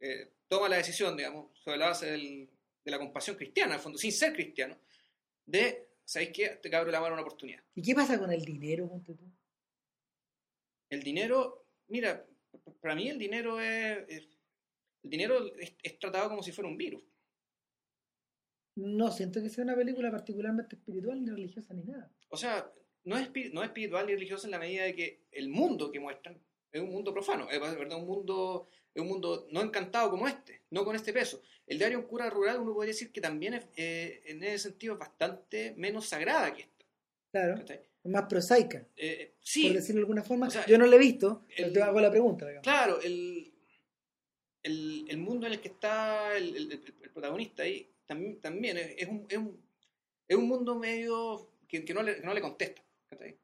eh, 0.00 0.32
toma 0.48 0.68
la 0.68 0.76
decisión, 0.76 1.16
digamos, 1.16 1.56
sobre 1.58 1.78
la 1.78 1.86
base 1.86 2.06
del- 2.10 2.48
de 2.84 2.90
la 2.90 2.98
compasión 2.98 3.36
cristiana, 3.36 3.74
al 3.74 3.80
fondo, 3.80 3.98
sin 3.98 4.10
ser 4.12 4.32
cristiano, 4.32 4.76
de, 5.46 5.88
¿sabéis 6.04 6.30
qué? 6.32 6.44
Este 6.46 6.68
cabro 6.70 6.90
le 6.90 6.96
va 6.96 6.98
a 6.98 7.02
dar 7.04 7.12
una 7.12 7.22
oportunidad. 7.22 7.62
¿Y 7.74 7.82
qué 7.82 7.94
pasa 7.94 8.18
con 8.18 8.32
el 8.32 8.44
dinero, 8.44 8.88
ponte 8.88 9.14
tú? 9.14 9.24
El 10.90 11.02
dinero, 11.02 11.66
mira, 11.88 12.26
para 12.80 12.94
mí 12.96 13.08
el 13.08 13.18
dinero 13.18 13.60
es, 13.60 13.98
es- 14.08 14.28
el 15.04 15.10
dinero 15.10 15.54
es, 15.56 15.74
es 15.82 15.98
tratado 15.98 16.28
como 16.30 16.42
si 16.42 16.50
fuera 16.52 16.68
un 16.68 16.76
virus. 16.76 17.02
No 18.76 19.10
siento 19.10 19.42
que 19.42 19.50
sea 19.50 19.64
una 19.64 19.76
película 19.76 20.10
particularmente 20.10 20.76
espiritual 20.76 21.22
ni 21.22 21.30
religiosa 21.30 21.74
ni 21.74 21.84
nada. 21.84 22.10
O 22.32 22.36
sea, 22.36 22.72
no 23.04 23.18
es, 23.18 23.28
no 23.52 23.62
es 23.62 23.68
espiritual 23.68 24.06
ni 24.06 24.14
religioso 24.14 24.46
en 24.46 24.52
la 24.52 24.58
medida 24.58 24.84
de 24.84 24.94
que 24.94 25.20
el 25.32 25.48
mundo 25.48 25.90
que 25.92 26.00
muestran 26.00 26.38
es 26.72 26.80
un 26.80 26.90
mundo 26.90 27.12
profano, 27.12 27.50
es 27.50 27.60
verdad, 27.60 27.98
un 27.98 28.06
mundo, 28.06 28.68
es 28.94 29.02
un 29.02 29.08
mundo 29.08 29.46
no 29.50 29.60
encantado 29.60 30.08
como 30.10 30.26
este, 30.26 30.62
no 30.70 30.84
con 30.84 30.96
este 30.96 31.12
peso. 31.12 31.42
El 31.66 31.78
diario 31.78 31.98
Un 31.98 32.06
cura 32.06 32.30
rural 32.30 32.58
uno 32.60 32.72
podría 32.72 32.92
decir 32.92 33.12
que 33.12 33.20
también 33.20 33.52
es, 33.54 33.66
eh, 33.76 34.22
en 34.26 34.42
ese 34.42 34.70
sentido 34.70 34.94
es 34.94 34.98
bastante 35.00 35.74
menos 35.76 36.06
sagrada 36.08 36.54
que 36.54 36.62
esta. 36.62 36.84
Claro, 37.30 37.64
más 38.04 38.24
prosaica, 38.26 38.86
Eh, 38.96 39.34
sí, 39.40 39.66
por 39.68 39.76
decirlo 39.76 40.00
de 40.00 40.02
alguna 40.04 40.22
forma. 40.22 40.46
O 40.48 40.50
sea, 40.50 40.64
Yo 40.66 40.78
no 40.78 40.86
la 40.86 40.96
he 40.96 40.98
visto, 40.98 41.44
pero 41.54 41.70
te 41.72 41.82
hago 41.82 42.00
la 42.00 42.10
pregunta. 42.10 42.46
digamos. 42.46 42.64
claro, 42.64 43.00
el, 43.02 43.52
el, 44.62 45.04
el 45.08 45.18
mundo 45.18 45.46
en 45.46 45.52
el 45.54 45.60
que 45.60 45.68
está 45.68 46.36
el, 46.36 46.56
el- 46.56 46.72
el- 46.72 46.94
el 47.02 47.10
protagonista 47.10 47.62
ahí 47.64 47.88
también, 48.06 48.40
también 48.40 48.76
es, 48.78 48.94
es 48.96 49.08
un, 49.08 49.26
es, 49.28 49.36
un, 49.38 49.60
es 50.28 50.36
un 50.36 50.48
mundo 50.48 50.74
medio 50.78 51.48
que, 51.72 51.84
que 51.86 51.94
no, 51.94 52.02
le, 52.02 52.16
que 52.16 52.22
no 52.26 52.34
le 52.34 52.40
contesta, 52.42 52.82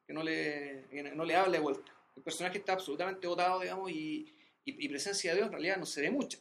que 0.06 0.12
no 0.12 0.22
le, 0.22 0.84
que 0.90 1.02
no 1.02 1.24
le 1.24 1.34
habla 1.34 1.52
de 1.54 1.58
vuelta. 1.60 1.90
El 2.14 2.22
personaje 2.22 2.58
está 2.58 2.74
absolutamente 2.74 3.26
votado, 3.26 3.60
digamos, 3.60 3.90
y, 3.90 4.26
y, 4.64 4.84
y 4.84 4.88
presencia 4.88 5.30
de 5.30 5.36
Dios 5.38 5.46
en 5.46 5.52
realidad 5.52 5.78
no 5.78 5.86
se 5.86 6.02
ve 6.02 6.10
mucha. 6.10 6.38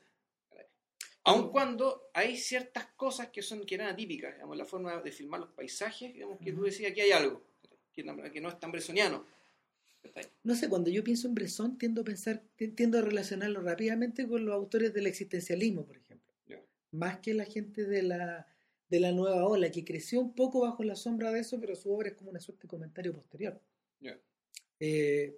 Aun 1.23 1.49
cuando 1.51 2.09
hay 2.13 2.37
ciertas 2.37 2.85
cosas 2.95 3.27
que 3.29 3.41
son 3.41 3.65
que 3.65 3.75
eran 3.75 3.87
atípicas, 3.89 4.33
digamos, 4.35 4.57
la 4.57 4.65
forma 4.65 5.01
de 5.01 5.11
filmar 5.11 5.39
los 5.41 5.49
paisajes, 5.49 6.13
digamos, 6.13 6.39
que 6.39 6.53
tú 6.53 6.63
decías 6.63 6.93
que 6.93 7.01
hay 7.01 7.11
algo, 7.11 7.41
que, 7.93 8.03
no- 8.03 8.31
que 8.31 8.41
no 8.41 8.49
es 8.49 8.59
tan 8.59 8.71
bresoniano. 8.71 9.25
No 10.43 10.55
sé, 10.55 10.69
cuando 10.69 10.89
yo 10.89 11.03
pienso 11.03 11.27
en 11.27 11.35
Bresson 11.35 11.77
tiendo 11.77 12.01
a 12.01 12.05
pensar, 12.05 12.41
ti- 12.55 12.69
tiendo 12.69 12.97
a 12.97 13.01
relacionarlo 13.01 13.61
rápidamente 13.61 14.25
con 14.27 14.45
los 14.45 14.53
autores 14.55 14.93
del 14.93 15.05
existencialismo, 15.07 15.85
por 15.85 15.97
ejemplo. 15.97 16.33
Más 16.91 17.19
que 17.19 17.33
la 17.33 17.43
gente 17.45 17.83
de 17.85 18.03
la, 18.03 18.47
de 18.89 18.99
la 18.99 19.11
nueva 19.11 19.45
ola, 19.45 19.71
que 19.71 19.83
creció 19.83 20.19
un 20.21 20.33
poco 20.33 20.61
bajo 20.61 20.83
la 20.83 20.95
sombra 20.95 21.31
de 21.31 21.41
eso, 21.41 21.59
pero 21.59 21.75
su 21.75 21.93
obra 21.93 22.09
es 22.09 22.15
como 22.15 22.29
una 22.29 22.39
suerte 22.39 22.63
de 22.63 22.67
comentario 22.69 23.13
posterior. 23.13 23.61
Eh, 24.79 25.35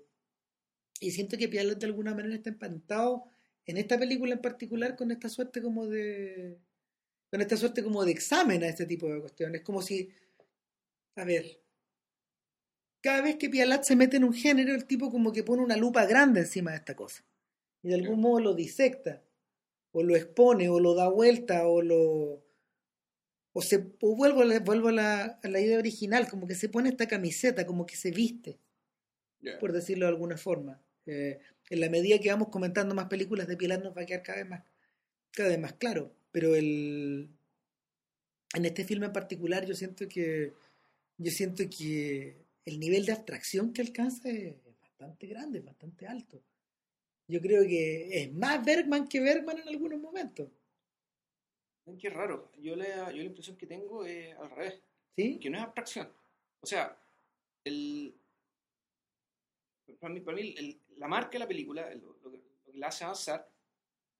y 0.99 1.11
siento 1.11 1.37
que 1.37 1.47
Pialat 1.47 1.79
de 1.79 1.85
alguna 1.85 2.13
manera 2.13 2.35
está 2.35 2.49
emparentado 2.49 3.23
en 3.65 3.77
esta 3.77 3.97
película 3.97 4.33
en 4.33 4.41
particular 4.41 4.95
con 4.95 5.11
esta 5.11 5.29
suerte 5.29 5.61
como 5.61 5.87
de 5.87 6.59
con 7.29 7.41
esta 7.41 7.55
suerte 7.55 7.83
como 7.83 8.03
de 8.03 8.11
examen 8.11 8.63
a 8.63 8.67
este 8.67 8.85
tipo 8.85 9.07
de 9.07 9.21
cuestiones. 9.21 9.61
Es 9.61 9.65
como 9.65 9.81
si, 9.81 10.09
a 11.15 11.23
ver, 11.23 11.61
cada 13.01 13.21
vez 13.21 13.35
que 13.37 13.49
Pialat 13.49 13.83
se 13.83 13.95
mete 13.95 14.17
en 14.17 14.23
un 14.23 14.33
género, 14.33 14.73
el 14.73 14.85
tipo 14.85 15.11
como 15.11 15.31
que 15.31 15.43
pone 15.43 15.61
una 15.61 15.77
lupa 15.77 16.05
grande 16.05 16.41
encima 16.41 16.71
de 16.71 16.77
esta 16.77 16.95
cosa. 16.95 17.23
Y 17.83 17.89
de 17.89 17.95
algún 17.95 18.19
modo 18.19 18.39
lo 18.39 18.53
disecta, 18.55 19.23
o 19.91 20.03
lo 20.03 20.15
expone, 20.15 20.69
o 20.69 20.79
lo 20.79 20.95
da 20.95 21.07
vuelta, 21.07 21.67
o 21.67 21.81
lo... 21.81 22.43
O, 23.59 23.61
se, 23.61 23.77
vuelvo, 23.99 24.41
a 24.41 24.45
la, 24.45 24.59
vuelvo 24.61 24.87
a 24.87 24.93
la, 24.93 25.59
idea 25.59 25.77
original, 25.77 26.29
como 26.29 26.47
que 26.47 26.55
se 26.55 26.69
pone 26.69 26.87
esta 26.87 27.09
camiseta, 27.09 27.65
como 27.65 27.85
que 27.85 27.97
se 27.97 28.09
viste, 28.09 28.57
por 29.59 29.73
decirlo 29.73 30.05
de 30.05 30.11
alguna 30.13 30.37
forma. 30.37 30.81
Eh, 31.05 31.39
en 31.69 31.81
la 31.81 31.89
medida 31.89 32.19
que 32.19 32.29
vamos 32.29 32.47
comentando 32.47 32.95
más 32.95 33.07
películas 33.07 33.49
de 33.49 33.57
Pilar 33.57 33.83
nos 33.83 33.97
va 33.97 34.03
a 34.03 34.05
quedar 34.05 34.23
cada 34.23 34.37
vez 34.39 34.47
más, 34.47 34.63
cada 35.31 35.49
vez 35.49 35.59
más 35.59 35.73
claro. 35.73 36.15
Pero 36.31 36.55
el, 36.55 37.29
en 38.53 38.65
este 38.65 38.85
filme 38.85 39.07
en 39.07 39.13
particular 39.13 39.65
yo 39.65 39.75
siento 39.75 40.07
que 40.07 40.53
yo 41.17 41.31
siento 41.31 41.63
que 41.69 42.37
el 42.63 42.79
nivel 42.79 43.05
de 43.05 43.11
abstracción 43.11 43.73
que 43.73 43.81
alcanza 43.81 44.29
es 44.29 44.55
bastante 44.81 45.27
grande, 45.27 45.59
bastante 45.59 46.07
alto. 46.07 46.41
Yo 47.27 47.41
creo 47.41 47.63
que 47.63 48.23
es 48.23 48.33
más 48.33 48.63
Bergman 48.63 49.05
que 49.05 49.19
Bergman 49.19 49.57
en 49.57 49.67
algunos 49.67 49.99
momentos. 49.99 50.47
Qué 51.97 52.09
raro. 52.09 52.51
Yo 52.57 52.75
la, 52.75 53.11
yo 53.11 53.17
la 53.17 53.23
impresión 53.23 53.57
que 53.57 53.65
tengo 53.65 54.05
es 54.05 54.35
al 54.37 54.49
revés. 54.51 54.81
¿Sí? 55.15 55.39
Que 55.39 55.49
no 55.49 55.57
es 55.57 55.63
abstracción. 55.63 56.11
O 56.61 56.65
sea, 56.65 56.97
el, 57.63 58.13
para 59.99 60.13
mí, 60.13 60.19
para 60.21 60.37
mí 60.37 60.79
la 60.97 61.07
marca 61.07 61.31
de 61.31 61.39
la 61.39 61.47
película, 61.47 61.89
lo, 61.95 62.31
que, 62.31 62.39
la 62.73 62.87
hace 62.87 63.03
avanzar, 63.03 63.47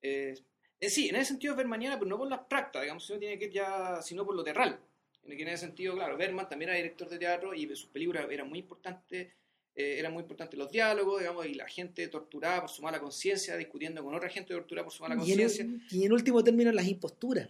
es, 0.00 0.42
sí, 0.80 1.08
en 1.08 1.16
ese 1.16 1.26
sentido 1.26 1.52
es 1.52 1.58
bermaniana, 1.58 1.98
pero 1.98 2.08
no 2.08 2.18
por 2.18 2.28
la 2.28 2.36
abstracta, 2.36 2.80
digamos, 2.80 3.06
sino, 3.06 3.18
tiene 3.18 3.38
que 3.38 3.50
ya, 3.50 4.00
sino 4.02 4.24
por 4.24 4.34
lo 4.34 4.42
terral. 4.42 4.80
En 5.24 5.48
ese 5.48 5.66
sentido, 5.66 5.94
claro, 5.94 6.16
Berman 6.16 6.48
también 6.48 6.70
era 6.70 6.76
director 6.76 7.08
de 7.08 7.18
teatro 7.18 7.54
y 7.54 7.68
sus 7.68 7.86
películas 7.86 8.26
eran 8.30 8.48
muy 8.48 8.58
importantes, 8.58 9.32
eh, 9.80 9.98
eran 9.98 10.12
muy 10.12 10.22
importantes 10.22 10.58
los 10.58 10.70
diálogos, 10.70 11.20
digamos, 11.20 11.46
y 11.46 11.54
la 11.54 11.66
gente 11.66 12.06
torturada 12.08 12.60
por 12.60 12.70
su 12.70 12.82
mala 12.82 13.00
conciencia, 13.00 13.56
discutiendo 13.56 14.04
con 14.04 14.14
otra 14.14 14.28
gente 14.28 14.52
torturada 14.52 14.84
por 14.84 14.92
su 14.92 15.02
mala 15.02 15.16
conciencia. 15.16 15.66
Y, 15.90 16.04
en 16.04 16.12
último 16.12 16.44
término, 16.44 16.70
las 16.70 16.86
imposturas. 16.86 17.48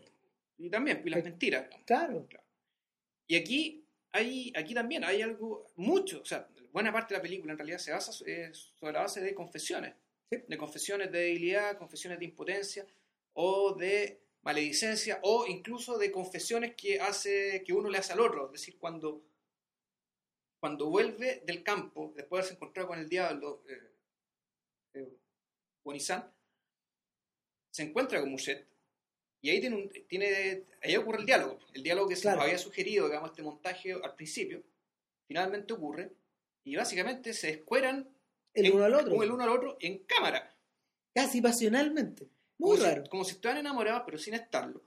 Y 0.59 0.68
también, 0.68 1.03
y 1.05 1.11
las 1.11 1.24
mentiras. 1.24 1.68
Claro. 1.85 2.26
claro. 2.28 2.45
Y 3.26 3.37
aquí, 3.37 3.85
hay, 4.12 4.53
aquí 4.57 4.74
también 4.74 5.05
hay 5.05 5.22
algo, 5.22 5.66
mucho, 5.76 6.20
o 6.20 6.24
sea, 6.24 6.49
buena 6.72 6.93
parte 6.93 7.14
de 7.14 7.18
la 7.18 7.22
película 7.22 7.53
en 7.53 7.59
realidad 7.59 7.78
se 7.78 7.93
basa 7.93 8.12
sobre 8.12 8.53
la 8.93 9.01
base 9.01 9.20
de 9.20 9.35
confesiones, 9.35 9.95
de 10.31 10.57
confesiones 10.57 11.11
de 11.11 11.18
debilidad, 11.18 11.76
confesiones 11.76 12.18
de 12.18 12.24
impotencia 12.26 12.87
o 13.33 13.74
de 13.74 14.20
maledicencia 14.43 15.20
o 15.22 15.47
incluso 15.47 15.99
de 15.99 16.11
confesiones 16.11 16.74
que 16.76 17.01
hace 17.01 17.62
que 17.64 17.72
uno 17.72 17.89
le 17.89 17.99
hace 17.99 18.12
al 18.12 18.20
otro, 18.20 18.47
es 18.47 18.53
decir, 18.53 18.78
cuando 18.78 19.22
cuando 20.61 20.91
vuelve 20.91 21.43
del 21.45 21.63
campo 21.63 22.13
después 22.15 22.31
de 22.31 22.37
haberse 22.37 22.55
encontrado 22.55 22.89
con 22.89 22.99
el 22.99 23.09
diablo 23.09 23.63
eh, 23.69 23.91
eh 24.95 25.19
se 27.71 27.83
encuentra 27.83 28.21
con 28.21 28.31
Muchet 28.31 28.71
y 29.43 29.51
ahí 29.51 29.61
tiene, 29.61 29.89
tiene 30.07 30.67
ahí 30.83 30.97
ocurre 30.97 31.21
el 31.21 31.27
diálogo, 31.27 31.59
el 31.73 31.83
diálogo 31.83 32.09
que 32.09 32.17
se 32.17 32.31
nos 32.31 32.43
había 32.43 32.59
sugerido, 32.59 33.07
digamos, 33.07 33.31
este 33.31 33.43
montaje 33.43 33.93
al 33.93 34.15
principio, 34.15 34.63
finalmente 35.27 35.73
ocurre 35.73 36.13
y 36.63 36.77
básicamente 36.77 37.33
se 37.33 37.51
escueran 37.51 38.09
el 38.53 38.73
uno 38.73 38.85
al 38.85 38.95
otro. 38.95 39.23
El 39.23 39.31
uno 39.31 39.45
al 39.45 39.49
otro 39.51 39.77
en 39.81 40.05
cámara. 40.05 40.55
Casi 41.15 41.41
pasionalmente. 41.41 42.29
Muy 42.59 42.77
raro. 42.79 43.05
como 43.09 43.25
si 43.25 43.33
estuvieran 43.33 43.61
enamorados, 43.61 44.03
pero 44.05 44.19
sin 44.19 44.35
estarlo. 44.35 44.83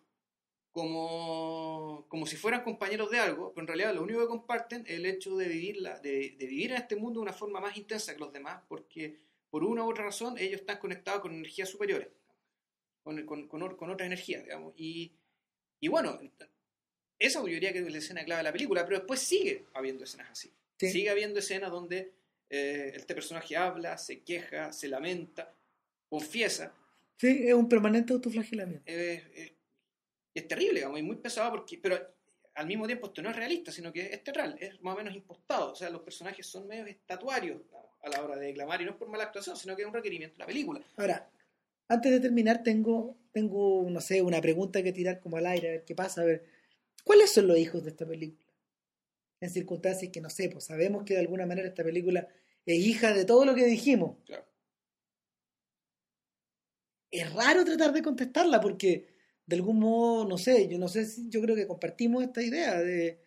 Como, 0.74 2.06
como 2.10 2.26
si 2.26 2.36
fueran 2.36 2.64
compañeros 2.64 3.10
de 3.12 3.20
algo, 3.20 3.54
pero 3.54 3.62
en 3.62 3.68
realidad 3.68 3.94
lo 3.94 4.02
único 4.02 4.22
que 4.22 4.28
comparten 4.28 4.82
es 4.88 4.94
el 4.94 5.06
hecho 5.06 5.38
de, 5.38 5.48
vivirla, 5.48 6.00
de, 6.00 6.36
de 6.38 6.46
vivir 6.48 6.72
en 6.72 6.78
este 6.78 6.96
mundo 6.96 7.20
de 7.20 7.24
una 7.24 7.34
forma 7.34 7.62
más 7.62 7.78
intensa 7.78 8.14
que 8.14 8.20
los 8.20 8.34
demás, 8.34 8.64
porque 8.68 9.16
por 9.52 9.64
una 9.64 9.86
u 9.86 9.92
otra 9.92 10.06
razón 10.06 10.36
ellos 10.40 10.62
están 10.62 10.80
conectados 10.80 11.22
con 11.22 11.32
energías 11.32 11.70
superiores, 11.70 12.08
con, 13.04 13.24
con, 13.24 13.48
con, 13.48 13.76
con 13.78 13.90
otras 13.92 14.08
energías, 14.08 14.44
digamos. 14.44 14.74
Y, 14.76 15.12
y 15.80 15.88
bueno, 15.90 16.20
esa 17.20 17.40
yo 17.40 17.46
diría 17.46 17.72
que 17.72 17.80
es 17.80 17.92
la 17.92 18.00
escena 18.00 18.26
clave 18.26 18.40
de 18.40 18.44
la 18.46 18.52
película, 18.52 18.84
pero 18.84 18.98
después 18.98 19.20
sigue 19.20 19.66
habiendo 19.74 20.06
escenas 20.06 20.32
así. 20.32 20.52
Sigue 20.78 21.10
habiendo 21.10 21.38
escenas 21.40 21.70
donde 21.70 22.14
eh, 22.50 22.94
este 22.96 23.14
personaje 23.14 23.56
habla, 23.56 23.98
se 23.98 24.22
queja, 24.22 24.74
se 24.74 24.88
lamenta, 24.88 25.54
confiesa. 26.10 26.74
Sí, 27.18 27.44
es 27.48 27.54
un 27.54 27.70
permanente 27.70 28.12
autoflagelamiento. 28.12 28.84
Eh, 28.88 29.54
es 30.34 30.48
terrible, 30.48 30.76
digamos, 30.76 31.00
y 31.00 31.04
muy 31.04 31.18
pesado, 31.18 31.52
porque, 31.52 31.78
pero 31.78 32.00
al 32.56 32.68
mismo 32.68 32.86
tiempo 32.86 33.08
esto 33.08 33.22
no 33.22 33.30
es 33.30 33.36
realista, 33.36 33.72
sino 33.72 33.92
que 33.92 34.14
es 34.14 34.24
terral, 34.24 34.56
es 34.60 34.82
más 34.82 34.96
o 34.96 34.98
menos 34.98 35.16
impostado. 35.16 35.72
O 35.72 35.76
sea, 35.76 35.90
los 35.90 36.02
personajes 36.02 36.46
son 36.46 36.68
medio 36.68 36.86
estatuarios 36.86 37.62
a 38.02 38.10
la 38.10 38.24
hora 38.24 38.36
de 38.36 38.48
declamar, 38.48 38.82
y 38.82 38.86
no 38.86 38.92
es 38.92 38.98
por 38.98 39.10
mala 39.10 39.26
actuación, 39.26 39.56
sino 39.56 39.76
que 39.76 39.84
es 39.84 39.88
un 39.88 39.94
requerimiento 39.94 40.36
de 40.36 40.40
la 40.40 40.46
película. 40.46 40.82
Ahora, 40.98 41.30
antes 41.88 42.12
de 42.12 42.20
terminar, 42.20 42.64
tengo, 42.64 43.18
tengo, 43.32 43.86
no 43.90 44.02
sé, 44.02 44.22
una 44.22 44.42
pregunta 44.42 44.84
que 44.84 44.92
tirar 44.92 45.20
como 45.20 45.38
al 45.38 45.46
aire, 45.46 45.68
a 45.68 45.72
ver 45.72 45.86
qué 45.86 45.96
pasa, 45.96 46.22
a 46.22 46.26
ver, 46.26 46.46
¿cuáles 47.04 47.32
son 47.32 47.48
los 47.48 47.58
hijos 47.58 47.84
de 47.84 47.92
esta 47.92 48.06
película? 48.06 48.44
en 49.44 49.50
circunstancias 49.50 50.10
que 50.10 50.22
no 50.22 50.30
sé, 50.30 50.48
pues 50.50 50.64
sabemos 50.64 51.04
que 51.04 51.16
de 51.16 51.20
alguna 51.20 51.46
manera 51.46 51.68
esta 51.68 51.84
película 51.84 52.30
es 52.66 52.78
hija 52.80 53.14
de 53.14 53.26
todo 53.26 53.44
lo 53.44 53.54
que 53.54 53.66
dijimos. 53.66 54.16
Es 57.12 57.34
raro 57.34 57.66
tratar 57.66 57.92
de 57.92 58.02
contestarla 58.02 58.62
porque 58.62 59.13
de 59.46 59.56
algún 59.56 59.80
modo, 59.80 60.28
no 60.28 60.38
sé, 60.38 60.68
yo 60.68 60.78
no 60.78 60.88
sé 60.88 61.06
si 61.06 61.30
yo 61.30 61.42
creo 61.42 61.56
que 61.56 61.68
compartimos 61.68 62.24
esta 62.24 62.42
idea 62.42 62.80
de, 62.80 63.20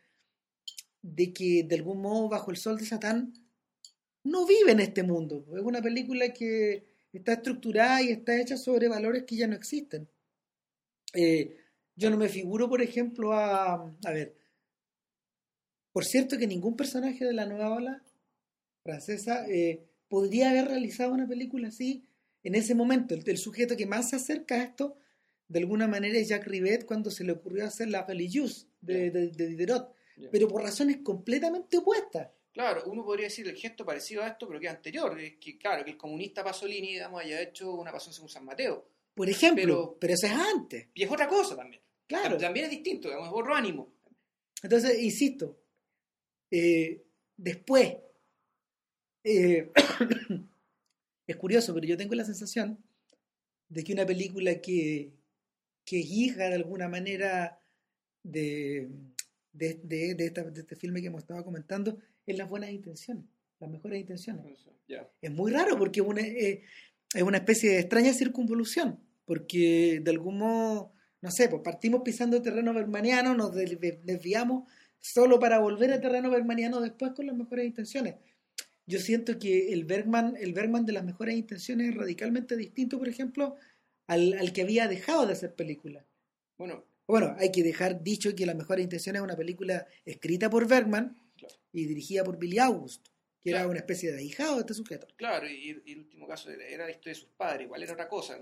de 1.02 1.32
que 1.32 1.64
de 1.64 1.76
algún 1.76 2.00
modo 2.00 2.28
bajo 2.28 2.50
el 2.50 2.56
sol 2.56 2.78
de 2.78 2.86
Satán 2.86 3.34
no 4.24 4.46
vive 4.46 4.72
en 4.72 4.80
este 4.80 5.02
mundo. 5.02 5.44
Es 5.56 5.62
una 5.62 5.82
película 5.82 6.32
que 6.32 6.86
está 7.12 7.34
estructurada 7.34 8.02
y 8.02 8.08
está 8.08 8.40
hecha 8.40 8.56
sobre 8.56 8.88
valores 8.88 9.24
que 9.24 9.36
ya 9.36 9.46
no 9.46 9.54
existen. 9.54 10.08
Eh, 11.14 11.56
yo 11.94 12.10
no 12.10 12.16
me 12.16 12.28
figuro, 12.28 12.68
por 12.68 12.82
ejemplo, 12.82 13.32
a, 13.32 13.74
a 13.74 14.10
ver, 14.12 14.36
por 15.92 16.04
cierto 16.04 16.36
que 16.36 16.46
ningún 16.46 16.76
personaje 16.76 17.24
de 17.24 17.32
la 17.32 17.46
nueva 17.46 17.70
ola 17.74 18.02
francesa 18.82 19.46
eh, 19.48 19.86
podría 20.08 20.50
haber 20.50 20.66
realizado 20.68 21.14
una 21.14 21.26
película 21.26 21.68
así 21.68 22.06
en 22.42 22.54
ese 22.54 22.74
momento. 22.74 23.14
El, 23.14 23.38
sujeto 23.38 23.76
que 23.78 23.86
más 23.86 24.10
se 24.10 24.16
acerca 24.16 24.56
a 24.56 24.62
esto, 24.62 24.98
de 25.48 25.58
alguna 25.60 25.86
manera, 25.86 26.18
es 26.18 26.28
Jacques 26.28 26.48
Rivet 26.48 26.84
cuando 26.84 27.10
se 27.10 27.24
le 27.24 27.32
ocurrió 27.32 27.64
hacer 27.64 27.88
la 27.88 28.04
religieuse 28.04 28.66
de, 28.80 29.10
de, 29.10 29.28
Diderot, 29.28 29.92
pero 30.30 30.48
por 30.48 30.62
razones 30.62 30.98
completamente 30.98 31.78
opuestas. 31.78 32.28
Claro, 32.52 32.84
uno 32.86 33.04
podría 33.04 33.26
decir 33.26 33.46
el 33.46 33.54
gesto 33.54 33.84
parecido 33.84 34.22
a 34.22 34.28
esto, 34.28 34.48
pero 34.48 34.58
que 34.58 34.68
anterior. 34.68 35.20
Es 35.20 35.36
que, 35.36 35.58
claro, 35.58 35.84
que 35.84 35.90
el 35.90 35.98
comunista 35.98 36.42
Pasolini, 36.42 36.94
digamos, 36.94 37.20
haya 37.20 37.42
hecho 37.42 37.74
una 37.74 37.92
pasión 37.92 38.14
según 38.14 38.30
San 38.30 38.46
Mateo. 38.46 38.88
Por 39.14 39.28
ejemplo, 39.28 39.96
pero, 40.00 40.14
eso 40.14 40.26
es 40.26 40.32
antes. 40.32 40.88
Y 40.94 41.02
es 41.02 41.10
otra 41.10 41.28
cosa 41.28 41.54
también. 41.54 41.82
Claro. 42.06 42.38
También 42.38 42.64
es 42.64 42.70
distinto, 42.70 43.08
digamos, 43.08 43.28
es 43.28 43.34
otro 43.34 43.54
ánimo. 43.54 43.92
Entonces, 44.62 45.02
insisto, 45.02 45.58
eh, 46.50 47.04
después, 47.36 47.94
eh, 49.22 49.70
es 51.26 51.36
curioso, 51.36 51.74
pero 51.74 51.86
yo 51.86 51.96
tengo 51.96 52.14
la 52.14 52.24
sensación 52.24 52.82
de 53.68 53.84
que 53.84 53.92
una 53.92 54.06
película 54.06 54.60
que, 54.60 55.12
que 55.86 56.00
es 56.00 56.06
hija 56.10 56.48
de 56.48 56.56
alguna 56.56 56.88
manera 56.88 57.60
de, 58.22 58.90
de, 59.52 59.80
de, 59.84 60.32
este 60.56 60.76
filme 60.76 61.00
que 61.00 61.06
hemos 61.06 61.22
estado 61.22 61.44
comentando 61.44 61.98
es 62.26 62.36
las 62.36 62.48
buenas 62.48 62.70
intenciones, 62.70 63.24
las 63.60 63.70
mejores 63.70 64.00
intenciones. 64.00 64.44
Es 65.22 65.30
muy 65.30 65.52
raro 65.52 65.78
porque 65.78 66.00
una, 66.00 66.20
eh, 66.20 66.64
es 67.14 67.22
una 67.22 67.38
especie 67.38 67.70
de 67.70 67.78
extraña 67.78 68.12
circunvolución, 68.12 68.98
porque 69.24 70.00
de 70.02 70.10
algún 70.10 70.38
modo, 70.38 70.92
no 71.22 71.30
sé, 71.30 71.48
pues 71.48 71.62
partimos 71.62 72.02
pisando 72.02 72.42
terreno 72.42 72.74
bermaniano, 72.74 73.34
nos 73.34 73.54
desviamos 73.54 74.68
solo 75.00 75.38
para 75.38 75.60
volver 75.60 75.92
al 75.92 76.00
terreno 76.00 76.30
bergmaniano 76.30 76.80
después 76.80 77.12
con 77.12 77.26
las 77.26 77.36
mejores 77.36 77.64
intenciones. 77.64 78.16
Yo 78.88 78.98
siento 78.98 79.38
que 79.38 79.72
el 79.72 79.84
Bergman, 79.84 80.34
el 80.38 80.52
Bergman 80.52 80.84
de 80.84 80.92
las 80.92 81.04
mejores 81.04 81.36
intenciones 81.36 81.90
es 81.90 81.94
radicalmente 81.94 82.56
distinto, 82.56 82.98
por 82.98 83.08
ejemplo, 83.08 83.56
al, 84.06 84.34
al 84.34 84.52
que 84.52 84.62
había 84.62 84.88
dejado 84.88 85.26
de 85.26 85.32
hacer 85.32 85.54
películas. 85.54 86.04
Bueno, 86.58 86.84
bueno, 87.06 87.36
hay 87.38 87.52
que 87.52 87.62
dejar 87.62 88.02
dicho 88.02 88.34
que 88.34 88.46
Las 88.46 88.56
mejores 88.56 88.84
intenciones 88.84 89.20
es 89.20 89.24
una 89.24 89.36
película 89.36 89.86
escrita 90.04 90.50
por 90.50 90.66
Bergman 90.66 91.16
y 91.72 91.84
dirigida 91.84 92.24
por 92.24 92.38
Billy 92.38 92.58
August, 92.58 93.08
que 93.40 93.50
era 93.50 93.68
una 93.68 93.78
especie 93.78 94.10
de 94.10 94.18
ahijado 94.18 94.56
de 94.56 94.60
este 94.62 94.74
sujeto. 94.74 95.06
Claro, 95.16 95.48
y, 95.48 95.70
el 95.86 95.98
último 96.00 96.26
caso 96.26 96.50
era 96.50 96.84
la 96.84 96.90
historia 96.90 97.14
de 97.14 97.20
sus 97.20 97.30
padres, 97.30 97.66
igual 97.66 97.82
era 97.82 97.92
otra 97.92 98.08
cosa, 98.08 98.38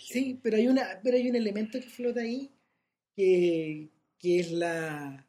Sí, 0.00 0.38
pero 0.42 0.56
hay, 0.56 0.68
una, 0.68 1.00
pero 1.02 1.16
hay 1.16 1.28
un 1.30 1.36
elemento 1.36 1.80
que 1.80 1.88
flota 1.88 2.20
ahí 2.20 2.50
que, 3.14 3.88
que 4.18 4.40
es 4.40 4.52
la 4.52 5.22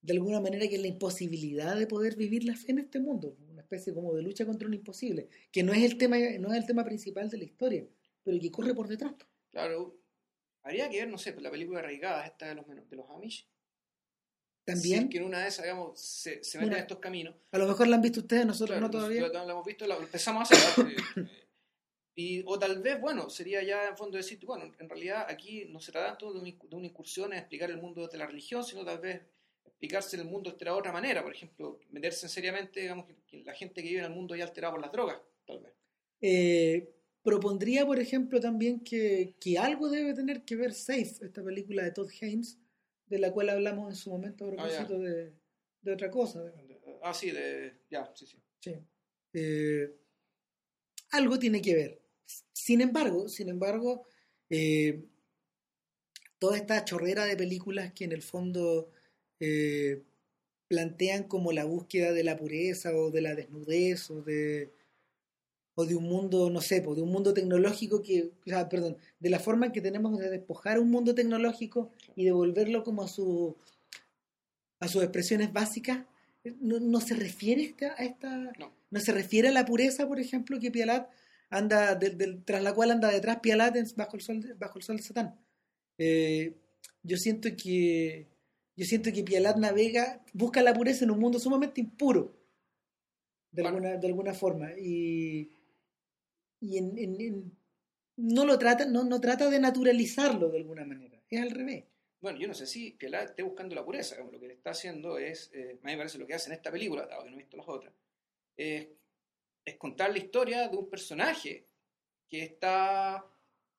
de 0.00 0.12
alguna 0.12 0.40
manera 0.40 0.66
que 0.68 0.76
es 0.76 0.80
la 0.80 0.86
imposibilidad 0.88 1.76
de 1.76 1.86
poder 1.86 2.16
vivir 2.16 2.44
la 2.44 2.54
fe 2.54 2.70
en 2.70 2.78
este 2.78 3.00
mundo, 3.00 3.36
una 3.50 3.62
especie 3.62 3.92
como 3.92 4.14
de 4.14 4.22
lucha 4.22 4.46
contra 4.46 4.68
un 4.68 4.74
imposible, 4.74 5.28
que 5.50 5.62
no 5.62 5.72
es 5.72 5.82
el 5.82 5.98
tema, 5.98 6.16
no 6.38 6.52
es 6.52 6.58
el 6.58 6.66
tema 6.66 6.84
principal 6.84 7.28
de 7.28 7.38
la 7.38 7.44
historia, 7.44 7.86
pero 8.28 8.40
que 8.40 8.50
corre 8.50 8.74
por 8.74 8.86
detrás. 8.86 9.14
Claro, 9.50 9.96
habría 10.62 10.90
que 10.90 10.98
ver, 10.98 11.08
no 11.08 11.16
sé, 11.16 11.32
pues, 11.32 11.42
la 11.42 11.50
película 11.50 11.78
arraigada 11.78 12.26
esta 12.26 12.46
de 12.48 12.56
los, 12.56 12.66
de 12.66 12.96
los 12.96 13.08
Amish. 13.08 13.48
También. 14.66 15.08
que 15.08 15.16
en 15.16 15.24
una 15.24 15.40
de 15.40 15.48
esas, 15.48 15.64
digamos, 15.64 15.98
se, 15.98 16.44
se 16.44 16.58
meten 16.58 16.74
en 16.74 16.80
estos 16.80 16.98
caminos. 16.98 17.34
A 17.52 17.56
lo 17.56 17.66
mejor 17.66 17.88
la 17.88 17.96
han 17.96 18.02
visto 18.02 18.20
ustedes, 18.20 18.44
nosotros 18.44 18.78
no 18.78 18.90
todavía. 18.90 19.22
Nosotros 19.22 19.46
la 19.46 19.52
hemos 19.52 19.64
visto, 19.64 19.86
la 19.86 19.96
empezamos 19.96 20.50
a 20.50 20.54
hacer. 20.54 20.86
Eh, 22.18 22.20
y, 22.20 22.42
o 22.44 22.58
tal 22.58 22.82
vez, 22.82 23.00
bueno, 23.00 23.30
sería 23.30 23.62
ya 23.62 23.88
en 23.88 23.96
fondo 23.96 24.16
decir, 24.16 24.44
bueno, 24.44 24.74
en 24.76 24.88
realidad 24.88 25.24
aquí 25.28 25.66
no 25.70 25.80
se 25.80 25.92
trata 25.92 26.08
tanto 26.08 26.32
de, 26.32 26.40
una 26.72 26.86
incursión 26.86 27.32
en 27.32 27.38
explicar 27.38 27.70
el 27.70 27.78
mundo 27.78 28.08
de 28.08 28.18
la 28.18 28.26
religión, 28.26 28.64
sino 28.64 28.84
tal 28.84 28.98
vez 28.98 29.22
explicarse 29.64 30.16
el 30.16 30.24
mundo 30.24 30.50
de 30.50 30.70
otra 30.70 30.90
manera, 30.90 31.22
por 31.22 31.32
ejemplo, 31.32 31.78
meterse 31.90 32.28
seriamente, 32.28 32.80
digamos, 32.80 33.06
que, 33.06 33.44
la 33.44 33.54
gente 33.54 33.84
que 33.84 33.88
vive 33.88 34.00
en 34.00 34.06
el 34.06 34.10
mundo 34.10 34.34
ya 34.34 34.44
alterado 34.44 34.72
por 34.72 34.82
las 34.82 34.90
drogas, 34.90 35.20
tal 35.46 35.60
vez. 35.60 35.72
Eh, 36.20 36.97
propondría, 37.28 37.84
por 37.84 38.00
ejemplo, 38.00 38.40
también 38.40 38.80
que, 38.80 39.34
que, 39.38 39.58
algo 39.58 39.90
debe 39.90 40.14
tener 40.14 40.46
que 40.46 40.56
ver 40.56 40.72
Safe, 40.72 41.14
esta 41.20 41.44
película 41.44 41.84
de 41.84 41.90
Todd 41.90 42.08
Haynes, 42.22 42.58
de 43.06 43.18
la 43.18 43.30
cual 43.32 43.50
hablamos 43.50 43.90
en 43.90 43.96
su 43.96 44.08
momento 44.10 44.46
a 44.46 44.48
ah, 44.48 44.50
propósito 44.52 44.98
de, 44.98 45.34
de, 45.82 45.92
otra 45.92 46.10
cosa. 46.10 46.42
Ah, 47.02 47.12
sí, 47.12 47.30
de... 47.30 47.82
Ya, 47.90 48.10
sí, 48.14 48.26
sí. 48.26 48.38
sí. 48.60 48.74
Eh, 49.34 49.94
algo 51.10 51.38
tiene 51.38 51.60
que 51.60 51.74
ver. 51.74 52.00
Sin 52.54 52.80
embargo, 52.80 53.28
sin 53.28 53.50
embargo, 53.50 54.06
eh, 54.48 55.04
toda 56.38 56.56
esta 56.56 56.82
chorrera 56.86 57.26
de 57.26 57.36
películas 57.36 57.92
que 57.92 58.04
en 58.04 58.12
el 58.12 58.22
fondo 58.22 58.90
eh, 59.38 60.02
plantean 60.66 61.24
como 61.24 61.52
la 61.52 61.64
búsqueda 61.64 62.12
de 62.12 62.24
la 62.24 62.38
pureza 62.38 62.96
o 62.96 63.10
de 63.10 63.20
la 63.20 63.34
desnudez 63.34 64.10
o 64.10 64.22
de 64.22 64.72
o 65.80 65.86
de 65.86 65.94
un 65.94 66.08
mundo, 66.08 66.50
no 66.50 66.60
sé, 66.60 66.80
de 66.80 66.88
un 66.88 67.08
mundo 67.08 67.32
tecnológico 67.32 68.02
que, 68.02 68.32
perdón, 68.68 68.96
de 69.20 69.30
la 69.30 69.38
forma 69.38 69.66
en 69.66 69.72
que 69.72 69.80
tenemos 69.80 70.18
de 70.18 70.28
despojar 70.28 70.80
un 70.80 70.90
mundo 70.90 71.14
tecnológico 71.14 71.92
y 72.16 72.24
devolverlo 72.24 72.82
como 72.82 73.04
a 73.04 73.06
su 73.06 73.56
a 74.80 74.88
sus 74.88 75.04
expresiones 75.04 75.52
básicas, 75.52 76.04
no, 76.60 77.00
se 77.00 77.14
refiere 77.14 77.76
a 77.96 78.02
esta, 78.02 78.52
no. 78.90 79.00
se 79.00 79.12
refiere 79.12 79.48
a 79.48 79.52
la 79.52 79.64
pureza, 79.64 80.08
por 80.08 80.18
ejemplo, 80.18 80.58
que 80.58 80.72
Pialat 80.72 81.08
anda, 81.48 81.96
tras 82.44 82.62
la 82.62 82.74
cual 82.74 82.90
anda 82.90 83.12
detrás 83.12 83.38
Pialat 83.38 83.76
bajo 83.94 84.16
el 84.16 84.22
sol, 84.22 84.56
bajo 84.58 84.78
el 84.78 84.84
sol 84.84 84.96
de 84.96 85.02
Satán. 85.04 85.38
Eh, 85.96 86.56
yo 87.04 87.16
siento 87.16 87.50
que 87.56 88.26
yo 88.76 88.84
siento 88.84 89.12
que 89.12 89.22
Pialat 89.22 89.56
navega, 89.56 90.24
busca 90.32 90.60
la 90.60 90.74
pureza 90.74 91.04
en 91.04 91.12
un 91.12 91.20
mundo 91.20 91.38
sumamente 91.38 91.80
impuro, 91.80 92.34
de, 93.52 93.64
alguna, 93.64 93.96
de 93.96 94.06
alguna 94.08 94.34
forma, 94.34 94.72
y, 94.72 95.52
y 96.60 96.78
en, 96.78 97.52
no 98.16 98.44
lo 98.44 98.58
trata, 98.58 98.86
no, 98.86 99.04
no 99.04 99.20
trata 99.20 99.48
de 99.48 99.60
naturalizarlo 99.60 100.48
de 100.50 100.58
alguna 100.58 100.84
manera, 100.84 101.20
es 101.28 101.40
al 101.40 101.50
revés. 101.50 101.84
Bueno, 102.20 102.38
yo 102.38 102.48
no 102.48 102.54
sé 102.54 102.66
si 102.66 102.92
Pialat 102.92 103.30
esté 103.30 103.42
buscando 103.42 103.74
la 103.74 103.84
pureza, 103.84 104.16
como 104.16 104.32
lo 104.32 104.40
que 104.40 104.48
le 104.48 104.54
está 104.54 104.70
haciendo 104.70 105.18
es, 105.18 105.50
eh, 105.54 105.78
a 105.80 105.86
mí 105.86 105.92
me 105.92 105.96
parece 105.96 106.18
lo 106.18 106.26
que 106.26 106.34
hace 106.34 106.48
en 106.48 106.54
esta 106.54 106.70
película, 106.70 107.06
dado 107.06 107.22
que 107.22 107.30
no 107.30 107.36
he 107.36 107.38
visto 107.38 107.56
las 107.56 107.68
otras, 107.68 107.94
es, 108.56 108.88
es 109.64 109.76
contar 109.76 110.10
la 110.10 110.18
historia 110.18 110.68
de 110.68 110.76
un 110.76 110.90
personaje 110.90 111.66
que 112.28 112.42
está, 112.42 113.24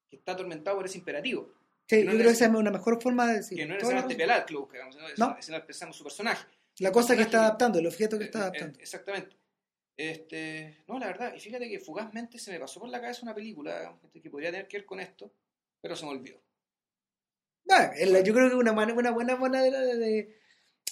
que 0.10 0.16
está 0.16 0.32
atormentado 0.32 0.78
por 0.78 0.86
ese 0.86 0.98
imperativo 0.98 1.60
Sí, 1.90 2.04
yo 2.04 2.12
creo 2.12 2.24
que 2.24 2.30
esa 2.30 2.46
es 2.46 2.52
una 2.52 2.70
mejor 2.70 3.02
forma 3.02 3.26
de 3.28 3.38
decir. 3.38 3.58
Que 3.58 3.66
no 3.66 3.76
es 3.76 3.84
el 3.84 3.98
arte 3.98 4.16
Pialat, 4.16 4.46
Club, 4.46 4.72
digamos, 4.72 4.96
no. 5.18 5.36
es 5.40 5.50
expresando 5.50 5.92
su 5.92 6.04
personaje. 6.04 6.46
La 6.78 6.92
cosa 6.92 7.16
que 7.16 7.24
está 7.24 7.40
adaptando, 7.40 7.80
el 7.80 7.88
objeto 7.88 8.20
que 8.20 8.26
está 8.26 8.42
adaptando. 8.42 8.80
Exactamente. 8.80 9.36
Este, 10.00 10.78
no, 10.88 10.98
la 10.98 11.08
verdad, 11.08 11.34
y 11.36 11.42
fíjate 11.42 11.68
que 11.68 11.78
fugazmente 11.78 12.40
se 12.40 12.54
me 12.54 12.60
pasó 12.62 12.80
por 12.80 12.88
la 12.88 13.02
cabeza 13.02 13.24
una 13.24 13.36
película 13.36 14.00
que 14.14 14.30
podría 14.30 14.50
tener 14.50 14.66
que 14.66 14.78
ver 14.78 14.86
con 14.86 15.02
esto, 15.02 15.30
pero 15.82 15.94
se 15.94 16.06
me 16.06 16.12
olvidó. 16.12 16.42
yo 17.68 18.34
creo 18.34 18.48
que 18.48 18.48
es 18.48 18.54
una, 18.54 18.72
una 18.72 19.12
buena 19.12 19.36
manera 19.36 19.82
de, 19.82 20.38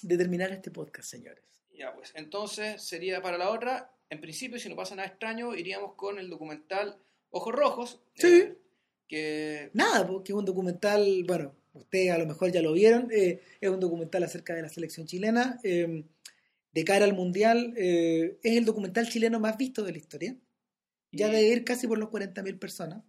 de, 0.02 0.18
terminar 0.18 0.52
este 0.52 0.72
podcast, 0.72 1.10
señores. 1.10 1.46
Ya, 1.74 1.94
pues, 1.96 2.12
entonces 2.16 2.84
sería 2.84 3.22
para 3.22 3.38
la 3.38 3.50
otra, 3.50 3.94
en 4.10 4.20
principio, 4.20 4.60
si 4.60 4.68
no 4.68 4.76
pasa 4.76 4.94
nada 4.94 5.08
extraño, 5.08 5.56
iríamos 5.56 5.94
con 5.94 6.20
el 6.20 6.30
documental 6.30 7.00
Ojos 7.30 7.56
Rojos. 7.56 8.02
Sí. 8.14 8.28
Eh, 8.28 8.58
que... 9.08 9.70
Nada, 9.72 10.06
porque 10.06 10.34
es 10.34 10.38
un 10.38 10.44
documental, 10.44 11.24
bueno, 11.26 11.56
ustedes 11.76 12.12
a 12.12 12.18
lo 12.18 12.26
mejor 12.26 12.52
ya 12.52 12.62
lo 12.62 12.74
vieron, 12.74 13.10
eh, 13.14 13.42
es 13.62 13.70
un 13.70 13.80
documental 13.80 14.24
acerca 14.24 14.54
de 14.54 14.64
la 14.64 14.70
selección 14.70 15.08
chilena. 15.08 15.62
Em, 15.64 16.04
de 16.78 16.86
cara 16.86 17.06
al 17.06 17.16
Mundial, 17.16 17.74
eh, 17.76 18.38
es 18.44 18.56
el 18.56 18.64
documental 18.64 19.10
chileno 19.10 19.40
más 19.40 19.58
visto 19.58 19.84
de 19.84 19.92
la 19.92 19.98
historia. 19.98 20.38
Ya 21.12 21.28
debe 21.28 21.42
ir 21.42 21.64
casi 21.64 21.88
por 21.88 21.98
los 21.98 22.10
40.000 22.10 22.60
personas. 22.60 23.04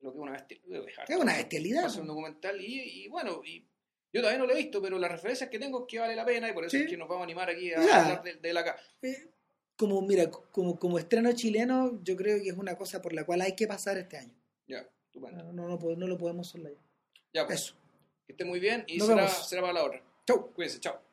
Lo 0.00 0.10
que 0.10 0.18
es 0.18 0.22
una, 0.22 0.32
bestialidad. 0.32 1.04
Es 1.08 1.16
una 1.16 1.36
bestialidad. 1.36 1.86
Es 1.86 1.96
un 1.98 2.08
documental 2.08 2.60
y, 2.60 3.06
bueno, 3.06 3.42
y 3.44 3.64
yo 4.12 4.22
todavía 4.22 4.40
no 4.40 4.46
lo 4.46 4.54
he 4.54 4.56
visto, 4.56 4.82
pero 4.82 4.98
las 4.98 5.12
referencias 5.12 5.48
que 5.48 5.60
tengo 5.60 5.82
es 5.82 5.84
que 5.86 6.00
vale 6.00 6.16
la 6.16 6.24
pena 6.24 6.50
y 6.50 6.52
por 6.52 6.64
eso 6.64 6.76
es 6.78 6.88
que 6.88 6.96
nos 6.96 7.08
vamos 7.08 7.20
a 7.20 7.24
animar 7.26 7.48
aquí 7.48 7.72
a 7.72 7.76
hablar 7.76 8.24
de, 8.24 8.34
de, 8.34 8.52
la 8.52 8.60
acá. 8.62 8.76
Eh, 9.02 9.30
como, 9.76 10.02
mira, 10.02 10.28
como, 10.28 10.76
como 10.76 10.98
estreno 10.98 11.30
chileno, 11.30 12.02
yo 12.02 12.16
creo 12.16 12.42
que 12.42 12.48
es 12.48 12.56
una 12.56 12.76
cosa 12.76 13.00
por 13.00 13.12
la 13.12 13.24
cual 13.24 13.40
hay 13.42 13.54
que 13.54 13.68
pasar 13.68 13.98
este 13.98 14.16
año. 14.16 14.34
Ya. 14.66 14.84
No, 15.14 15.52
no, 15.52 15.78
no, 15.78 16.06
lo 16.08 16.18
podemos 16.18 16.48
soslayar. 16.48 16.82
Ya, 17.32 17.46
pues. 17.46 17.60
Eso. 17.60 17.74
Que 18.26 18.32
esté 18.32 18.44
muy 18.44 18.58
bien 18.58 18.82
y 18.88 18.98
será, 18.98 19.28
será 19.28 19.60
para 19.62 19.74
la 19.74 19.84
hora. 19.84 20.02
Chau. 20.26 20.52
Cuídense, 20.52 20.80
chao. 20.80 21.05